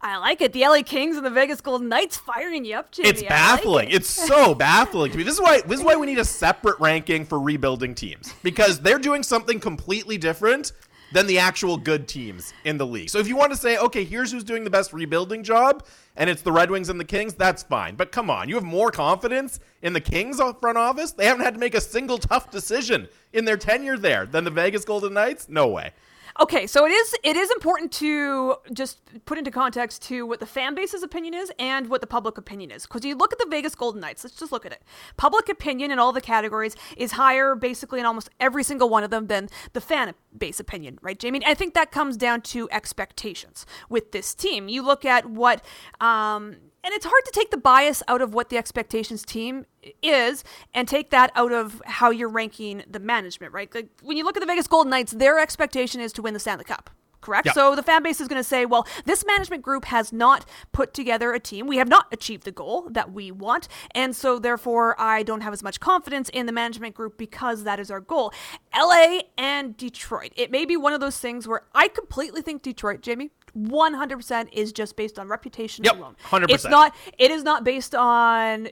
I 0.00 0.16
like 0.18 0.40
it. 0.40 0.52
The 0.52 0.60
LA 0.60 0.82
Kings 0.82 1.16
and 1.16 1.26
the 1.26 1.30
Vegas 1.30 1.60
Golden 1.60 1.88
Knights 1.88 2.16
firing 2.16 2.64
you 2.64 2.76
up, 2.76 2.92
Jamie. 2.92 3.08
It's 3.08 3.22
baffling. 3.22 3.86
Like 3.86 3.88
it. 3.88 3.96
It's 3.96 4.08
so 4.08 4.54
baffling 4.54 5.10
to 5.10 5.18
me. 5.18 5.24
This 5.24 5.34
is 5.34 5.40
why 5.40 5.60
this 5.62 5.80
is 5.80 5.84
why 5.84 5.96
we 5.96 6.06
need 6.06 6.18
a 6.18 6.24
separate 6.24 6.78
ranking 6.78 7.24
for 7.24 7.40
rebuilding 7.40 7.96
teams 7.96 8.32
because 8.44 8.80
they're 8.80 9.00
doing 9.00 9.24
something 9.24 9.58
completely 9.58 10.16
different 10.16 10.72
than 11.12 11.26
the 11.26 11.38
actual 11.38 11.76
good 11.76 12.06
teams 12.06 12.52
in 12.64 12.78
the 12.78 12.86
league. 12.86 13.10
So 13.10 13.18
if 13.18 13.28
you 13.28 13.36
want 13.36 13.52
to 13.52 13.58
say, 13.58 13.78
okay, 13.78 14.04
here's 14.04 14.30
who's 14.30 14.44
doing 14.44 14.64
the 14.64 14.70
best 14.70 14.92
rebuilding 14.92 15.42
job, 15.42 15.84
and 16.16 16.28
it's 16.28 16.42
the 16.42 16.52
Red 16.52 16.70
Wings 16.70 16.88
and 16.88 17.00
the 17.00 17.04
Kings, 17.04 17.34
that's 17.34 17.62
fine. 17.62 17.94
But 17.94 18.12
come 18.12 18.30
on, 18.30 18.48
you 18.48 18.54
have 18.56 18.64
more 18.64 18.90
confidence 18.90 19.60
in 19.82 19.92
the 19.92 20.00
Kings 20.00 20.40
front 20.60 20.78
office? 20.78 21.12
They 21.12 21.26
haven't 21.26 21.44
had 21.44 21.54
to 21.54 21.60
make 21.60 21.74
a 21.74 21.80
single 21.80 22.18
tough 22.18 22.50
decision 22.50 23.08
in 23.32 23.44
their 23.44 23.56
tenure 23.56 23.96
there 23.96 24.26
than 24.26 24.44
the 24.44 24.50
Vegas 24.50 24.84
Golden 24.84 25.14
Knights? 25.14 25.48
No 25.48 25.68
way. 25.68 25.92
Okay, 26.40 26.68
so 26.68 26.86
it 26.86 26.90
is 26.90 27.16
it 27.24 27.36
is 27.36 27.50
important 27.50 27.90
to 27.94 28.54
just 28.72 29.00
put 29.24 29.38
into 29.38 29.50
context 29.50 30.02
to 30.02 30.24
what 30.24 30.38
the 30.38 30.46
fan 30.46 30.76
base's 30.76 31.02
opinion 31.02 31.34
is 31.34 31.50
and 31.58 31.88
what 31.88 32.00
the 32.00 32.06
public 32.06 32.38
opinion 32.38 32.70
is. 32.70 32.86
Because 32.86 33.04
you 33.04 33.16
look 33.16 33.32
at 33.32 33.40
the 33.40 33.46
Vegas 33.50 33.74
Golden 33.74 34.00
Knights, 34.00 34.22
let's 34.22 34.36
just 34.36 34.52
look 34.52 34.64
at 34.64 34.70
it. 34.70 34.82
Public 35.16 35.48
opinion 35.48 35.90
in 35.90 35.98
all 35.98 36.12
the 36.12 36.20
categories 36.20 36.76
is 36.96 37.12
higher, 37.12 37.56
basically 37.56 37.98
in 37.98 38.06
almost 38.06 38.30
every 38.38 38.62
single 38.62 38.88
one 38.88 39.02
of 39.02 39.10
them, 39.10 39.26
than 39.26 39.48
the 39.72 39.80
fan 39.80 40.14
base 40.36 40.60
opinion, 40.60 41.00
right, 41.02 41.18
Jamie? 41.18 41.40
I 41.44 41.54
think 41.54 41.74
that 41.74 41.90
comes 41.90 42.16
down 42.16 42.42
to 42.42 42.68
expectations 42.70 43.66
with 43.88 44.12
this 44.12 44.32
team. 44.32 44.68
You 44.68 44.82
look 44.82 45.04
at 45.04 45.28
what 45.28 45.64
um, 46.00 46.56
and 46.84 46.94
it's 46.94 47.04
hard 47.04 47.24
to 47.24 47.32
take 47.32 47.50
the 47.50 47.56
bias 47.56 48.02
out 48.08 48.22
of 48.22 48.34
what 48.34 48.48
the 48.48 48.56
expectations 48.56 49.24
team 49.24 49.66
is 50.02 50.44
and 50.74 50.86
take 50.86 51.10
that 51.10 51.32
out 51.34 51.52
of 51.52 51.82
how 51.84 52.10
you're 52.10 52.28
ranking 52.28 52.82
the 52.88 53.00
management, 53.00 53.52
right? 53.52 53.72
Like 53.74 53.88
when 54.02 54.16
you 54.16 54.24
look 54.24 54.36
at 54.36 54.40
the 54.40 54.46
Vegas 54.46 54.66
Golden 54.66 54.90
Knights, 54.90 55.12
their 55.12 55.38
expectation 55.38 56.00
is 56.00 56.12
to 56.14 56.22
win 56.22 56.34
the 56.34 56.40
Stanley 56.40 56.64
Cup. 56.64 56.90
Correct? 57.20 57.48
So 57.52 57.74
the 57.74 57.82
fan 57.82 58.02
base 58.02 58.20
is 58.20 58.28
going 58.28 58.40
to 58.40 58.48
say, 58.48 58.64
well, 58.64 58.86
this 59.04 59.26
management 59.26 59.62
group 59.62 59.86
has 59.86 60.12
not 60.12 60.44
put 60.72 60.94
together 60.94 61.32
a 61.32 61.40
team. 61.40 61.66
We 61.66 61.78
have 61.78 61.88
not 61.88 62.06
achieved 62.12 62.44
the 62.44 62.52
goal 62.52 62.88
that 62.90 63.12
we 63.12 63.32
want. 63.32 63.66
And 63.90 64.14
so, 64.14 64.38
therefore, 64.38 64.98
I 65.00 65.24
don't 65.24 65.40
have 65.40 65.52
as 65.52 65.62
much 65.62 65.80
confidence 65.80 66.28
in 66.28 66.46
the 66.46 66.52
management 66.52 66.94
group 66.94 67.18
because 67.18 67.64
that 67.64 67.80
is 67.80 67.90
our 67.90 68.00
goal. 68.00 68.32
LA 68.74 69.22
and 69.36 69.76
Detroit. 69.76 70.32
It 70.36 70.52
may 70.52 70.64
be 70.64 70.76
one 70.76 70.92
of 70.92 71.00
those 71.00 71.18
things 71.18 71.48
where 71.48 71.62
I 71.74 71.88
completely 71.88 72.40
think 72.40 72.62
Detroit, 72.62 73.00
Jamie, 73.02 73.30
100% 73.66 74.48
is 74.52 74.72
just 74.72 74.96
based 74.96 75.18
on 75.18 75.28
reputation 75.28 75.84
yep, 75.84 75.96
alone. 75.96 76.16
100%. 76.24 76.50
It's 76.50 76.64
not 76.64 76.94
it 77.18 77.30
is 77.30 77.42
not 77.42 77.64
based 77.64 77.94
on 77.94 78.68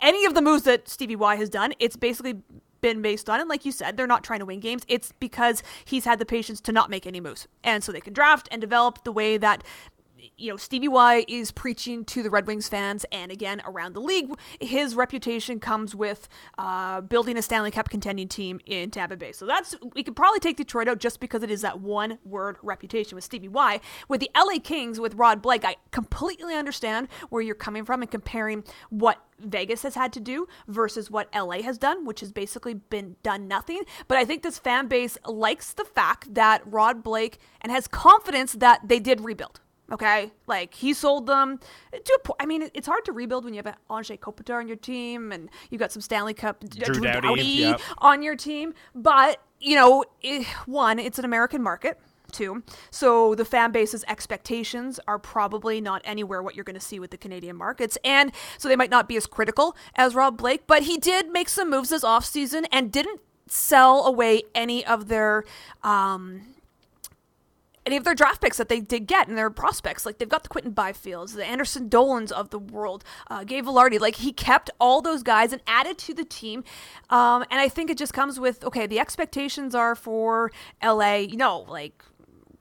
any 0.00 0.24
of 0.24 0.34
the 0.34 0.42
moves 0.42 0.64
that 0.64 0.88
Stevie 0.88 1.16
Y 1.16 1.36
has 1.36 1.48
done. 1.48 1.74
It's 1.78 1.96
basically 1.96 2.42
been 2.80 3.02
based 3.02 3.28
on, 3.28 3.40
and 3.40 3.48
like 3.48 3.64
you 3.64 3.72
said, 3.72 3.96
they're 3.96 4.06
not 4.06 4.24
trying 4.24 4.38
to 4.38 4.46
win 4.46 4.60
games. 4.60 4.82
It's 4.88 5.12
because 5.20 5.62
he's 5.84 6.04
had 6.04 6.18
the 6.18 6.26
patience 6.26 6.60
to 6.62 6.72
not 6.72 6.90
make 6.90 7.06
any 7.06 7.20
moves. 7.20 7.46
And 7.62 7.84
so 7.84 7.92
they 7.92 8.00
can 8.00 8.12
draft 8.12 8.48
and 8.50 8.60
develop 8.60 9.04
the 9.04 9.12
way 9.12 9.36
that 9.36 9.62
you 10.36 10.50
know, 10.50 10.56
Stevie 10.56 10.88
Y 10.88 11.24
is 11.28 11.50
preaching 11.50 12.04
to 12.06 12.22
the 12.22 12.30
Red 12.30 12.46
Wings 12.46 12.68
fans 12.68 13.04
and 13.12 13.30
again 13.30 13.62
around 13.66 13.94
the 13.94 14.00
league. 14.00 14.30
His 14.60 14.94
reputation 14.94 15.60
comes 15.60 15.94
with 15.94 16.28
uh, 16.58 17.00
building 17.00 17.36
a 17.36 17.42
Stanley 17.42 17.70
Cup 17.70 17.88
contending 17.88 18.28
team 18.28 18.60
in 18.66 18.90
Tampa 18.90 19.16
Bay. 19.16 19.32
So 19.32 19.46
that's, 19.46 19.74
we 19.94 20.02
could 20.02 20.16
probably 20.16 20.40
take 20.40 20.56
Detroit 20.56 20.88
out 20.88 20.98
just 20.98 21.20
because 21.20 21.42
it 21.42 21.50
is 21.50 21.62
that 21.62 21.80
one 21.80 22.18
word 22.24 22.56
reputation 22.62 23.14
with 23.14 23.24
Stevie 23.24 23.48
Y. 23.48 23.80
With 24.08 24.20
the 24.20 24.30
LA 24.36 24.58
Kings, 24.62 25.00
with 25.00 25.14
Rob 25.14 25.42
Blake, 25.42 25.64
I 25.64 25.76
completely 25.90 26.54
understand 26.54 27.08
where 27.28 27.42
you're 27.42 27.54
coming 27.54 27.84
from 27.84 28.02
and 28.02 28.10
comparing 28.10 28.64
what 28.90 29.18
Vegas 29.38 29.82
has 29.82 29.94
had 29.94 30.12
to 30.12 30.20
do 30.20 30.46
versus 30.68 31.10
what 31.10 31.28
LA 31.34 31.62
has 31.62 31.78
done, 31.78 32.04
which 32.04 32.20
has 32.20 32.32
basically 32.32 32.74
been 32.74 33.16
done 33.22 33.48
nothing. 33.48 33.82
But 34.08 34.18
I 34.18 34.24
think 34.24 34.42
this 34.42 34.58
fan 34.58 34.86
base 34.86 35.16
likes 35.26 35.72
the 35.72 35.84
fact 35.84 36.34
that 36.34 36.62
Rob 36.66 37.02
Blake 37.02 37.38
and 37.60 37.72
has 37.72 37.88
confidence 37.88 38.52
that 38.52 38.86
they 38.86 39.00
did 39.00 39.22
rebuild. 39.22 39.60
Okay, 39.92 40.30
like 40.46 40.74
he 40.74 40.94
sold 40.94 41.26
them 41.26 41.58
to 41.92 42.18
a 42.18 42.18
point. 42.20 42.36
I 42.40 42.46
mean, 42.46 42.70
it's 42.74 42.86
hard 42.86 43.04
to 43.06 43.12
rebuild 43.12 43.44
when 43.44 43.54
you 43.54 43.62
have 43.64 43.76
Anze 43.90 44.18
Kopitar 44.20 44.58
on 44.58 44.68
your 44.68 44.76
team 44.76 45.32
and 45.32 45.48
you 45.70 45.78
got 45.78 45.90
some 45.90 46.00
Stanley 46.00 46.34
Cup 46.34 46.60
Drew, 46.68 46.94
Drew 46.94 47.04
Doughty, 47.04 47.20
Doughty 47.20 47.42
yep. 47.42 47.80
on 47.98 48.22
your 48.22 48.36
team. 48.36 48.74
But 48.94 49.42
you 49.58 49.74
know, 49.74 50.04
it, 50.22 50.46
one, 50.66 50.98
it's 50.98 51.18
an 51.18 51.24
American 51.24 51.62
market. 51.62 51.98
Two, 52.30 52.62
so 52.92 53.34
the 53.34 53.44
fan 53.44 53.72
base's 53.72 54.04
expectations 54.06 55.00
are 55.08 55.18
probably 55.18 55.80
not 55.80 56.00
anywhere 56.04 56.44
what 56.44 56.54
you're 56.54 56.62
going 56.62 56.78
to 56.78 56.80
see 56.80 57.00
with 57.00 57.10
the 57.10 57.16
Canadian 57.16 57.56
markets, 57.56 57.98
and 58.04 58.30
so 58.56 58.68
they 58.68 58.76
might 58.76 58.88
not 58.88 59.08
be 59.08 59.16
as 59.16 59.26
critical 59.26 59.76
as 59.96 60.14
Rob 60.14 60.38
Blake. 60.38 60.68
But 60.68 60.84
he 60.84 60.96
did 60.96 61.32
make 61.32 61.48
some 61.48 61.68
moves 61.68 61.88
this 61.88 62.04
offseason 62.04 62.66
and 62.70 62.92
didn't 62.92 63.20
sell 63.48 64.06
away 64.06 64.44
any 64.54 64.86
of 64.86 65.08
their 65.08 65.44
um, 65.82 66.42
any 67.86 67.96
of 67.96 68.04
their 68.04 68.14
draft 68.14 68.40
picks 68.40 68.56
that 68.58 68.68
they 68.68 68.80
did 68.80 69.06
get 69.06 69.28
and 69.28 69.36
their 69.36 69.50
prospects. 69.50 70.04
Like 70.04 70.18
they've 70.18 70.28
got 70.28 70.42
the 70.42 70.48
Quinton 70.48 70.72
Byfields, 70.72 71.34
the 71.34 71.44
Anderson 71.44 71.88
Dolans 71.88 72.32
of 72.32 72.50
the 72.50 72.58
world, 72.58 73.04
uh, 73.30 73.44
Gabe 73.44 73.66
Vilardi. 73.66 73.98
Like 73.98 74.16
he 74.16 74.32
kept 74.32 74.70
all 74.78 75.00
those 75.00 75.22
guys 75.22 75.52
and 75.52 75.62
added 75.66 75.98
to 75.98 76.14
the 76.14 76.24
team. 76.24 76.64
Um, 77.08 77.44
and 77.50 77.60
I 77.60 77.68
think 77.68 77.90
it 77.90 77.98
just 77.98 78.12
comes 78.12 78.38
with 78.38 78.64
okay, 78.64 78.86
the 78.86 78.98
expectations 78.98 79.74
are 79.74 79.94
for 79.94 80.50
LA. 80.82 81.16
You 81.16 81.36
know, 81.36 81.64
like 81.68 82.04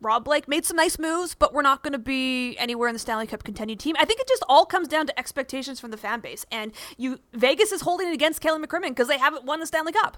Rob 0.01 0.23
Blake 0.23 0.47
made 0.47 0.65
some 0.65 0.77
nice 0.77 0.97
moves, 0.97 1.35
but 1.35 1.53
we're 1.53 1.61
not 1.61 1.83
going 1.83 1.93
to 1.93 1.99
be 1.99 2.57
anywhere 2.57 2.87
in 2.87 2.93
the 2.93 2.99
Stanley 2.99 3.27
Cup 3.27 3.43
contending 3.43 3.77
team. 3.77 3.95
I 3.99 4.05
think 4.05 4.21
it 4.21 4.27
just 4.27 4.43
all 4.47 4.65
comes 4.65 4.87
down 4.87 5.07
to 5.07 5.19
expectations 5.19 5.79
from 5.79 5.91
the 5.91 5.97
fan 5.97 6.21
base, 6.21 6.45
and 6.51 6.71
you 6.97 7.19
Vegas 7.33 7.71
is 7.71 7.81
holding 7.81 8.07
it 8.07 8.13
against 8.13 8.41
Kelly 8.41 8.65
McCrimmon 8.65 8.89
because 8.89 9.07
they 9.07 9.17
haven't 9.17 9.43
won 9.43 9.59
the 9.59 9.67
Stanley 9.67 9.91
Cup 9.91 10.17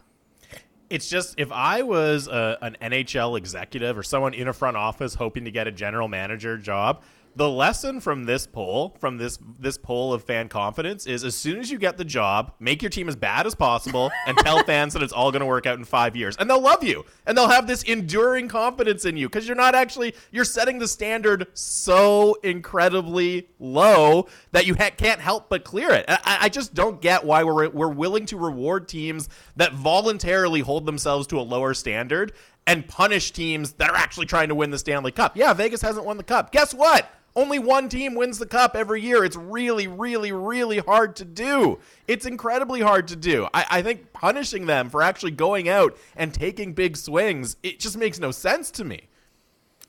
it's 0.91 1.07
just 1.07 1.35
if 1.37 1.51
I 1.51 1.83
was 1.83 2.27
a, 2.27 2.57
an 2.61 2.75
NHL 2.81 3.37
executive 3.37 3.97
or 3.97 4.03
someone 4.03 4.33
in 4.33 4.49
a 4.49 4.53
front 4.53 4.75
office 4.75 5.15
hoping 5.15 5.45
to 5.45 5.51
get 5.51 5.65
a 5.65 5.71
general 5.71 6.09
manager 6.09 6.57
job, 6.57 7.01
The 7.35 7.49
lesson 7.49 8.01
from 8.01 8.25
this 8.25 8.45
poll, 8.45 8.97
from 8.99 9.17
this 9.17 9.39
this 9.57 9.77
poll 9.77 10.13
of 10.13 10.23
fan 10.23 10.49
confidence, 10.49 11.05
is 11.05 11.23
as 11.23 11.35
soon 11.35 11.59
as 11.59 11.71
you 11.71 11.77
get 11.77 11.97
the 11.97 12.03
job, 12.03 12.53
make 12.59 12.81
your 12.81 12.89
team 12.89 13.07
as 13.07 13.15
bad 13.15 13.47
as 13.47 13.55
possible, 13.55 14.11
and 14.27 14.37
tell 14.37 14.63
fans 14.63 14.93
that 14.93 15.01
it's 15.01 15.13
all 15.13 15.31
going 15.31 15.39
to 15.39 15.45
work 15.45 15.65
out 15.65 15.77
in 15.77 15.85
five 15.85 16.15
years, 16.15 16.35
and 16.37 16.49
they'll 16.49 16.61
love 16.61 16.83
you, 16.83 17.05
and 17.25 17.37
they'll 17.37 17.47
have 17.47 17.67
this 17.67 17.83
enduring 17.83 18.49
confidence 18.49 19.05
in 19.05 19.15
you 19.15 19.29
because 19.29 19.47
you're 19.47 19.55
not 19.55 19.75
actually 19.75 20.13
you're 20.31 20.43
setting 20.43 20.77
the 20.79 20.87
standard 20.87 21.47
so 21.53 22.35
incredibly 22.43 23.47
low 23.59 24.27
that 24.51 24.65
you 24.65 24.75
ha- 24.75 24.91
can't 24.95 25.21
help 25.21 25.47
but 25.49 25.63
clear 25.63 25.91
it. 25.91 26.03
I, 26.09 26.39
I 26.41 26.49
just 26.49 26.73
don't 26.73 27.01
get 27.01 27.23
why 27.23 27.43
we're 27.43 27.69
we're 27.69 27.87
willing 27.87 28.25
to 28.27 28.37
reward 28.37 28.89
teams 28.89 29.29
that 29.55 29.73
voluntarily 29.73 30.59
hold 30.59 30.85
themselves 30.85 31.27
to 31.27 31.39
a 31.39 31.41
lower 31.41 31.73
standard 31.73 32.33
and 32.67 32.87
punish 32.87 33.31
teams 33.31 33.73
that 33.73 33.89
are 33.89 33.95
actually 33.95 34.25
trying 34.25 34.49
to 34.49 34.55
win 34.55 34.69
the 34.69 34.77
Stanley 34.77 35.11
Cup. 35.11 35.35
Yeah, 35.35 35.53
Vegas 35.53 35.81
hasn't 35.81 36.05
won 36.05 36.17
the 36.17 36.23
cup. 36.23 36.51
Guess 36.51 36.73
what? 36.73 37.09
Only 37.35 37.59
one 37.59 37.87
team 37.87 38.15
wins 38.15 38.39
the 38.39 38.45
cup 38.45 38.75
every 38.75 39.01
year. 39.01 39.23
It's 39.23 39.37
really, 39.37 39.87
really, 39.87 40.31
really 40.31 40.79
hard 40.79 41.15
to 41.17 41.25
do. 41.25 41.79
It's 42.07 42.25
incredibly 42.25 42.81
hard 42.81 43.07
to 43.09 43.15
do. 43.15 43.47
I, 43.53 43.65
I, 43.69 43.81
think 43.81 44.11
punishing 44.11 44.65
them 44.65 44.89
for 44.89 45.01
actually 45.01 45.31
going 45.31 45.69
out 45.69 45.97
and 46.15 46.33
taking 46.33 46.73
big 46.73 46.97
swings, 46.97 47.55
it 47.63 47.79
just 47.79 47.97
makes 47.97 48.19
no 48.19 48.31
sense 48.31 48.69
to 48.71 48.83
me. 48.83 49.07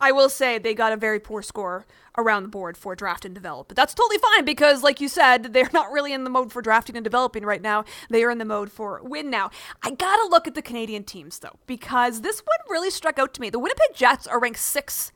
I 0.01 0.13
will 0.13 0.29
say 0.29 0.59
they 0.59 0.75
got 0.75 0.93
a 0.93 0.97
very 0.97 1.21
poor 1.21 1.43
score 1.43 1.87
around 2.19 2.43
the 2.43 2.49
board 2.49 2.77
for 2.77 2.95
draft 2.95 3.25
and 3.25 3.35
develop. 3.35 3.69
But 3.69 3.77
that's 3.77 3.95
totally 3.95 4.19
fine 4.19 4.45
because, 4.45 4.83
like 4.83 5.01
you 5.01 5.09
said, 5.09 5.53
they're 5.53 5.71
not 5.73 5.93
really 5.93 6.13
in 6.13 6.25
the 6.25 6.31
mode 6.31 6.53
for 6.53 6.61
drafting 6.61 6.97
and 6.97 7.05
developing 7.05 7.45
right 7.45 7.63
now. 7.63 7.85
They 8.11 8.25
are 8.25 8.31
in 8.31 8.39
the 8.39 8.45
mode 8.45 8.71
for 8.71 9.01
win 9.03 9.31
now. 9.31 9.51
I 9.83 9.91
gotta 9.91 10.29
look 10.29 10.47
at 10.47 10.55
the 10.55 10.63
Canadian 10.63 11.05
teams 11.05 11.39
though, 11.39 11.59
because 11.67 12.21
this 12.21 12.41
one 12.41 12.59
really 12.69 12.91
struck 12.91 13.19
out 13.19 13.33
to 13.35 13.41
me. 13.41 13.51
The 13.51 13.61
Winnipeg 13.61 13.95
Jets 13.95 14.27
are 14.27 14.41
ranked 14.41 14.59
six 14.59 15.13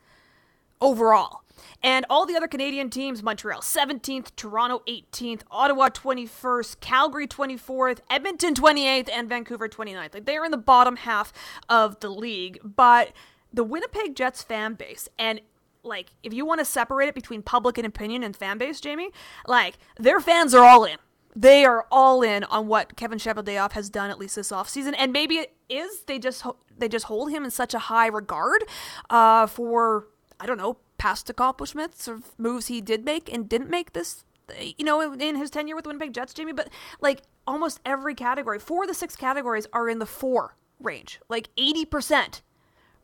overall. 0.81 1.41
And 1.83 2.05
all 2.09 2.25
the 2.25 2.35
other 2.35 2.47
Canadian 2.47 2.89
teams 2.89 3.21
Montreal 3.21 3.61
17th, 3.61 4.35
Toronto 4.35 4.81
18th, 4.87 5.41
Ottawa 5.51 5.89
21st, 5.89 6.79
Calgary 6.79 7.27
24th, 7.27 7.99
Edmonton 8.09 8.53
28th, 8.53 9.09
and 9.13 9.29
Vancouver 9.29 9.69
29th. 9.69 10.13
Like 10.13 10.25
they're 10.25 10.45
in 10.45 10.51
the 10.51 10.57
bottom 10.57 10.97
half 10.97 11.31
of 11.69 11.99
the 11.99 12.09
league. 12.09 12.59
But 12.63 13.13
the 13.53 13.63
Winnipeg 13.63 14.15
Jets 14.15 14.43
fan 14.43 14.73
base, 14.73 15.07
and 15.17 15.41
like 15.83 16.11
if 16.23 16.33
you 16.33 16.45
want 16.45 16.59
to 16.59 16.65
separate 16.65 17.07
it 17.07 17.15
between 17.15 17.41
public 17.41 17.77
and 17.77 17.87
opinion 17.87 18.23
and 18.23 18.35
fan 18.35 18.57
base, 18.57 18.81
Jamie, 18.81 19.11
like 19.47 19.77
their 19.97 20.19
fans 20.19 20.53
are 20.53 20.63
all 20.63 20.83
in. 20.83 20.97
They 21.35 21.65
are 21.65 21.85
all 21.91 22.23
in 22.23 22.43
on 22.45 22.67
what 22.67 22.95
Kevin 22.95 23.19
Cheveldayoff 23.19 23.73
has 23.73 23.91
done 23.91 24.09
at 24.09 24.17
least 24.17 24.35
this 24.35 24.51
offseason. 24.51 24.95
And 24.97 25.13
maybe 25.13 25.35
it 25.35 25.53
is 25.69 26.01
they 26.07 26.17
just 26.17 26.43
they 26.75 26.89
just 26.89 27.05
hold 27.05 27.29
him 27.29 27.45
in 27.45 27.51
such 27.51 27.73
a 27.73 27.79
high 27.79 28.07
regard 28.07 28.63
uh, 29.09 29.45
for 29.45 30.07
I 30.39 30.47
don't 30.47 30.57
know 30.57 30.77
past 30.97 31.29
accomplishments 31.29 32.07
or 32.07 32.21
moves 32.37 32.67
he 32.67 32.81
did 32.81 33.05
make 33.05 33.31
and 33.31 33.47
didn't 33.47 33.69
make 33.69 33.93
this, 33.93 34.23
you 34.59 34.85
know, 34.85 35.13
in 35.13 35.35
his 35.35 35.49
tenure 35.49 35.75
with 35.75 35.85
Winnipeg 35.85 36.13
Jets, 36.13 36.33
Jamie. 36.33 36.53
But 36.53 36.69
like 37.01 37.23
almost 37.45 37.79
every 37.85 38.15
category, 38.15 38.59
four 38.59 38.83
of 38.83 38.87
the 38.87 38.93
six 38.93 39.15
categories 39.15 39.67
are 39.73 39.89
in 39.89 39.99
the 39.99 40.05
four 40.05 40.55
range, 40.79 41.19
like 41.29 41.49
80% 41.55 42.41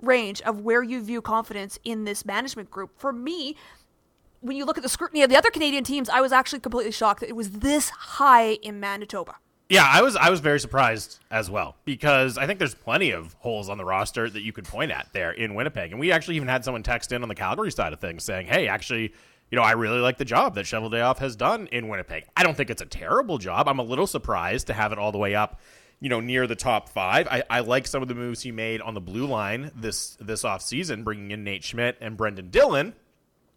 range 0.02 0.42
of 0.42 0.62
where 0.62 0.84
you 0.84 1.02
view 1.02 1.22
confidence 1.22 1.80
in 1.84 2.04
this 2.04 2.26
management 2.26 2.70
group. 2.70 2.92
For 2.98 3.14
me, 3.14 3.56
when 4.42 4.58
you 4.58 4.66
look 4.66 4.78
at 4.78 4.84
the 4.84 4.90
scrutiny 4.90 5.24
of 5.24 5.30
the 5.30 5.38
other 5.38 5.50
Canadian 5.50 5.84
teams, 5.84 6.10
I 6.10 6.20
was 6.20 6.32
actually 6.32 6.60
completely 6.60 6.92
shocked 6.92 7.22
that 7.22 7.30
it 7.30 7.36
was 7.36 7.52
this 7.52 7.90
high 7.90 8.54
in 8.56 8.80
Manitoba. 8.80 9.36
Yeah, 9.70 9.88
I 9.90 10.02
was 10.02 10.16
I 10.16 10.30
was 10.30 10.40
very 10.40 10.60
surprised 10.60 11.20
as 11.32 11.50
well 11.50 11.78
because 11.86 12.38
I 12.38 12.46
think 12.46 12.60
there's 12.60 12.76
plenty 12.76 13.12
of 13.12 13.34
holes 13.40 13.70
on 13.70 13.78
the 13.78 13.86
roster 13.86 14.30
that 14.30 14.42
you 14.42 14.52
could 14.52 14.66
point 14.66 14.92
at 14.92 15.08
there 15.14 15.32
in 15.32 15.56
Winnipeg. 15.56 15.92
And 15.92 16.00
we 16.00 16.12
actually 16.12 16.36
even 16.36 16.48
had 16.48 16.64
someone 16.64 16.84
text 16.84 17.12
in 17.12 17.24
on 17.24 17.30
the 17.30 17.36
Calgary 17.36 17.72
side 17.72 17.94
of 17.94 18.00
things 18.00 18.24
saying, 18.24 18.48
"Hey, 18.48 18.68
actually, 18.68 19.14
you 19.50 19.56
know, 19.56 19.64
I 19.64 19.72
really 19.72 20.00
like 20.00 20.18
the 20.18 20.26
job 20.26 20.56
that 20.56 20.66
Cheveldayoff 20.66 21.20
has 21.20 21.36
done 21.36 21.68
in 21.72 21.88
Winnipeg. 21.88 22.26
I 22.36 22.44
don't 22.44 22.56
think 22.58 22.70
it's 22.70 22.82
a 22.82 22.88
terrible 22.88 23.38
job. 23.38 23.68
I'm 23.68 23.80
a 23.80 23.84
little 23.84 24.08
surprised 24.08 24.68
to 24.68 24.74
have 24.74 24.92
it 24.92 24.98
all 24.98 25.12
the 25.12 25.18
way 25.18 25.36
up, 25.36 25.62
you 26.00 26.10
know, 26.10 26.20
near 26.20 26.46
the 26.48 26.56
top 26.56 26.90
five. 26.90 27.28
I, 27.28 27.44
I 27.50 27.60
like 27.60 27.88
some 27.88 28.02
of 28.02 28.08
the 28.08 28.16
moves 28.16 28.42
he 28.42 28.52
made 28.52 28.82
on 28.82 28.96
the 28.96 29.02
blue 29.02 29.28
line 29.28 29.72
this 29.76 30.18
this 30.20 30.44
offseason, 30.44 31.04
bringing 31.04 31.32
in 31.32 31.44
Nate 31.44 31.64
Schmidt 31.64 31.98
and 32.02 32.18
Brendan 32.18 32.50
Dillon. 32.50 32.96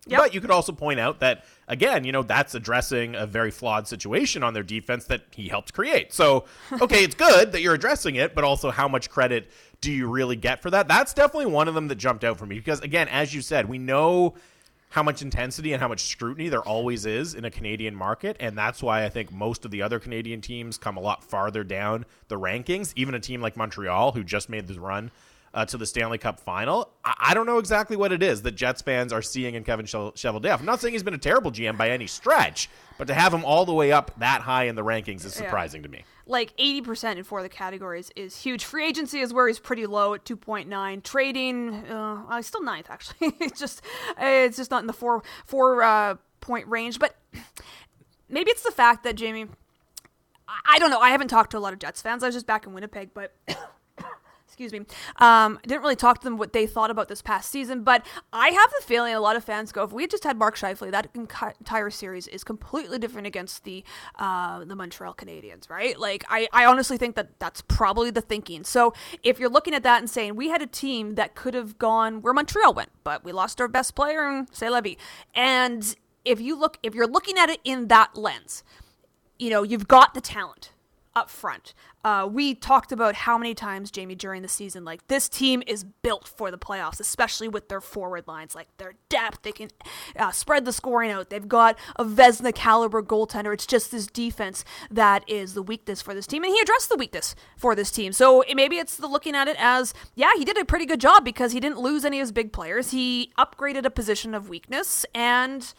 Yep. 0.06 0.20
But 0.20 0.34
you 0.34 0.40
could 0.40 0.50
also 0.50 0.72
point 0.72 1.00
out 1.00 1.20
that 1.20 1.44
again, 1.66 2.04
you 2.04 2.12
know, 2.12 2.22
that's 2.22 2.54
addressing 2.54 3.16
a 3.16 3.26
very 3.26 3.50
flawed 3.50 3.88
situation 3.88 4.42
on 4.42 4.54
their 4.54 4.62
defense 4.62 5.04
that 5.06 5.22
he 5.32 5.48
helped 5.48 5.72
create. 5.72 6.12
So, 6.12 6.44
okay, 6.80 7.02
it's 7.02 7.14
good 7.14 7.52
that 7.52 7.60
you're 7.60 7.74
addressing 7.74 8.14
it, 8.14 8.34
but 8.34 8.44
also 8.44 8.70
how 8.70 8.86
much 8.86 9.10
credit 9.10 9.50
do 9.80 9.90
you 9.90 10.08
really 10.08 10.36
get 10.36 10.62
for 10.62 10.70
that? 10.70 10.88
That's 10.88 11.12
definitely 11.12 11.46
one 11.46 11.68
of 11.68 11.74
them 11.74 11.88
that 11.88 11.96
jumped 11.96 12.24
out 12.24 12.38
for 12.38 12.46
me 12.46 12.56
because 12.56 12.80
again, 12.80 13.08
as 13.08 13.34
you 13.34 13.42
said, 13.42 13.68
we 13.68 13.78
know 13.78 14.34
how 14.90 15.02
much 15.02 15.20
intensity 15.20 15.72
and 15.72 15.82
how 15.82 15.88
much 15.88 16.04
scrutiny 16.04 16.48
there 16.48 16.62
always 16.62 17.04
is 17.04 17.34
in 17.34 17.44
a 17.44 17.50
Canadian 17.50 17.94
market. 17.94 18.36
And 18.40 18.56
that's 18.56 18.82
why 18.82 19.04
I 19.04 19.08
think 19.08 19.32
most 19.32 19.64
of 19.64 19.70
the 19.70 19.82
other 19.82 19.98
Canadian 19.98 20.40
teams 20.40 20.78
come 20.78 20.96
a 20.96 21.00
lot 21.00 21.24
farther 21.24 21.64
down 21.64 22.06
the 22.28 22.38
rankings. 22.38 22.92
Even 22.96 23.14
a 23.14 23.20
team 23.20 23.40
like 23.40 23.56
Montreal, 23.56 24.12
who 24.12 24.22
just 24.22 24.48
made 24.48 24.68
this 24.68 24.78
run 24.78 25.10
uh, 25.56 25.64
to 25.64 25.78
the 25.78 25.86
Stanley 25.86 26.18
Cup 26.18 26.38
final. 26.38 26.90
I-, 27.02 27.28
I, 27.30 27.34
don't 27.34 27.46
know 27.46 27.58
exactly 27.58 27.96
what 27.96 28.12
it 28.12 28.22
is 28.22 28.42
that 28.42 28.52
Jets 28.52 28.82
fans 28.82 29.12
are 29.12 29.22
seeing 29.22 29.54
in 29.54 29.64
Kevin 29.64 29.86
Cheveldayoff. 29.86 30.60
I'm 30.60 30.66
not 30.66 30.80
saying 30.80 30.92
he's 30.92 31.02
been 31.02 31.14
a 31.14 31.18
terrible 31.18 31.50
GM 31.50 31.78
by 31.78 31.90
any 31.90 32.06
stretch, 32.06 32.68
but 32.98 33.08
to 33.08 33.14
have 33.14 33.32
him 33.32 33.42
all 33.44 33.64
the 33.64 33.72
way 33.72 33.90
up 33.90 34.12
that 34.18 34.42
high 34.42 34.64
in 34.64 34.74
the 34.74 34.84
rankings 34.84 35.24
is 35.24 35.32
surprising 35.32 35.80
yeah. 35.80 35.86
to 35.86 35.92
me. 35.92 36.04
Like 36.26 36.54
80% 36.58 37.16
in 37.16 37.24
four 37.24 37.38
of 37.38 37.42
the 37.42 37.48
categories 37.48 38.10
is 38.14 38.36
huge. 38.36 38.64
Free 38.64 38.86
agency 38.86 39.20
is 39.20 39.32
where 39.32 39.48
he's 39.48 39.58
pretty 39.58 39.86
low 39.86 40.12
at 40.12 40.24
2.9. 40.24 41.02
Trading, 41.02 41.74
uh, 41.90 42.24
uh, 42.28 42.36
he's 42.36 42.46
still 42.46 42.62
ninth 42.62 42.88
actually. 42.90 43.32
it's 43.40 43.58
just 43.58 43.80
it's 44.18 44.58
just 44.58 44.70
not 44.70 44.82
in 44.82 44.86
the 44.86 44.92
four 44.92 45.22
four 45.46 45.82
uh, 45.82 46.16
point 46.40 46.68
range. 46.68 46.98
But 46.98 47.16
maybe 48.28 48.50
it's 48.50 48.62
the 48.62 48.72
fact 48.72 49.04
that 49.04 49.14
Jamie. 49.14 49.46
I 50.64 50.78
don't 50.78 50.90
know. 50.90 51.00
I 51.00 51.10
haven't 51.10 51.26
talked 51.26 51.50
to 51.52 51.58
a 51.58 51.60
lot 51.60 51.72
of 51.72 51.80
Jets 51.80 52.00
fans. 52.02 52.22
I 52.22 52.26
was 52.26 52.34
just 52.34 52.46
back 52.46 52.66
in 52.66 52.72
Winnipeg, 52.72 53.10
but 53.12 53.34
excuse 54.58 54.72
me. 54.72 54.86
Um, 55.16 55.58
I 55.62 55.66
didn't 55.66 55.82
really 55.82 55.96
talk 55.96 56.20
to 56.20 56.24
them 56.24 56.38
what 56.38 56.54
they 56.54 56.66
thought 56.66 56.90
about 56.90 57.08
this 57.08 57.20
past 57.20 57.50
season, 57.50 57.82
but 57.82 58.06
I 58.32 58.48
have 58.48 58.70
the 58.70 58.86
feeling 58.86 59.14
a 59.14 59.20
lot 59.20 59.36
of 59.36 59.44
fans 59.44 59.70
go, 59.70 59.82
if 59.82 59.92
we 59.92 60.06
just 60.06 60.24
had 60.24 60.38
Mark 60.38 60.56
Scheifele, 60.56 60.90
that 60.92 61.10
entire 61.14 61.90
series 61.90 62.26
is 62.26 62.42
completely 62.42 62.98
different 62.98 63.26
against 63.26 63.64
the 63.64 63.84
uh, 64.18 64.64
the 64.64 64.74
Montreal 64.74 65.12
Canadiens, 65.12 65.68
right? 65.68 65.98
Like, 65.98 66.24
I, 66.30 66.48
I 66.54 66.64
honestly 66.64 66.96
think 66.96 67.16
that 67.16 67.38
that's 67.38 67.60
probably 67.60 68.10
the 68.10 68.22
thinking. 68.22 68.64
So 68.64 68.94
if 69.22 69.38
you're 69.38 69.50
looking 69.50 69.74
at 69.74 69.82
that 69.82 69.98
and 69.98 70.08
saying, 70.08 70.36
we 70.36 70.48
had 70.48 70.62
a 70.62 70.66
team 70.66 71.16
that 71.16 71.34
could 71.34 71.52
have 71.52 71.76
gone 71.76 72.22
where 72.22 72.32
Montreal 72.32 72.72
went, 72.72 72.92
but 73.04 73.24
we 73.24 73.32
lost 73.32 73.60
our 73.60 73.68
best 73.68 73.94
player 73.94 74.26
in 74.26 74.46
Scheifele. 74.46 74.96
And 75.34 75.94
if 76.24 76.40
you 76.40 76.58
look, 76.58 76.78
if 76.82 76.94
you're 76.94 77.06
looking 77.06 77.36
at 77.36 77.50
it 77.50 77.60
in 77.62 77.88
that 77.88 78.16
lens, 78.16 78.64
you 79.38 79.50
know, 79.50 79.62
you've 79.62 79.86
got 79.86 80.14
the 80.14 80.22
talent 80.22 80.70
up 81.16 81.30
front. 81.30 81.72
Uh, 82.04 82.28
we 82.30 82.54
talked 82.54 82.92
about 82.92 83.14
how 83.16 83.36
many 83.36 83.54
times, 83.54 83.90
Jamie, 83.90 84.14
during 84.14 84.42
the 84.42 84.48
season, 84.48 84.84
like 84.84 85.08
this 85.08 85.28
team 85.28 85.62
is 85.66 85.82
built 85.82 86.28
for 86.28 86.50
the 86.52 86.58
playoffs, 86.58 87.00
especially 87.00 87.48
with 87.48 87.68
their 87.68 87.80
forward 87.80 88.28
lines, 88.28 88.54
like 88.54 88.68
their 88.76 88.94
depth. 89.08 89.42
They 89.42 89.50
can 89.50 89.70
uh, 90.16 90.30
spread 90.30 90.66
the 90.66 90.72
scoring 90.72 91.10
out. 91.10 91.30
They've 91.30 91.48
got 91.48 91.78
a 91.96 92.04
Vezina 92.04 92.54
caliber 92.54 93.02
goaltender. 93.02 93.52
It's 93.54 93.66
just 93.66 93.90
this 93.90 94.06
defense 94.06 94.64
that 94.90 95.24
is 95.28 95.54
the 95.54 95.62
weakness 95.62 96.02
for 96.02 96.14
this 96.14 96.26
team, 96.26 96.44
and 96.44 96.52
he 96.52 96.60
addressed 96.60 96.90
the 96.90 96.96
weakness 96.96 97.34
for 97.56 97.74
this 97.74 97.90
team. 97.90 98.12
So 98.12 98.44
maybe 98.54 98.76
it's 98.76 98.96
the 98.96 99.08
looking 99.08 99.34
at 99.34 99.48
it 99.48 99.56
as, 99.58 99.94
yeah, 100.14 100.32
he 100.36 100.44
did 100.44 100.58
a 100.58 100.64
pretty 100.66 100.86
good 100.86 101.00
job 101.00 101.24
because 101.24 101.52
he 101.52 101.60
didn't 101.60 101.80
lose 101.80 102.04
any 102.04 102.18
of 102.18 102.24
his 102.24 102.32
big 102.32 102.52
players. 102.52 102.90
He 102.90 103.32
upgraded 103.38 103.84
a 103.86 103.90
position 103.90 104.34
of 104.34 104.50
weakness 104.50 105.06
and 105.14 105.72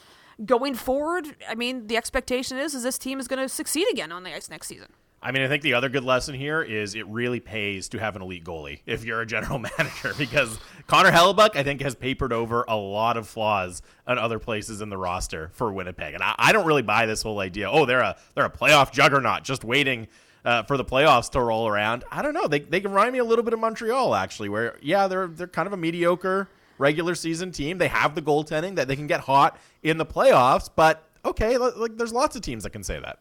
going 0.45 0.76
forward, 0.76 1.36
I 1.47 1.56
mean, 1.56 1.88
the 1.88 1.97
expectation 1.97 2.58
is 2.58 2.73
is 2.73 2.84
this 2.84 2.97
team 2.97 3.19
is 3.19 3.28
going 3.28 3.41
to 3.41 3.50
succeed 3.50 3.88
again 3.91 4.12
on 4.12 4.23
the 4.23 4.36
ice 4.36 4.50
next 4.50 4.67
season. 4.67 4.93
I 5.21 5.32
mean, 5.32 5.41
I 5.41 5.47
think 5.47 5.63
the 5.63 5.73
other 5.73 5.89
good 5.89 6.03
lesson 6.03 6.36
here 6.36 6.62
is 6.62 6.93
it 6.93 7.08
really 7.08 7.39
pays 7.39 7.89
to 7.89 7.97
have 7.97 8.15
an 8.15 8.21
elite 8.21 8.43
goalie 8.43 8.82
if 8.86 9.03
you're 9.03 9.21
a 9.21 9.25
general 9.25 9.60
manager 9.77 10.13
because 10.17 10.60
Connor 10.86 11.12
Hellebuyck, 11.12 11.56
I 11.56 11.63
think, 11.63 11.82
has 11.82 11.95
papered 11.95 12.32
over 12.32 12.63
a 12.67 12.75
lot 12.75 13.17
of 13.17 13.27
flaws 13.27 13.82
on 14.06 14.17
other 14.17 14.39
places 14.39 14.82
in 14.82 14.89
the 14.89 14.97
roster 14.97 15.49
for 15.53 15.71
Winnipeg, 15.71 16.13
and 16.13 16.23
I, 16.23 16.36
I 16.38 16.51
don't 16.51 16.65
really 16.65 16.84
buy 16.84 17.06
this 17.06 17.23
whole 17.23 17.39
idea. 17.39 17.69
Oh, 17.69 17.86
they're 17.86 17.99
a 17.99 18.17
they're 18.36 18.45
a 18.45 18.49
playoff 18.49 18.91
juggernaut, 18.91 19.43
just 19.43 19.63
waiting 19.63 20.08
uh, 20.45 20.63
for 20.63 20.77
the 20.77 20.86
playoffs 20.86 21.30
to 21.32 21.41
roll 21.41 21.67
around. 21.67 22.03
I 22.12 22.21
don't 22.21 22.34
know. 22.34 22.47
They 22.47 22.60
they 22.60 22.80
can 22.80 22.91
remind 22.91 23.13
me 23.13 23.19
a 23.19 23.25
little 23.25 23.43
bit 23.43 23.53
of 23.53 23.60
Montreal 23.60 24.15
actually, 24.15 24.49
where 24.49 24.77
yeah, 24.82 25.08
they're 25.08 25.27
they're 25.27 25.47
kind 25.47 25.67
of 25.67 25.73
a 25.73 25.77
mediocre 25.77 26.49
regular 26.77 27.15
season 27.15 27.51
team. 27.51 27.80
They 27.80 27.88
have 27.88 28.15
the 28.15 28.21
goaltending 28.21 28.75
that 28.75 28.88
they 28.88 28.95
can 28.95 29.08
get 29.08 29.21
hot 29.21 29.60
in 29.84 29.97
the 29.97 30.06
playoffs, 30.06 30.69
but 30.73 31.10
okay, 31.25 31.58
like 31.58 31.97
there's 31.97 32.13
lots 32.13 32.36
of 32.36 32.43
teams 32.43 32.63
that 32.63 32.69
can 32.69 32.84
say 32.84 32.99
that. 32.99 33.19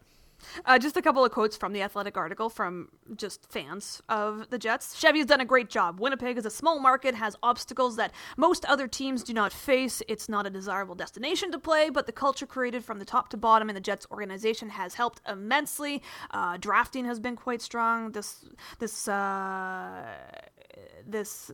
Uh, 0.65 0.79
just 0.79 0.97
a 0.97 1.01
couple 1.01 1.23
of 1.23 1.31
quotes 1.31 1.55
from 1.57 1.73
the 1.73 1.81
Athletic 1.81 2.17
article 2.17 2.49
from 2.49 2.89
just 3.15 3.51
fans 3.51 4.01
of 4.09 4.49
the 4.49 4.57
Jets. 4.57 4.95
Chevy 4.97 5.19
has 5.19 5.27
done 5.27 5.41
a 5.41 5.45
great 5.45 5.69
job. 5.69 5.99
Winnipeg 5.99 6.37
is 6.37 6.45
a 6.45 6.49
small 6.49 6.79
market, 6.79 7.15
has 7.15 7.35
obstacles 7.43 7.95
that 7.95 8.11
most 8.37 8.65
other 8.65 8.87
teams 8.87 9.23
do 9.23 9.33
not 9.33 9.53
face. 9.53 10.01
It's 10.07 10.29
not 10.29 10.45
a 10.45 10.49
desirable 10.49 10.95
destination 10.95 11.51
to 11.51 11.59
play, 11.59 11.89
but 11.89 12.05
the 12.05 12.11
culture 12.11 12.45
created 12.45 12.83
from 12.83 12.99
the 12.99 13.05
top 13.05 13.29
to 13.29 13.37
bottom 13.37 13.69
in 13.69 13.75
the 13.75 13.81
Jets 13.81 14.07
organization 14.11 14.69
has 14.69 14.95
helped 14.95 15.21
immensely. 15.27 16.01
Uh, 16.31 16.57
drafting 16.57 17.05
has 17.05 17.19
been 17.19 17.35
quite 17.35 17.61
strong. 17.61 18.11
This 18.11 18.45
this 18.79 19.07
uh, 19.07 20.03
this 21.05 21.51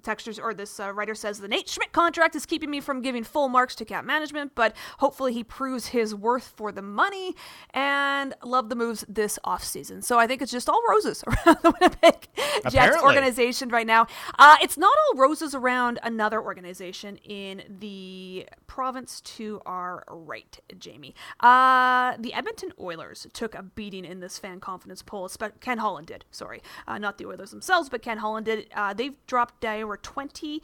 textures 0.00 0.38
or 0.38 0.54
this 0.54 0.78
uh, 0.78 0.92
writer 0.92 1.14
says 1.14 1.40
the 1.40 1.48
Nate 1.48 1.68
Schmidt 1.68 1.92
contract 1.92 2.36
is 2.36 2.46
keeping 2.46 2.70
me 2.70 2.80
from 2.80 3.00
giving 3.02 3.24
full 3.24 3.48
marks 3.48 3.74
to 3.76 3.84
cap 3.84 4.04
management, 4.04 4.52
but 4.54 4.74
hopefully 4.98 5.32
he 5.32 5.42
proves 5.42 5.88
his 5.88 6.14
worth 6.14 6.52
for 6.56 6.72
the 6.72 6.82
money 6.82 7.34
and 7.72 8.34
love 8.44 8.68
the 8.68 8.76
moves 8.76 9.04
this 9.08 9.38
offseason. 9.44 10.04
So 10.04 10.18
I 10.18 10.26
think 10.26 10.42
it's 10.42 10.52
just 10.52 10.68
all 10.68 10.82
roses 10.88 11.24
around 11.26 11.58
the 11.62 11.74
Winnipeg 11.80 12.28
Jets 12.70 13.02
organization 13.02 13.70
right 13.70 13.86
now. 13.86 14.06
Uh, 14.38 14.56
it's 14.62 14.76
not 14.76 14.96
all 15.08 15.18
roses 15.18 15.54
around 15.54 15.98
another 16.02 16.40
organization 16.42 17.16
in 17.18 17.62
the 17.80 18.46
province 18.66 19.20
to 19.22 19.60
our 19.66 20.04
right, 20.08 20.60
Jamie. 20.78 21.14
Uh, 21.40 22.14
the 22.18 22.32
Edmonton 22.32 22.72
Oilers 22.78 23.26
took 23.32 23.54
a 23.54 23.62
beating 23.62 24.04
in 24.04 24.20
this 24.20 24.38
fan 24.38 24.60
confidence 24.60 25.02
poll. 25.02 25.28
Ken 25.60 25.78
Holland 25.78 26.06
did, 26.06 26.24
sorry. 26.30 26.62
Uh, 26.86 26.98
not 26.98 27.18
the 27.18 27.26
Oilers 27.26 27.50
themselves, 27.50 27.88
but 27.88 28.02
Ken 28.02 28.18
Holland 28.18 28.46
did. 28.46 28.66
Uh, 28.74 28.92
they've 28.92 29.14
dropped 29.26 29.60
down. 29.60 29.70
We're 29.90 29.96
28th, 29.96 30.60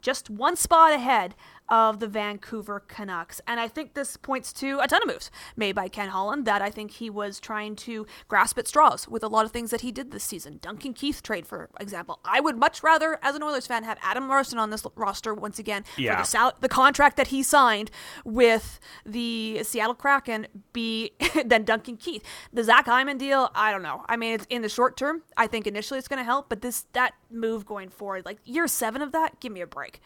just 0.00 0.30
one 0.30 0.56
spot 0.56 0.94
ahead 0.94 1.34
of 1.68 2.00
the 2.00 2.06
Vancouver 2.08 2.80
Canucks. 2.80 3.40
And 3.46 3.60
I 3.60 3.68
think 3.68 3.94
this 3.94 4.16
points 4.16 4.52
to 4.54 4.78
a 4.80 4.88
ton 4.88 5.02
of 5.02 5.08
moves 5.08 5.30
made 5.56 5.74
by 5.74 5.88
Ken 5.88 6.08
Holland 6.08 6.44
that 6.46 6.62
I 6.62 6.70
think 6.70 6.92
he 6.92 7.10
was 7.10 7.38
trying 7.40 7.76
to 7.76 8.06
grasp 8.26 8.56
at 8.58 8.66
straws 8.66 9.06
with 9.08 9.22
a 9.22 9.28
lot 9.28 9.44
of 9.44 9.52
things 9.52 9.70
that 9.70 9.82
he 9.82 9.92
did 9.92 10.10
this 10.10 10.24
season. 10.24 10.58
Duncan 10.62 10.94
Keith 10.94 11.22
trade, 11.22 11.46
for 11.46 11.68
example. 11.80 12.20
I 12.24 12.40
would 12.40 12.56
much 12.56 12.82
rather, 12.82 13.18
as 13.22 13.34
an 13.34 13.42
Oilers 13.42 13.66
fan, 13.66 13.84
have 13.84 13.98
Adam 14.02 14.28
Larsson 14.28 14.58
on 14.58 14.70
this 14.70 14.86
roster 14.96 15.34
once 15.34 15.58
again 15.58 15.84
Yeah. 15.96 16.16
for 16.16 16.22
the, 16.22 16.26
sal- 16.26 16.54
the 16.60 16.68
contract 16.68 17.16
that 17.18 17.28
he 17.28 17.42
signed 17.42 17.90
with 18.24 18.80
the 19.04 19.62
Seattle 19.62 19.94
Kraken 19.94 20.46
be 20.72 21.12
than 21.44 21.64
Duncan 21.64 21.96
Keith. 21.96 22.22
The 22.52 22.64
Zach 22.64 22.86
Hyman 22.86 23.18
deal, 23.18 23.50
I 23.54 23.72
don't 23.72 23.82
know. 23.82 24.04
I 24.08 24.16
mean, 24.16 24.34
it's 24.34 24.46
in 24.48 24.62
the 24.62 24.68
short 24.68 24.96
term. 24.96 25.22
I 25.36 25.46
think 25.46 25.66
initially 25.66 25.98
it's 25.98 26.08
going 26.08 26.18
to 26.20 26.24
help, 26.24 26.48
but 26.48 26.62
this 26.62 26.86
that 26.92 27.14
move 27.30 27.66
going 27.66 27.88
forward, 27.90 28.24
like 28.24 28.38
year 28.44 28.66
seven 28.66 29.02
of 29.02 29.12
that, 29.12 29.38
give 29.40 29.52
me 29.52 29.60
a 29.60 29.66
break. 29.66 30.00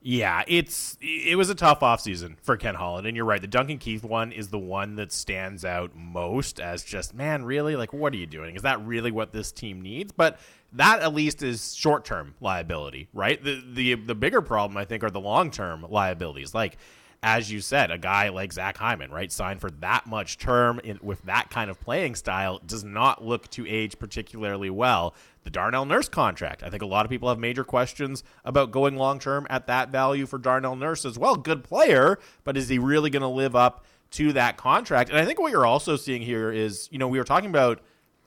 Yeah, 0.00 0.44
it's 0.46 0.96
it 1.00 1.36
was 1.36 1.50
a 1.50 1.54
tough 1.56 1.80
offseason 1.80 2.36
for 2.40 2.56
Ken 2.56 2.76
Holland, 2.76 3.06
and 3.06 3.16
you're 3.16 3.26
right. 3.26 3.40
The 3.40 3.48
Duncan 3.48 3.78
Keith 3.78 4.04
one 4.04 4.30
is 4.30 4.48
the 4.48 4.58
one 4.58 4.94
that 4.94 5.10
stands 5.12 5.64
out 5.64 5.96
most 5.96 6.60
as 6.60 6.84
just 6.84 7.14
man, 7.14 7.44
really 7.44 7.74
like 7.74 7.92
what 7.92 8.12
are 8.12 8.16
you 8.16 8.26
doing? 8.26 8.54
Is 8.54 8.62
that 8.62 8.84
really 8.86 9.10
what 9.10 9.32
this 9.32 9.50
team 9.50 9.80
needs? 9.80 10.12
But 10.12 10.38
that 10.72 11.00
at 11.00 11.14
least 11.14 11.42
is 11.42 11.74
short 11.74 12.04
term 12.04 12.34
liability, 12.40 13.08
right? 13.12 13.42
The 13.42 13.62
the 13.72 13.94
the 13.94 14.14
bigger 14.14 14.40
problem 14.40 14.76
I 14.76 14.84
think 14.84 15.02
are 15.02 15.10
the 15.10 15.20
long 15.20 15.50
term 15.50 15.84
liabilities, 15.88 16.54
like. 16.54 16.78
As 17.20 17.50
you 17.50 17.60
said, 17.60 17.90
a 17.90 17.98
guy 17.98 18.28
like 18.28 18.52
Zach 18.52 18.76
Hyman, 18.76 19.10
right, 19.10 19.32
signed 19.32 19.60
for 19.60 19.70
that 19.70 20.06
much 20.06 20.38
term 20.38 20.78
in, 20.84 21.00
with 21.02 21.22
that 21.22 21.50
kind 21.50 21.68
of 21.68 21.80
playing 21.80 22.14
style, 22.14 22.60
does 22.64 22.84
not 22.84 23.24
look 23.24 23.48
to 23.50 23.66
age 23.68 23.98
particularly 23.98 24.70
well 24.70 25.14
the 25.42 25.50
Darnell 25.50 25.84
Nurse 25.84 26.08
contract. 26.08 26.62
I 26.62 26.70
think 26.70 26.82
a 26.82 26.86
lot 26.86 27.06
of 27.06 27.10
people 27.10 27.28
have 27.28 27.38
major 27.38 27.64
questions 27.64 28.22
about 28.44 28.70
going 28.70 28.96
long 28.96 29.18
term 29.18 29.46
at 29.50 29.66
that 29.66 29.90
value 29.90 30.26
for 30.26 30.38
Darnell 30.38 30.76
Nurse 30.76 31.04
as 31.04 31.18
well. 31.18 31.36
Good 31.36 31.64
player, 31.64 32.18
but 32.44 32.56
is 32.56 32.68
he 32.68 32.78
really 32.78 33.10
going 33.10 33.22
to 33.22 33.28
live 33.28 33.56
up 33.56 33.84
to 34.12 34.32
that 34.34 34.56
contract? 34.56 35.10
And 35.10 35.18
I 35.18 35.24
think 35.24 35.40
what 35.40 35.50
you're 35.50 35.66
also 35.66 35.96
seeing 35.96 36.22
here 36.22 36.52
is, 36.52 36.88
you 36.92 36.98
know, 36.98 37.08
we 37.08 37.18
were 37.18 37.24
talking 37.24 37.50
about 37.50 37.80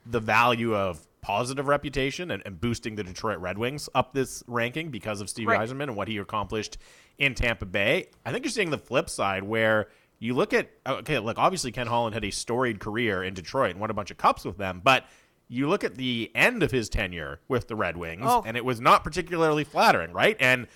the 0.04 0.20
value 0.20 0.74
of 0.74 1.06
positive 1.20 1.68
reputation 1.68 2.32
and, 2.32 2.42
and 2.44 2.60
boosting 2.60 2.96
the 2.96 3.04
Detroit 3.04 3.38
Red 3.38 3.56
Wings 3.56 3.88
up 3.94 4.12
this 4.12 4.42
ranking 4.48 4.90
because 4.90 5.20
of 5.20 5.30
Steve 5.30 5.46
Right. 5.46 5.60
Yzerman 5.60 5.84
and 5.84 5.96
what 5.96 6.08
he 6.08 6.18
accomplished 6.18 6.78
in 7.18 7.34
Tampa 7.34 7.66
Bay. 7.66 8.08
I 8.24 8.32
think 8.32 8.44
you're 8.44 8.50
seeing 8.50 8.70
the 8.70 8.78
flip 8.78 9.08
side 9.10 9.42
where 9.44 9.88
you 10.18 10.34
look 10.34 10.52
at 10.54 10.70
oh, 10.86 10.94
okay, 10.96 11.18
look, 11.18 11.38
obviously 11.38 11.72
Ken 11.72 11.86
Holland 11.86 12.14
had 12.14 12.24
a 12.24 12.30
storied 12.30 12.78
career 12.80 13.22
in 13.24 13.34
Detroit 13.34 13.72
and 13.72 13.80
won 13.80 13.90
a 13.90 13.94
bunch 13.94 14.10
of 14.10 14.16
cups 14.18 14.44
with 14.44 14.56
them, 14.58 14.80
but 14.82 15.04
you 15.48 15.68
look 15.68 15.84
at 15.84 15.96
the 15.96 16.30
end 16.34 16.62
of 16.62 16.70
his 16.70 16.88
tenure 16.88 17.40
with 17.48 17.68
the 17.68 17.76
Red 17.76 17.96
Wings, 17.96 18.22
Oh. 18.24 18.42
and 18.46 18.56
it 18.56 18.64
was 18.64 18.80
not 18.80 19.04
particularly 19.04 19.64
flattering, 19.64 20.12
right? 20.12 20.36
And 20.40 20.66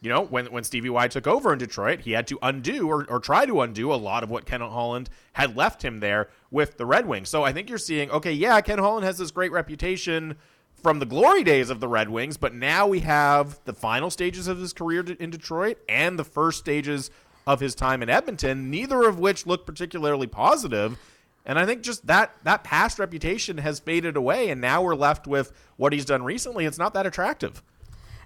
you 0.00 0.08
know, 0.08 0.22
when 0.24 0.46
when 0.46 0.64
Stevie 0.64 0.90
Y 0.90 1.06
took 1.08 1.26
over 1.28 1.52
in 1.52 1.58
Detroit, 1.60 2.00
he 2.00 2.12
had 2.12 2.26
to 2.26 2.38
undo 2.42 2.88
or, 2.88 3.06
or 3.08 3.20
try 3.20 3.46
to 3.46 3.60
undo 3.60 3.92
a 3.92 3.96
lot 3.96 4.22
of 4.24 4.30
what 4.30 4.44
Ken 4.46 4.60
Holland 4.60 5.08
had 5.34 5.56
left 5.56 5.82
him 5.84 6.00
there 6.00 6.28
with 6.50 6.76
the 6.76 6.84
Red 6.84 7.06
Wings. 7.06 7.28
So 7.28 7.44
I 7.44 7.52
think 7.52 7.68
you're 7.68 7.78
seeing, 7.78 8.10
okay, 8.10 8.32
yeah, 8.32 8.60
Ken 8.60 8.78
Holland 8.80 9.04
has 9.06 9.16
this 9.18 9.30
great 9.30 9.52
reputation 9.52 10.36
from 10.82 10.98
the 10.98 11.06
glory 11.06 11.44
days 11.44 11.70
of 11.70 11.80
the 11.80 11.88
Red 11.88 12.08
Wings, 12.10 12.36
but 12.36 12.54
now 12.54 12.86
we 12.86 13.00
have 13.00 13.60
the 13.64 13.72
final 13.72 14.10
stages 14.10 14.48
of 14.48 14.58
his 14.58 14.72
career 14.72 15.04
in 15.18 15.30
Detroit 15.30 15.78
and 15.88 16.18
the 16.18 16.24
first 16.24 16.58
stages 16.58 17.10
of 17.46 17.60
his 17.60 17.74
time 17.74 18.02
in 18.02 18.08
Edmonton, 18.10 18.70
neither 18.70 19.02
of 19.08 19.18
which 19.18 19.46
look 19.46 19.66
particularly 19.66 20.26
positive. 20.26 20.98
And 21.44 21.58
I 21.58 21.66
think 21.66 21.82
just 21.82 22.06
that 22.06 22.32
that 22.44 22.62
past 22.64 22.98
reputation 22.98 23.58
has 23.58 23.80
faded 23.80 24.16
away, 24.16 24.50
and 24.50 24.60
now 24.60 24.82
we're 24.82 24.94
left 24.94 25.26
with 25.26 25.52
what 25.76 25.92
he's 25.92 26.04
done 26.04 26.22
recently. 26.22 26.66
It's 26.66 26.78
not 26.78 26.94
that 26.94 27.06
attractive. 27.06 27.62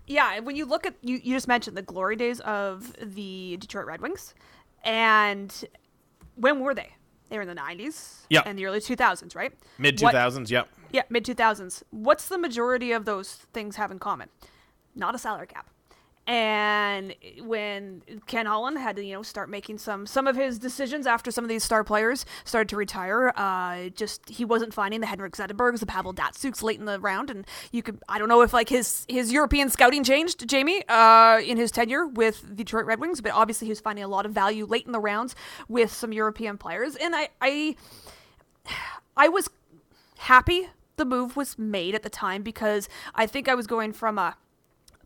Yeah, 0.07 0.38
when 0.40 0.54
you 0.54 0.66
look 0.66 0.86
at 0.86 0.94
you, 1.00 1.16
you 1.22 1.34
just 1.34 1.48
mentioned 1.48 1.76
the 1.76 1.82
glory 1.82 2.16
days 2.16 2.40
of 2.40 2.92
the 3.02 3.57
Detroit 3.59 3.86
Red 3.86 4.00
Wings, 4.02 4.34
and 4.84 5.52
when 6.36 6.61
were 6.61 6.74
they? 6.74 6.90
They 7.30 7.36
were 7.36 7.42
in 7.42 7.48
the 7.48 7.54
'90s 7.54 8.26
Yeah. 8.28 8.42
and 8.46 8.57
the 8.59 8.66
early 8.66 8.78
2000s, 8.80 9.34
right? 9.34 9.52
Mid 9.78 9.96
2000s, 9.98 10.50
yep. 10.50 10.68
Yeah, 10.97 11.03
mid 11.11 11.26
2000s. 11.26 11.82
What's 11.90 12.26
the 12.26 12.38
majority 12.38 12.90
of 12.92 13.05
those 13.05 13.34
things 13.53 13.76
have 13.76 13.90
in 13.90 13.99
common? 13.99 14.30
Not 14.94 15.14
a 15.14 15.18
salary 15.18 15.47
cap. 15.47 15.68
And 16.26 17.14
when 17.42 18.01
Ken 18.26 18.47
Holland 18.47 18.78
had 18.78 18.97
to, 18.97 19.05
you 19.05 19.12
know, 19.12 19.22
start 19.22 19.51
making 19.51 19.76
some 19.76 20.07
some 20.07 20.26
of 20.26 20.36
his 20.36 20.59
decisions 20.59 21.07
after 21.07 21.30
some 21.30 21.44
of 21.44 21.51
these 21.51 21.62
star 21.62 21.84
players 21.84 22.24
started 22.47 22.70
to 22.70 22.76
retire, 22.76 23.30
uh, 23.36 23.90
just 23.90 24.30
he 24.30 24.47
wasn't 24.47 24.72
finding 24.72 25.03
the 25.03 25.07
Henrik 25.07 25.36
Zetterbergs, 25.36 25.80
the 25.80 25.86
Pavel 25.86 26.14
Datsyuks 26.14 26.62
late 26.62 26.78
in 26.80 26.86
the 26.86 26.99
round, 26.99 27.28
and 27.28 27.47
you 27.72 27.82
could 27.82 27.99
I 28.09 28.18
don't 28.18 28.30
know 28.30 28.40
if 28.40 28.55
like 28.55 28.70
his 28.70 29.05
his 29.07 29.30
European 29.30 29.68
scouting 29.68 30.03
changed, 30.03 30.49
Jamie, 30.49 30.82
uh, 30.88 31.42
in 31.44 31.59
his 31.59 31.70
tenure 31.70 32.07
with 32.07 32.40
the 32.40 32.55
Detroit 32.55 32.86
Red 32.86 33.01
Wings, 33.01 33.20
but 33.20 33.32
obviously 33.32 33.66
he 33.66 33.70
was 33.70 33.80
finding 33.80 34.03
a 34.03 34.09
lot 34.09 34.24
of 34.24 34.32
value 34.32 34.64
late 34.64 34.86
in 34.86 34.92
the 34.92 35.01
rounds 35.01 35.36
with 35.68 35.92
some 35.92 36.11
European 36.11 36.57
players, 36.57 36.97
and 36.97 37.14
I 37.14 37.28
I 37.42 37.76
I 39.14 39.28
was 39.28 39.51
happy 40.16 40.70
the 40.97 41.05
move 41.05 41.36
was 41.36 41.59
made 41.59 41.94
at 41.94 42.03
the 42.03 42.11
time 42.11 42.42
because 42.42 42.88
I 43.14 43.26
think 43.26 43.49
I 43.49 43.55
was 43.55 43.66
going 43.66 43.92
from 43.92 44.18
a 44.18 44.36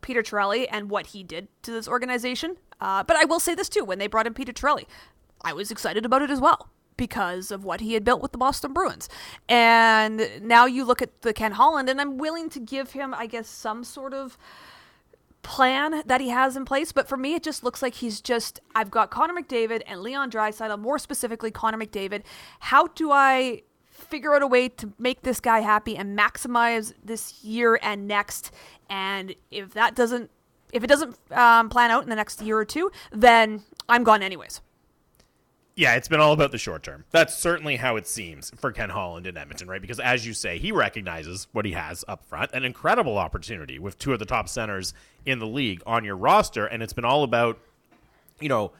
Peter 0.01 0.23
Chiarelli 0.23 0.67
and 0.71 0.91
what 0.91 1.09
he 1.09 1.23
did 1.23 1.49
to 1.63 1.71
this 1.71 1.89
organization. 1.89 2.57
Uh, 2.81 3.03
but 3.03 3.17
I 3.17 3.25
will 3.25 3.41
say 3.41 3.55
this 3.55 3.69
too: 3.69 3.85
when 3.85 3.99
they 3.99 4.07
brought 4.07 4.27
in 4.27 4.35
Peter 4.35 4.53
Chiarelli, 4.53 4.87
I 5.43 5.53
was 5.53 5.71
excited 5.71 6.05
about 6.05 6.23
it 6.23 6.31
as 6.31 6.41
well 6.41 6.69
because 6.97 7.51
of 7.51 7.65
what 7.65 7.81
he 7.81 7.95
had 7.95 8.05
built 8.05 8.21
with 8.21 8.33
the 8.33 8.39
Boston 8.39 8.75
Bruins. 8.75 9.09
And 9.49 10.29
now 10.43 10.67
you 10.67 10.85
look 10.85 11.01
at 11.01 11.23
the 11.23 11.33
Ken 11.33 11.53
Holland, 11.53 11.89
and 11.89 12.01
I'm 12.01 12.19
willing 12.19 12.51
to 12.51 12.61
give 12.61 12.93
him, 12.93 13.15
I 13.15 13.27
guess, 13.27 13.49
some 13.49 13.85
sort 13.85 14.13
of 14.13 14.37
plan 15.43 16.03
that 16.05 16.21
he 16.21 16.29
has 16.29 16.57
in 16.57 16.67
place. 16.67 16.93
But 16.93 17.09
for 17.09 17.17
me, 17.17 17.35
it 17.35 17.43
just 17.43 17.65
looks 17.65 17.81
like 17.81 17.95
he's 17.95 18.21
just 18.21 18.61
I've 18.75 18.91
got 18.91 19.11
Connor 19.11 19.35
McDavid 19.35 19.83
and 19.87 20.01
Leon 20.01 20.31
Draisaitl, 20.31 20.79
more 20.79 20.99
specifically 20.99 21.51
Connor 21.51 21.79
McDavid. 21.79 22.23
How 22.61 22.89
do 22.89 23.11
I 23.11 23.63
figure 24.11 24.35
out 24.35 24.43
a 24.43 24.47
way 24.47 24.69
to 24.69 24.93
make 24.99 25.23
this 25.23 25.41
guy 25.41 25.61
happy 25.61 25.97
and 25.97 26.19
maximize 26.19 26.93
this 27.03 27.43
year 27.43 27.79
and 27.83 28.07
next? 28.07 28.53
And 28.89 29.35
if 29.51 29.75
that 29.75 29.95
doesn't, 29.95 30.31
if 30.73 30.85
it 30.85 30.89
doesn't 30.89 31.17
um, 31.31 31.69
plan 31.69 31.91
out 31.91 32.03
in 32.03 32.11
the 32.11 32.17
next 32.17 32.43
year 32.43 32.59
or 32.59 32.65
two, 32.65 32.91
then 33.13 33.63
I'm 33.89 34.05
gone 34.05 34.23
anyways. 34.23 34.61
Yeah, 35.77 35.95
it's 35.95 36.09
been 36.09 36.21
all 36.21 36.33
about 36.33 36.53
the 36.53 36.59
short 36.59 36.83
term. 36.83 37.05
That's 37.11 37.35
certainly 37.35 37.77
how 37.77 37.97
it 37.97 38.07
seems 38.07 38.51
for 38.59 38.71
Ken 38.71 38.91
Holland 38.91 39.27
in 39.27 39.39
Edmonton, 39.39 39.67
right? 39.67 39.81
Because 39.81 39.99
as 39.99 40.27
you 40.27 40.35
say, 40.35 40.59
he 40.59 40.73
recognizes 40.73 41.47
what 41.53 41.65
he 41.65 41.73
has 41.73 42.05
up 42.07 42.23
front, 42.25 42.51
an 42.53 42.65
incredible 42.65 43.17
opportunity 43.17 43.79
with 43.79 43.99
two 43.99 44.13
of 44.13 44.19
the 44.19 44.27
top 44.27 44.49
centers 44.49 44.93
in 45.25 45.39
the 45.39 45.47
league 45.47 45.83
on 45.87 46.05
your 46.05 46.17
roster, 46.17 46.67
and 46.67 46.83
it's 46.83 46.93
been 46.93 47.07
all 47.07 47.23
about, 47.23 47.59
you 48.41 48.49
know, 48.49 48.73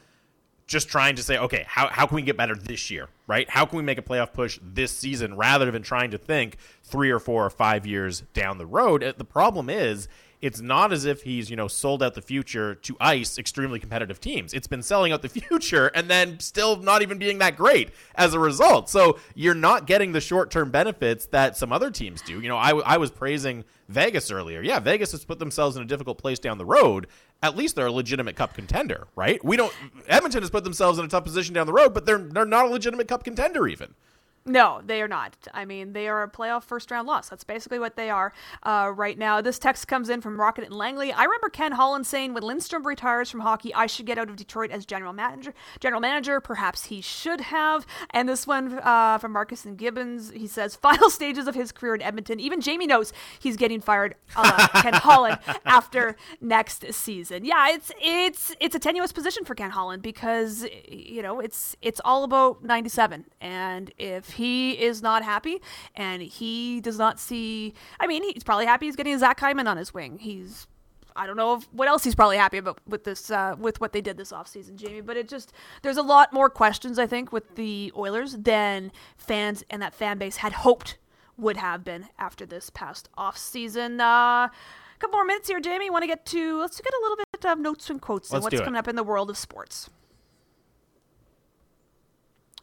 just 0.71 0.89
trying 0.89 1.15
to 1.17 1.23
say, 1.23 1.37
okay, 1.37 1.65
how, 1.67 1.87
how 1.87 2.05
can 2.07 2.15
we 2.15 2.21
get 2.21 2.37
better 2.37 2.55
this 2.55 2.89
year, 2.89 3.09
right? 3.27 3.49
How 3.49 3.65
can 3.65 3.77
we 3.77 3.83
make 3.83 3.97
a 3.97 4.01
playoff 4.01 4.33
push 4.33 4.59
this 4.63 4.91
season 4.91 5.35
rather 5.35 5.69
than 5.69 5.83
trying 5.83 6.11
to 6.11 6.17
think 6.17 6.57
three 6.83 7.11
or 7.11 7.19
four 7.19 7.45
or 7.45 7.49
five 7.49 7.85
years 7.85 8.21
down 8.33 8.57
the 8.57 8.65
road? 8.65 9.03
Uh, 9.03 9.13
The 9.15 9.25
problem 9.25 9.69
is, 9.69 10.07
it's 10.41 10.59
not 10.59 10.91
as 10.91 11.05
if 11.05 11.21
he's, 11.21 11.51
you 11.51 11.55
know, 11.55 11.67
sold 11.67 12.01
out 12.01 12.15
the 12.15 12.21
future 12.21 12.73
to 12.73 12.97
ice 12.99 13.37
extremely 13.37 13.79
competitive 13.79 14.19
teams. 14.19 14.53
It's 14.55 14.65
been 14.65 14.81
selling 14.81 15.11
out 15.11 15.21
the 15.21 15.29
future 15.49 15.87
and 15.93 16.09
then 16.09 16.39
still 16.39 16.77
not 16.77 17.03
even 17.03 17.19
being 17.19 17.37
that 17.37 17.55
great 17.55 17.91
as 18.15 18.33
a 18.33 18.39
result. 18.39 18.89
So 18.89 19.19
you're 19.35 19.53
not 19.53 19.85
getting 19.85 20.13
the 20.13 20.21
short 20.21 20.49
term 20.49 20.71
benefits 20.71 21.27
that 21.27 21.57
some 21.57 21.71
other 21.71 21.91
teams 21.91 22.23
do. 22.23 22.41
You 22.41 22.49
know, 22.49 22.57
I, 22.57 22.71
I 22.79 22.97
was 22.97 23.11
praising 23.11 23.65
Vegas 23.87 24.31
earlier. 24.31 24.61
Yeah, 24.61 24.79
Vegas 24.79 25.11
has 25.11 25.23
put 25.23 25.37
themselves 25.37 25.77
in 25.77 25.83
a 25.83 25.85
difficult 25.85 26.17
place 26.17 26.39
down 26.39 26.57
the 26.57 26.65
road. 26.65 27.05
At 27.43 27.57
least 27.57 27.75
they're 27.75 27.87
a 27.87 27.91
legitimate 27.91 28.35
cup 28.35 28.53
contender, 28.53 29.07
right? 29.15 29.43
We 29.43 29.57
don't. 29.57 29.73
Edmonton 30.07 30.43
has 30.43 30.51
put 30.51 30.63
themselves 30.63 30.99
in 30.99 31.05
a 31.05 31.07
tough 31.07 31.23
position 31.23 31.55
down 31.55 31.65
the 31.65 31.73
road, 31.73 31.93
but 31.93 32.05
they're 32.05 32.19
they're 32.19 32.45
not 32.45 32.65
a 32.65 32.69
legitimate 32.69 33.07
cup 33.07 33.23
contender 33.23 33.67
even. 33.67 33.95
No, 34.43 34.81
they 34.83 35.03
are 35.03 35.07
not. 35.07 35.35
I 35.53 35.65
mean, 35.65 35.93
they 35.93 36.07
are 36.07 36.23
a 36.23 36.29
playoff 36.29 36.63
first 36.63 36.89
round 36.89 37.07
loss. 37.07 37.29
That's 37.29 37.43
basically 37.43 37.77
what 37.77 37.95
they 37.95 38.09
are 38.09 38.33
uh, 38.63 38.91
right 38.95 39.17
now. 39.17 39.39
This 39.39 39.59
text 39.59 39.87
comes 39.87 40.09
in 40.09 40.19
from 40.19 40.39
Rocket 40.39 40.65
and 40.65 40.73
Langley. 40.73 41.11
I 41.11 41.25
remember 41.25 41.49
Ken 41.49 41.73
Holland 41.73 42.07
saying, 42.07 42.33
"When 42.33 42.41
Lidstrom 42.41 42.83
retires 42.83 43.29
from 43.29 43.41
hockey, 43.41 43.71
I 43.73 43.85
should 43.85 44.07
get 44.07 44.17
out 44.17 44.29
of 44.29 44.35
Detroit 44.37 44.71
as 44.71 44.83
general 44.85 45.13
manager." 45.13 45.53
General 45.79 46.01
manager, 46.01 46.39
perhaps 46.41 46.85
he 46.85 47.01
should 47.01 47.41
have. 47.41 47.85
And 48.09 48.27
this 48.27 48.47
one 48.47 48.79
uh, 48.79 49.19
from 49.19 49.31
Marcus 49.31 49.63
and 49.63 49.77
Gibbons. 49.77 50.31
He 50.31 50.47
says, 50.47 50.75
"Final 50.87 51.11
stages 51.11 51.47
of 51.47 51.53
his 51.53 51.71
career 51.71 51.93
in 51.93 52.01
Edmonton. 52.01 52.39
Even 52.39 52.61
Jamie 52.61 52.87
knows 52.87 53.13
he's 53.39 53.57
getting 53.57 53.79
fired, 53.79 54.15
uh, 54.35 54.67
Ken 54.81 54.93
Holland, 54.95 55.37
after 55.65 56.15
next 56.39 56.91
season." 56.91 57.45
Yeah, 57.45 57.69
it's 57.69 57.91
it's 58.01 58.55
it's 58.59 58.73
a 58.73 58.79
tenuous 58.79 59.11
position 59.11 59.45
for 59.45 59.53
Ken 59.53 59.69
Holland 59.69 60.01
because 60.01 60.65
you 60.87 61.21
know 61.21 61.39
it's 61.39 61.75
it's 61.83 62.01
all 62.03 62.23
about 62.23 62.63
ninety 62.63 62.89
seven, 62.89 63.25
and 63.39 63.91
if 63.99 64.30
he 64.31 64.71
is 64.71 65.01
not 65.01 65.23
happy 65.23 65.61
and 65.95 66.21
he 66.21 66.81
does 66.81 66.97
not 66.97 67.19
see 67.19 67.73
I 67.99 68.07
mean 68.07 68.23
he's 68.23 68.43
probably 68.43 68.65
happy 68.65 68.85
he's 68.87 68.95
getting 68.95 69.17
Zach 69.17 69.39
Hyman 69.39 69.67
on 69.67 69.77
his 69.77 69.93
wing. 69.93 70.17
He's 70.19 70.67
I 71.15 71.27
don't 71.27 71.35
know 71.35 71.55
if, 71.55 71.63
what 71.73 71.87
else 71.87 72.03
he's 72.03 72.15
probably 72.15 72.37
happy 72.37 72.57
about 72.57 72.79
with 72.87 73.03
this 73.03 73.31
uh, 73.31 73.55
with 73.57 73.81
what 73.81 73.93
they 73.93 74.01
did 74.01 74.17
this 74.17 74.31
offseason, 74.31 74.75
Jamie. 74.75 75.01
But 75.01 75.17
it 75.17 75.27
just 75.27 75.53
there's 75.81 75.97
a 75.97 76.01
lot 76.01 76.33
more 76.33 76.49
questions 76.49 76.99
I 76.99 77.07
think 77.07 77.31
with 77.31 77.55
the 77.55 77.91
Oilers 77.95 78.37
than 78.37 78.91
fans 79.17 79.63
and 79.69 79.81
that 79.81 79.93
fan 79.93 80.17
base 80.17 80.37
had 80.37 80.53
hoped 80.53 80.97
would 81.37 81.57
have 81.57 81.83
been 81.83 82.07
after 82.17 82.45
this 82.45 82.69
past 82.69 83.09
offseason. 83.17 83.99
Uh, 83.99 84.47
a 84.47 84.51
couple 84.99 85.17
more 85.17 85.25
minutes 85.25 85.49
here, 85.49 85.59
Jamie. 85.59 85.89
Want 85.89 86.03
to 86.03 86.07
get 86.07 86.25
to 86.27 86.59
let's 86.59 86.79
get 86.79 86.93
a 86.93 87.01
little 87.01 87.17
bit 87.17 87.45
of 87.45 87.59
notes 87.59 87.89
and 87.89 88.01
quotes 88.01 88.29
and 88.29 88.43
Let's 88.43 88.53
what's 88.53 88.63
coming 88.63 88.77
up 88.77 88.87
in 88.87 88.95
the 88.95 89.03
world 89.03 89.29
of 89.29 89.37
sports. 89.37 89.89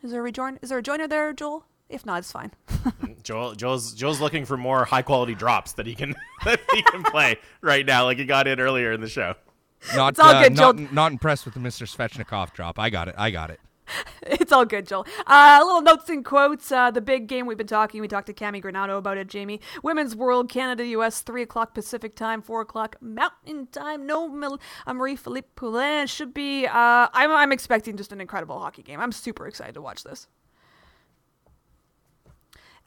Is 0.03 0.11
there 0.11 0.21
a 0.21 0.23
rejoin? 0.23 0.59
Is 0.63 0.69
there 0.71 0.79
a 0.79 0.83
joiner 0.83 1.09
there, 1.09 1.33
Joel? 1.33 1.65
If 1.89 2.05
not, 2.05 2.19
it's 2.19 2.31
fine. 2.33 2.53
Joel, 3.23 3.55
Joel's 3.55 3.93
Joel's 3.95 4.21
looking 4.21 4.45
for 4.45 4.57
more 4.57 4.85
high 4.85 5.03
quality 5.03 5.35
drops 5.35 5.73
that 5.73 5.87
he 5.87 5.95
can 5.95 6.15
that 6.45 6.61
he 6.75 6.83
can 6.83 7.03
play 7.03 7.39
right 7.63 7.85
now, 7.85 8.05
like 8.05 8.19
he 8.19 8.25
got 8.25 8.47
in 8.47 8.61
earlier 8.61 8.93
in 8.93 9.01
the 9.01 9.09
show. 9.09 9.35
Not, 9.95 10.11
It's 10.11 10.21
all 10.21 10.35
uh, 10.35 10.43
good, 10.43 10.57
not, 10.57 10.77
Joel. 10.77 10.89
not 10.93 11.13
impressed 11.13 11.45
with 11.45 11.55
the 11.55 11.61
Mr. 11.61 11.87
Svechnikov 11.87 12.53
drop. 12.53 12.79
I 12.79 12.91
got 12.91 13.09
it. 13.09 13.15
I 13.17 13.31
got 13.31 13.51
it. 13.51 13.61
it's 14.23 14.53
all 14.53 14.65
good, 14.65 14.87
Joel. 14.87 15.07
Uh, 15.27 15.61
little 15.65 15.83
notes 15.83 16.09
and 16.09 16.25
quotes. 16.25 16.71
Uh, 16.71 16.91
the 16.91 17.01
big 17.01 17.27
game 17.27 17.47
we've 17.47 17.59
been 17.59 17.67
talking. 17.67 18.01
We 18.01 18.09
talked 18.09 18.27
to 18.27 18.35
Cammi 18.35 18.63
Granato 18.63 18.99
about 18.99 19.19
it, 19.19 19.29
Jamie. 19.29 19.61
Women's 19.83 20.15
World, 20.15 20.49
Canada, 20.49 20.87
U.S., 20.87 21.21
3 21.21 21.43
o'clock 21.43 21.75
Pacific 21.75 22.15
time, 22.15 22.43
4 22.43 22.63
o'clock 22.63 22.97
Mountain 23.01 23.69
time. 23.69 24.07
No, 24.07 24.29
Mil- 24.29 24.61
uh, 24.87 24.95
Marie 24.95 25.17
Philip 25.17 25.55
Poulin 25.57 26.07
should 26.07 26.35
be. 26.35 26.67
Uh, 26.67 27.09
I'm, 27.13 27.31
I'm 27.31 27.53
expecting 27.53 27.97
just 27.97 28.13
an 28.13 28.21
incredible 28.21 28.59
hockey 28.59 28.83
game. 28.83 29.01
I'm 29.01 29.13
super 29.13 29.47
excited 29.47 29.75
to 29.75 29.83
watch 29.83 30.05
this. 30.05 30.29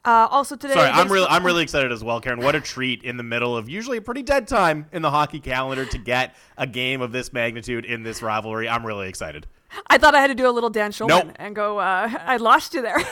Uh, 0.04 0.26
also 0.32 0.56
today, 0.56 0.74
Sorry, 0.74 0.90
I'm 0.90 1.10
really 1.12 1.28
I'm 1.28 1.46
really 1.46 1.62
excited 1.62 1.92
as 1.92 2.02
well, 2.02 2.20
Karen. 2.20 2.40
What 2.40 2.56
a 2.56 2.60
treat 2.60 3.04
in 3.04 3.16
the 3.16 3.22
middle 3.22 3.56
of 3.56 3.68
usually 3.68 3.98
a 3.98 4.02
pretty 4.02 4.22
dead 4.22 4.48
time 4.48 4.86
in 4.90 5.00
the 5.00 5.10
hockey 5.12 5.38
calendar 5.38 5.84
to 5.86 5.98
get 5.98 6.34
a 6.58 6.66
game 6.66 7.00
of 7.00 7.12
this 7.12 7.32
magnitude 7.32 7.84
in 7.84 8.02
this 8.02 8.20
rivalry. 8.20 8.68
I'm 8.68 8.84
really 8.84 9.08
excited. 9.08 9.46
I 9.88 9.98
thought 9.98 10.14
I 10.14 10.20
had 10.20 10.28
to 10.28 10.34
do 10.34 10.48
a 10.48 10.50
little 10.52 10.70
Dan 10.70 10.92
Shulman 10.92 11.08
Nope. 11.26 11.36
and 11.36 11.54
go. 11.54 11.78
Uh, 11.78 12.10
I 12.26 12.36
lost 12.36 12.74
you 12.74 12.82
there. 12.82 12.98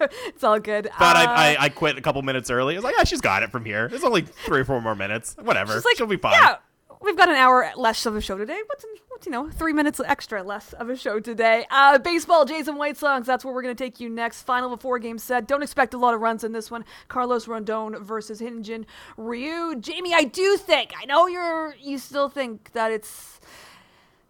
it's 0.00 0.44
all 0.44 0.58
good. 0.60 0.88
Thought 0.98 1.16
uh, 1.16 1.30
I, 1.30 1.54
I 1.54 1.64
I 1.64 1.68
quit 1.68 1.98
a 1.98 2.00
couple 2.00 2.22
minutes 2.22 2.50
early. 2.50 2.74
I 2.74 2.78
was 2.78 2.84
like, 2.84 2.94
ah, 2.98 3.04
she's 3.04 3.20
got 3.20 3.42
it 3.42 3.50
from 3.50 3.64
here. 3.64 3.88
It's 3.92 4.04
only 4.04 4.22
three 4.22 4.60
or 4.60 4.64
four 4.64 4.80
more 4.80 4.94
minutes. 4.94 5.36
Whatever, 5.40 5.74
She's 5.74 5.84
like, 5.84 5.96
she'll 5.96 6.06
be 6.06 6.16
fine. 6.16 6.32
Yeah, 6.32 6.56
we've 7.00 7.16
got 7.16 7.28
an 7.28 7.36
hour 7.36 7.70
less 7.76 8.04
of 8.06 8.16
a 8.16 8.20
show 8.20 8.36
today. 8.38 8.58
What's, 8.66 8.84
what's 9.08 9.26
you 9.26 9.32
know, 9.32 9.48
three 9.50 9.72
minutes 9.72 10.00
extra 10.04 10.42
less 10.42 10.72
of 10.74 10.88
a 10.90 10.96
show 10.96 11.20
today. 11.20 11.66
Uh, 11.70 11.98
baseball, 11.98 12.44
Jays 12.44 12.68
and 12.68 12.78
White 12.78 12.96
Sox. 12.96 13.26
That's 13.26 13.44
where 13.44 13.54
we're 13.54 13.62
going 13.62 13.76
to 13.76 13.82
take 13.84 14.00
you 14.00 14.08
next. 14.08 14.42
Final 14.42 14.72
of 14.72 14.78
a 14.78 14.82
four 14.82 14.98
game 14.98 15.18
set. 15.18 15.46
Don't 15.46 15.62
expect 15.62 15.94
a 15.94 15.98
lot 15.98 16.14
of 16.14 16.20
runs 16.20 16.44
in 16.44 16.52
this 16.52 16.70
one. 16.70 16.84
Carlos 17.08 17.46
Rodon 17.46 18.02
versus 18.02 18.40
Hyun 18.40 18.62
Jin 18.62 18.86
Ryu. 19.16 19.76
Jamie, 19.80 20.14
I 20.14 20.24
do 20.24 20.56
think. 20.56 20.92
I 21.00 21.04
know 21.06 21.26
you're. 21.26 21.74
You 21.80 21.98
still 21.98 22.28
think 22.28 22.72
that 22.72 22.92
it's. 22.92 23.40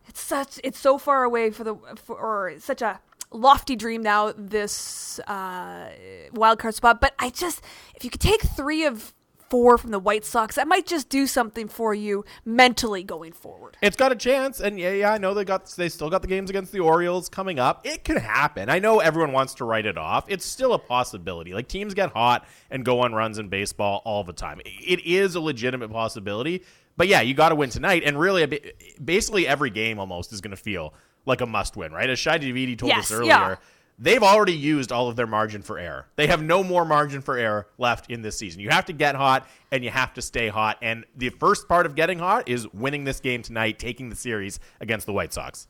It's 0.09 0.21
such. 0.21 0.61
It's 0.65 0.79
so 0.79 0.99
far 0.99 1.25
away 1.25 1.51
for 1.51 1.65
the. 1.65 1.77
For, 1.97 2.17
or 2.17 2.55
such 2.59 2.83
a 2.83 3.01
lofty 3.31 3.77
dream 3.77 4.03
now. 4.03 4.33
This 4.37 5.19
uh, 5.21 5.91
wild 6.33 6.59
card 6.59 6.75
spot, 6.75 7.01
but 7.01 7.15
I 7.19 7.31
just 7.31 7.63
if 7.95 8.05
you 8.05 8.11
could 8.11 8.21
take 8.21 8.43
three 8.43 8.85
of 8.85 9.13
four 9.49 9.79
from 9.79 9.91
the 9.91 9.99
White 9.99 10.25
Sox, 10.25 10.57
that 10.57 10.67
might 10.67 10.87
just 10.87 11.09
do 11.09 11.27
something 11.27 11.69
for 11.69 11.95
you 11.95 12.25
mentally 12.45 13.05
going 13.05 13.33
forward. 13.33 13.77
It's 13.81 13.97
got 13.97 14.13
a 14.13 14.17
chance, 14.17 14.61
and 14.61 14.79
yeah, 14.79 14.93
yeah, 14.93 15.13
I 15.13 15.19
know 15.19 15.35
they 15.35 15.45
got 15.45 15.67
they 15.77 15.89
still 15.89 16.11
got 16.11 16.23
the 16.23 16.29
games 16.29 16.51
against 16.51 16.73
the 16.73 16.81
Orioles 16.81 17.29
coming 17.29 17.59
up. 17.59 17.87
It 17.87 18.05
could 18.05 18.19
happen. 18.19 18.69
I 18.69 18.79
know 18.79 19.01
everyone 19.01 19.33
wants 19.33 19.55
to 19.55 19.65
write 19.65 19.87
it 19.87 19.99
off. 19.99 20.25
It's 20.29 20.45
still 20.45 20.73
a 20.73 20.79
possibility. 20.79 21.55
Like 21.55 21.69
teams 21.69 21.95
get 21.95 22.13
hot 22.13 22.47
and 22.71 22.85
go 22.85 23.01
on 23.01 23.13
runs 23.13 23.39
in 23.39 23.49
baseball 23.49 24.03
all 24.05 24.25
the 24.25 24.33
time. 24.33 24.61
It 24.65 25.05
is 25.07 25.35
a 25.35 25.41
legitimate 25.41 25.91
possibility. 25.91 26.63
But 26.97 27.09
yeah, 27.09 27.21
you 27.21 27.35
got 27.35 27.51
to 27.51 27.55
win 27.55 27.71
tonight, 27.71 28.03
and 28.05 28.19
really, 28.19 28.63
basically 29.05 29.47
every 29.47 29.71
game 29.71 29.99
almost 29.99 30.33
is 30.33 30.41
going 30.41 30.53
to 30.57 30.63
feel 30.63 30.95
like 31.27 31.41
a 31.41 31.47
must-win, 31.47 31.93
right? 31.93 32.09
As 32.09 32.19
Shi 32.19 32.31
Davidi 32.31 32.79
told 32.79 32.91
Yes, 32.91 33.11
us 33.11 33.13
earlier. 33.13 33.27
yeah. 33.29 33.57
They've 33.99 34.23
already 34.23 34.53
used 34.53 34.93
all 34.93 35.09
of 35.09 35.17
their 35.17 35.27
margin 35.27 35.63
for 35.63 35.79
error. 35.79 36.07
They 36.17 36.27
have 36.27 36.43
no 36.43 36.63
more 36.63 36.85
margin 36.85 37.23
for 37.23 37.39
error 37.39 37.67
left 37.79 38.11
in 38.11 38.21
this 38.21 38.37
season. 38.39 38.61
You 38.61 38.69
have 38.69 38.85
to 38.87 38.93
get 38.93 39.15
hot 39.15 39.49
and 39.73 39.83
you 39.83 39.89
have 39.91 40.13
to 40.15 40.23
stay 40.23 40.49
hot. 40.49 40.77
And 40.83 41.07
the 41.17 41.31
first 41.31 41.67
part 41.67 41.87
of 41.87 41.95
getting 41.95 42.19
hot 42.19 42.47
is 42.47 42.69
winning 42.75 43.05
this 43.05 43.21
game 43.21 43.41
tonight, 43.41 43.79
taking 43.79 44.11
the 44.11 44.17
series 44.17 44.61
against 44.83 45.07
the 45.07 45.15
White 45.15 45.33
Sox. 45.33 45.67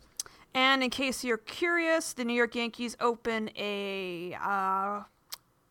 And 0.54 0.82
in 0.82 0.90
case 0.90 1.22
you're 1.22 1.36
curious, 1.38 2.14
the 2.14 2.24
New 2.24 2.32
York 2.34 2.56
Yankees 2.56 2.96
open 3.00 3.48
a 3.56 4.36
uh, 4.42 5.02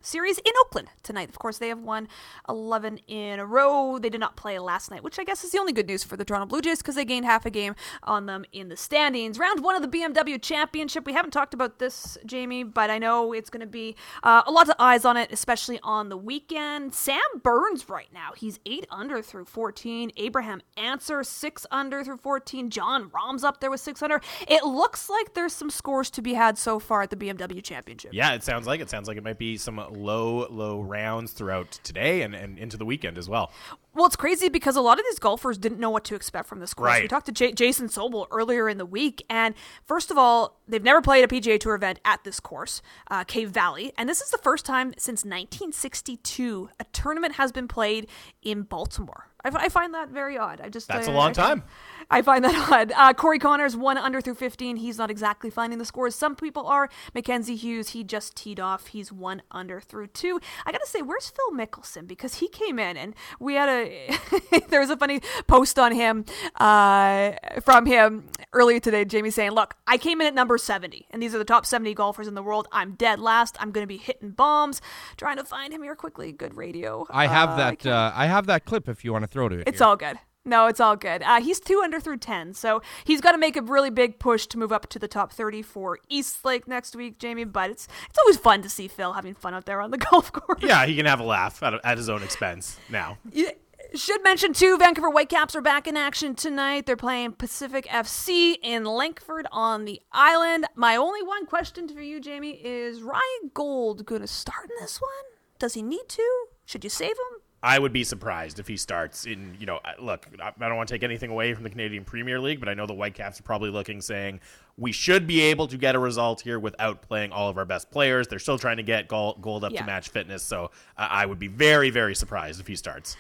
series 0.06 0.38
in 0.40 0.52
Oakland 0.62 0.90
tonight. 1.04 1.30
Of 1.30 1.40
course, 1.40 1.58
they 1.58 1.70
have 1.70 1.80
won 1.80 2.08
11 2.48 3.00
in 3.08 3.40
a 3.40 3.46
row. 3.46 3.98
They 4.00 4.10
did 4.10 4.20
not 4.20 4.36
play 4.36 4.60
last 4.60 4.92
night, 4.92 5.04
which 5.04 5.20
I 5.20 5.24
guess 5.24 5.44
is 5.44 5.52
the 5.52 5.60
only 5.60 5.74
good 5.74 5.88
news 5.88 6.04
for 6.04 6.18
the 6.18 6.26
Toronto 6.26 6.46
Blue 6.46 6.62
Jays 6.62 6.80
because 6.80 6.96
they 6.96 7.06
gained 7.06 7.26
half 7.26 7.46
a 7.46 7.50
game 7.50 7.76
on 8.04 8.26
them 8.26 8.46
in 8.52 8.70
the 8.70 8.78
standings. 8.78 9.40
Round 9.40 9.64
one 9.64 9.76
of 9.76 9.82
the 9.82 9.88
BMW 9.88 10.42
Championship. 10.42 11.06
We 11.06 11.14
haven't 11.14 11.32
talked 11.32 11.54
about 11.54 11.80
this, 11.80 12.18
Jamie, 12.26 12.64
but 12.64 12.90
I 12.90 12.98
know 12.98 13.34
it's 13.34 13.50
going 13.50 13.62
to 13.62 13.68
be 13.68 13.96
uh, 14.24 14.44
a 14.46 14.52
lot 14.52 14.70
of 14.70 14.76
eyes 14.80 15.06
on 15.06 15.18
it, 15.18 15.32
especially 15.32 15.80
on 15.84 16.10
the 16.10 16.18
weekend. 16.18 16.94
Sam 16.94 17.20
Burns 17.42 17.90
right 17.90 18.10
now. 18.14 18.32
He's 18.36 18.60
8 18.66 18.88
under 18.92 19.22
through 19.22 19.46
14. 19.46 20.12
Abraham 20.18 20.62
Ancer 20.78 21.24
6 21.24 21.66
under 21.72 22.04
through 22.04 22.18
14. 22.18 22.70
Jon 22.70 23.10
Rahm's 23.10 23.44
up 23.44 23.60
there 23.60 23.72
with 23.72 23.82
6 23.82 24.02
under. 24.02 24.22
It 24.48 24.64
looks 24.64 25.10
like 25.10 25.34
there's 25.34 25.54
some 25.54 25.70
scores 25.70 26.10
to 26.12 26.22
be 26.22 26.34
had 26.34 26.58
so 26.58 26.80
far 26.80 27.02
at 27.02 27.10
the 27.10 27.16
BMW 27.16 27.64
Championship. 27.64 28.14
Yeah, 28.14 28.34
it 28.34 28.44
sounds 28.44 28.68
like 28.68 28.82
it. 28.82 28.90
Sounds 28.90 29.08
like 29.08 29.18
it 29.18 29.24
might 29.24 29.40
be 29.40 29.58
some 29.58 29.80
low, 29.96 30.48
low 30.50 30.82
rounds 30.82 31.32
throughout 31.32 31.72
today 31.84 32.22
and, 32.22 32.36
and 32.36 32.58
into 32.60 32.78
the 32.78 32.86
weekend 32.86 33.18
as 33.18 33.28
well. 33.30 33.52
Well, 33.94 34.06
it's 34.06 34.18
crazy 34.18 34.50
because 34.50 34.76
a 34.76 34.82
lot 34.82 35.00
of 35.00 35.06
these 35.10 35.20
golfers 35.20 35.58
didn't 35.58 35.80
know 35.80 35.90
what 35.90 36.04
to 36.06 36.16
expect 36.16 36.50
from 36.50 36.60
this 36.60 36.74
course. 36.74 36.88
Right. 36.90 37.04
We 37.04 37.08
talked 37.08 37.28
to 37.28 37.32
J- 37.32 37.54
Jason 37.54 37.88
Sobel 37.88 38.28
earlier 38.30 38.68
in 38.68 38.78
the 38.78 38.86
week, 38.86 39.24
and 39.30 39.56
first 39.86 40.12
of 40.12 40.18
all, 40.18 40.60
they've 40.68 40.84
never 40.84 41.02
played 41.02 41.24
a 41.24 41.28
PGA 41.28 41.58
Tour 41.58 41.76
event 41.76 42.00
at 42.04 42.24
this 42.26 42.42
course, 42.42 42.82
uh, 43.10 43.24
Cave 43.24 43.52
Valley, 43.52 43.94
and 43.98 44.10
this 44.10 44.20
is 44.20 44.32
the 44.32 44.38
first 44.38 44.66
time 44.66 44.94
since 44.98 45.24
1962 45.24 46.70
a 46.78 46.84
tournament 46.92 47.36
has 47.36 47.54
been 47.54 47.70
played 47.70 48.08
in 48.42 48.64
Baltimore. 48.64 49.30
I, 49.46 49.50
f- 49.50 49.56
I 49.56 49.70
find 49.70 49.94
that 49.94 50.10
very 50.10 50.38
odd. 50.38 50.60
I 50.60 50.70
just 50.70 50.88
That's 50.88 51.08
uh, 51.08 51.12
a 51.12 51.14
long 51.14 51.30
I 51.30 51.34
time. 51.34 51.64
I 51.95 51.95
find 52.22 52.44
that 52.46 52.56
odd. 52.72 52.92
Uh, 52.96 53.14
Corey 53.14 53.40
Conners 53.40 53.76
one 53.76 53.98
under 53.98 54.22
through 54.22 54.36
15. 54.36 54.78
He's 54.78 54.98
not 54.98 55.10
exactly 55.12 55.50
finding 55.50 55.80
the 55.80 55.86
scores. 55.86 56.16
Some 56.16 56.36
people 56.36 56.66
are. 56.68 56.90
Mackenzie 57.14 57.56
Hughes, 57.56 57.90
he 57.90 58.04
just 58.04 58.36
teed 58.36 58.60
off. 58.60 58.88
He's 58.88 59.12
one 59.12 59.42
under 59.52 59.82
through 59.82 60.08
two. 60.08 60.40
I 60.66 60.72
gotta 60.72 60.86
say, 60.88 61.02
where's 61.02 61.30
Phil 61.30 61.52
Mickelson? 61.58 62.08
Because 62.08 62.36
he 62.36 62.48
came 62.48 62.80
in 62.80 62.98
and 62.98 63.16
we 63.40 63.56
had 63.56 63.70
a 63.70 64.10
there 64.70 64.80
was 64.80 64.90
a 64.90 64.98
funny 64.98 65.22
post 65.48 65.78
on 65.80 65.92
him 65.92 66.26
uh, 66.60 67.32
from 67.62 67.86
him 67.86 68.26
earlier 68.54 68.80
today. 68.80 69.06
Jamie 69.06 69.30
saying, 69.32 69.52
"Look, 69.52 69.76
I 69.88 69.98
came 69.98 70.22
in 70.22 70.28
at 70.28 70.34
number 70.34 70.58
70, 70.58 71.08
and 71.12 71.22
these 71.22 71.34
are 71.36 71.38
the 71.38 71.46
top 71.46 71.66
70 71.66 71.94
golfers 71.94 72.28
in 72.28 72.34
the 72.36 72.44
world. 72.44 72.68
I'm 72.72 72.94
dead 72.94 73.20
last. 73.20 73.58
I'm 73.60 73.72
gonna 73.72 73.88
be 73.88 73.98
hitting 73.98 74.32
bombs, 74.32 74.82
trying 75.18 75.38
to 75.38 75.44
find 75.44 75.74
him 75.74 75.84
here 75.84 75.96
quickly. 75.96 76.32
Good 76.32 76.56
radio. 76.56 77.06
I 77.10 77.28
have 77.28 77.50
Uh, 77.52 77.56
that. 77.58 77.80
can't- 77.80 77.94
Uh, 77.96 78.12
I 78.16 78.28
have 78.28 78.46
that 78.48 78.66
clip 78.66 78.88
if 78.90 79.04
you 79.06 79.12
want 79.14 79.24
to 79.24 79.28
throw 79.28 79.50
to 79.50 79.60
it. 79.60 79.68
it's 79.68 79.80
here. 79.80 79.88
all 79.88 79.96
good. 79.96 80.18
No, 80.46 80.68
it's 80.68 80.80
all 80.80 80.96
good. 80.96 81.24
Uh, 81.24 81.42
he's 81.42 81.60
two 81.60 81.82
under 81.84 82.00
through 82.00 82.18
10, 82.18 82.54
so 82.54 82.82
he's 83.04 83.20
got 83.20 83.32
to 83.32 83.38
make 83.40 83.58
a 83.58 83.64
really 83.64 83.90
big 83.90 84.20
push 84.20 84.46
to 84.48 84.60
move 84.60 84.72
up 84.72 84.88
to 84.90 85.00
the 85.00 85.08
top 85.08 85.32
30 85.32 85.64
for 85.64 85.98
East 86.08 86.46
Lake 86.46 86.68
next 86.68 86.96
week, 86.96 87.18
Jamie. 87.18 87.46
But 87.46 87.72
it's 87.72 87.88
it's 88.10 88.20
always 88.20 88.38
fun 88.38 88.62
to 88.62 88.70
see 88.70 88.88
Phil 88.88 89.14
having 89.14 89.34
fun 89.34 89.56
out 89.56 89.66
there 89.66 89.82
on 89.82 89.90
the 89.90 89.98
golf 90.12 90.32
course. 90.32 90.62
Yeah, 90.62 90.86
he 90.86 90.96
can 90.96 91.08
have 91.08 91.20
a 91.20 91.24
laugh 91.24 91.64
at, 91.64 91.74
at 91.84 91.98
his 91.98 92.10
own 92.10 92.22
expense 92.22 92.78
now. 92.90 93.18
You 93.34 93.52
should 93.96 94.24
mention 94.24 94.54
too, 94.54 94.78
Vancouver 94.78 95.10
Whitecaps 95.10 95.56
are 95.56 95.62
back 95.62 95.88
in 95.88 95.98
action 95.98 96.36
tonight. 96.36 96.86
They're 96.86 96.96
playing 96.96 97.34
Pacific 97.34 97.88
FC 97.88 98.58
in 98.62 98.84
Langford 98.84 99.48
on 99.52 99.86
the 99.86 100.02
island. 100.12 100.66
My 100.76 100.96
only 100.96 101.24
one 101.24 101.46
question 101.46 101.88
for 101.88 102.02
you, 102.02 102.20
Jamie, 102.20 102.60
is 102.64 103.02
Ryan 103.02 103.52
Gauld 103.54 104.06
going 104.06 104.22
to 104.22 104.28
start 104.28 104.70
in 104.70 104.76
this 104.80 105.02
one? 105.02 105.12
Does 105.60 105.74
he 105.74 105.82
need 105.82 106.08
to? 106.10 106.46
Should 106.66 106.84
you 106.84 106.90
save 106.90 107.12
him? 107.12 107.42
I 107.66 107.80
would 107.80 107.92
be 107.92 108.04
surprised 108.04 108.60
if 108.60 108.68
he 108.68 108.78
starts 108.78 109.26
in, 109.26 109.58
you 109.60 109.66
know, 109.66 109.80
look, 110.00 110.28
I 110.40 110.52
don't 110.60 110.76
want 110.76 110.88
to 110.88 110.94
take 110.94 111.02
anything 111.02 111.32
away 111.32 111.52
from 111.56 111.64
the 111.64 111.70
Canadian 111.72 112.06
Premier 112.06 112.40
League, 112.40 112.60
but 112.60 112.70
I 112.70 112.76
know 112.76 112.86
the 112.86 112.94
Whitecaps 112.94 113.40
are 113.40 113.44
probably 113.44 113.72
looking 113.72 114.02
saying 114.02 114.40
we 114.78 114.92
should 114.92 115.26
be 115.26 115.42
able 115.42 115.68
to 115.70 115.78
get 115.78 115.96
a 115.96 116.00
result 116.00 116.42
here 116.42 116.60
without 116.60 117.02
playing 117.02 117.32
all 117.32 117.50
of 117.50 117.58
our 117.58 117.66
best 117.66 117.90
players. 117.90 118.28
They're 118.28 118.38
still 118.38 118.60
trying 118.60 118.78
to 118.78 118.84
get 118.84 119.08
Gauld, 119.08 119.42
Gauld 119.42 119.64
up 119.64 119.72
Yeah. 119.72 119.80
to 119.82 119.86
match 119.88 120.10
fitness, 120.10 120.44
so 120.44 120.66
uh, 120.96 121.08
I 121.10 121.26
would 121.26 121.40
be 121.40 121.48
very, 121.48 121.90
very 121.90 122.14
surprised 122.14 122.60
if 122.60 122.68
he 122.68 122.76
starts. 122.76 123.18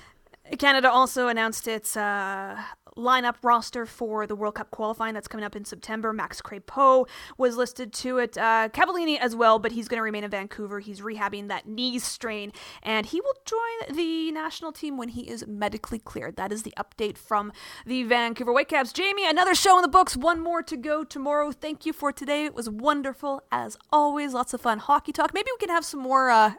Canada 0.59 0.91
also 0.91 1.27
announced 1.27 1.67
its 1.67 1.97
uh, 1.97 2.61
lineup 2.97 3.35
roster 3.43 3.85
for 3.85 4.25
the 4.25 4.35
World 4.35 4.55
Cup 4.55 4.71
qualifying 4.71 5.13
that's 5.13 5.27
coming 5.27 5.45
up 5.45 5.55
in 5.55 5.65
September. 5.65 6.13
Max 6.13 6.41
Crepeau 6.41 7.07
was 7.37 7.57
listed 7.57 7.91
to 7.93 8.17
it. 8.19 8.37
Uh, 8.37 8.69
Cavallini 8.69 9.19
as 9.19 9.35
well, 9.35 9.59
but 9.59 9.73
he's 9.73 9.87
going 9.87 9.97
to 9.97 10.03
remain 10.03 10.23
in 10.23 10.31
Vancouver. 10.31 10.79
He's 10.79 11.01
rehabbing 11.01 11.47
that 11.49 11.67
knee 11.67 11.99
strain, 11.99 12.51
and 12.81 13.05
he 13.07 13.19
will 13.19 13.35
join 13.45 13.95
the 13.95 14.31
national 14.31 14.71
team 14.71 14.97
when 14.97 15.09
he 15.09 15.29
is 15.29 15.45
medically 15.47 15.99
cleared. 15.99 16.37
That 16.37 16.51
is 16.51 16.63
the 16.63 16.73
update 16.77 17.17
from 17.17 17.51
the 17.85 18.03
Vancouver 18.03 18.53
Whitecaps. 18.53 18.93
Jamie, 18.93 19.27
another 19.27 19.55
show 19.55 19.77
in 19.77 19.81
the 19.81 19.87
books. 19.87 20.15
One 20.15 20.39
more 20.39 20.63
to 20.63 20.77
go 20.77 21.03
tomorrow. 21.03 21.51
Thank 21.51 21.85
you 21.85 21.91
for 21.91 22.11
today. 22.11 22.45
It 22.45 22.55
was 22.55 22.69
wonderful 22.69 23.43
as 23.51 23.77
always. 23.91 24.33
Lots 24.33 24.53
of 24.53 24.61
fun 24.61 24.79
hockey 24.79 25.11
talk. 25.11 25.33
Maybe 25.33 25.49
we 25.53 25.57
can 25.65 25.75
have 25.75 25.85
some 25.85 25.99
more 25.99 26.29
uh, 26.29 26.53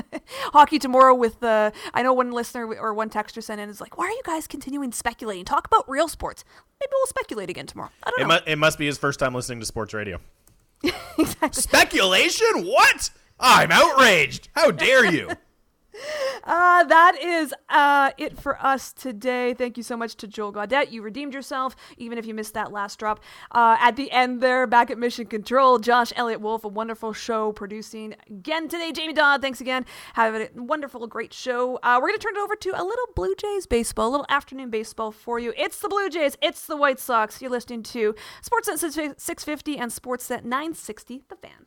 hockey 0.52 0.78
tomorrow 0.78 1.14
with 1.14 1.40
the. 1.40 1.72
I 1.92 2.02
know 2.02 2.12
one 2.12 2.32
listener 2.32 2.66
or 2.66 2.94
one 2.94 3.10
texter 3.10 3.42
sent 3.42 3.60
in 3.60 3.68
is 3.68 3.80
like, 3.80 3.98
"Why 3.98 4.06
are 4.06 4.10
you 4.10 4.22
guys 4.24 4.46
continuing 4.46 4.92
speculating? 4.92 5.44
Talk 5.44 5.66
about 5.66 5.81
real 5.88 6.08
sports." 6.08 6.44
Maybe 6.80 6.90
we'll 6.92 7.06
speculate 7.06 7.48
again 7.50 7.66
tomorrow. 7.66 7.90
I 8.02 8.10
don't 8.10 8.20
It, 8.20 8.22
know. 8.28 8.34
mu- 8.44 8.52
it 8.52 8.56
must 8.56 8.78
be 8.78 8.86
his 8.86 8.98
first 8.98 9.20
time 9.20 9.34
listening 9.34 9.60
to 9.60 9.66
sports 9.66 9.94
radio. 9.94 10.18
Speculation? 11.52 12.64
What? 12.64 13.10
I'm 13.38 13.70
outraged. 13.70 14.48
How 14.54 14.70
dare 14.70 15.04
you? 15.04 15.30
Uh, 16.44 16.84
that 16.84 17.16
is 17.22 17.54
uh, 17.68 18.10
it 18.18 18.38
for 18.38 18.60
us 18.64 18.92
today. 18.92 19.54
Thank 19.54 19.76
you 19.76 19.82
so 19.82 19.96
much 19.96 20.16
to 20.16 20.26
Joel 20.26 20.52
Gaudette. 20.52 20.90
You 20.90 21.02
redeemed 21.02 21.34
yourself, 21.34 21.76
even 21.98 22.18
if 22.18 22.26
you 22.26 22.34
missed 22.34 22.54
that 22.54 22.72
last 22.72 22.98
drop. 22.98 23.20
Uh, 23.50 23.76
at 23.78 23.96
the 23.96 24.10
end 24.10 24.40
there, 24.40 24.66
back 24.66 24.90
at 24.90 24.98
Mission 24.98 25.26
Control, 25.26 25.78
Josh 25.78 26.12
Elliott 26.16 26.40
Wolf, 26.40 26.64
a 26.64 26.68
wonderful 26.68 27.12
show 27.12 27.52
producing 27.52 28.14
again 28.28 28.68
today. 28.68 28.92
Jamie 28.92 29.12
Dodd, 29.12 29.42
thanks 29.42 29.60
again. 29.60 29.84
Have 30.14 30.34
a 30.34 30.48
wonderful, 30.54 31.06
great 31.06 31.32
show. 31.32 31.78
Uh, 31.82 31.98
we're 32.00 32.08
going 32.08 32.18
to 32.18 32.24
turn 32.24 32.36
it 32.36 32.40
over 32.40 32.56
to 32.56 32.70
a 32.70 32.82
little 32.82 33.06
Blue 33.14 33.34
Jays 33.36 33.66
baseball, 33.66 34.08
a 34.08 34.10
little 34.10 34.26
afternoon 34.28 34.70
baseball 34.70 35.12
for 35.12 35.38
you. 35.38 35.52
It's 35.56 35.78
the 35.78 35.88
Blue 35.88 36.08
Jays, 36.08 36.36
it's 36.42 36.66
the 36.66 36.76
White 36.76 36.98
Sox. 36.98 37.40
You're 37.40 37.50
listening 37.50 37.82
to 37.84 38.14
Sportsnet 38.42 38.78
650 38.78 39.78
and 39.78 39.90
Sportsnet 39.90 40.44
960, 40.44 41.24
The 41.28 41.36
Fan. 41.36 41.66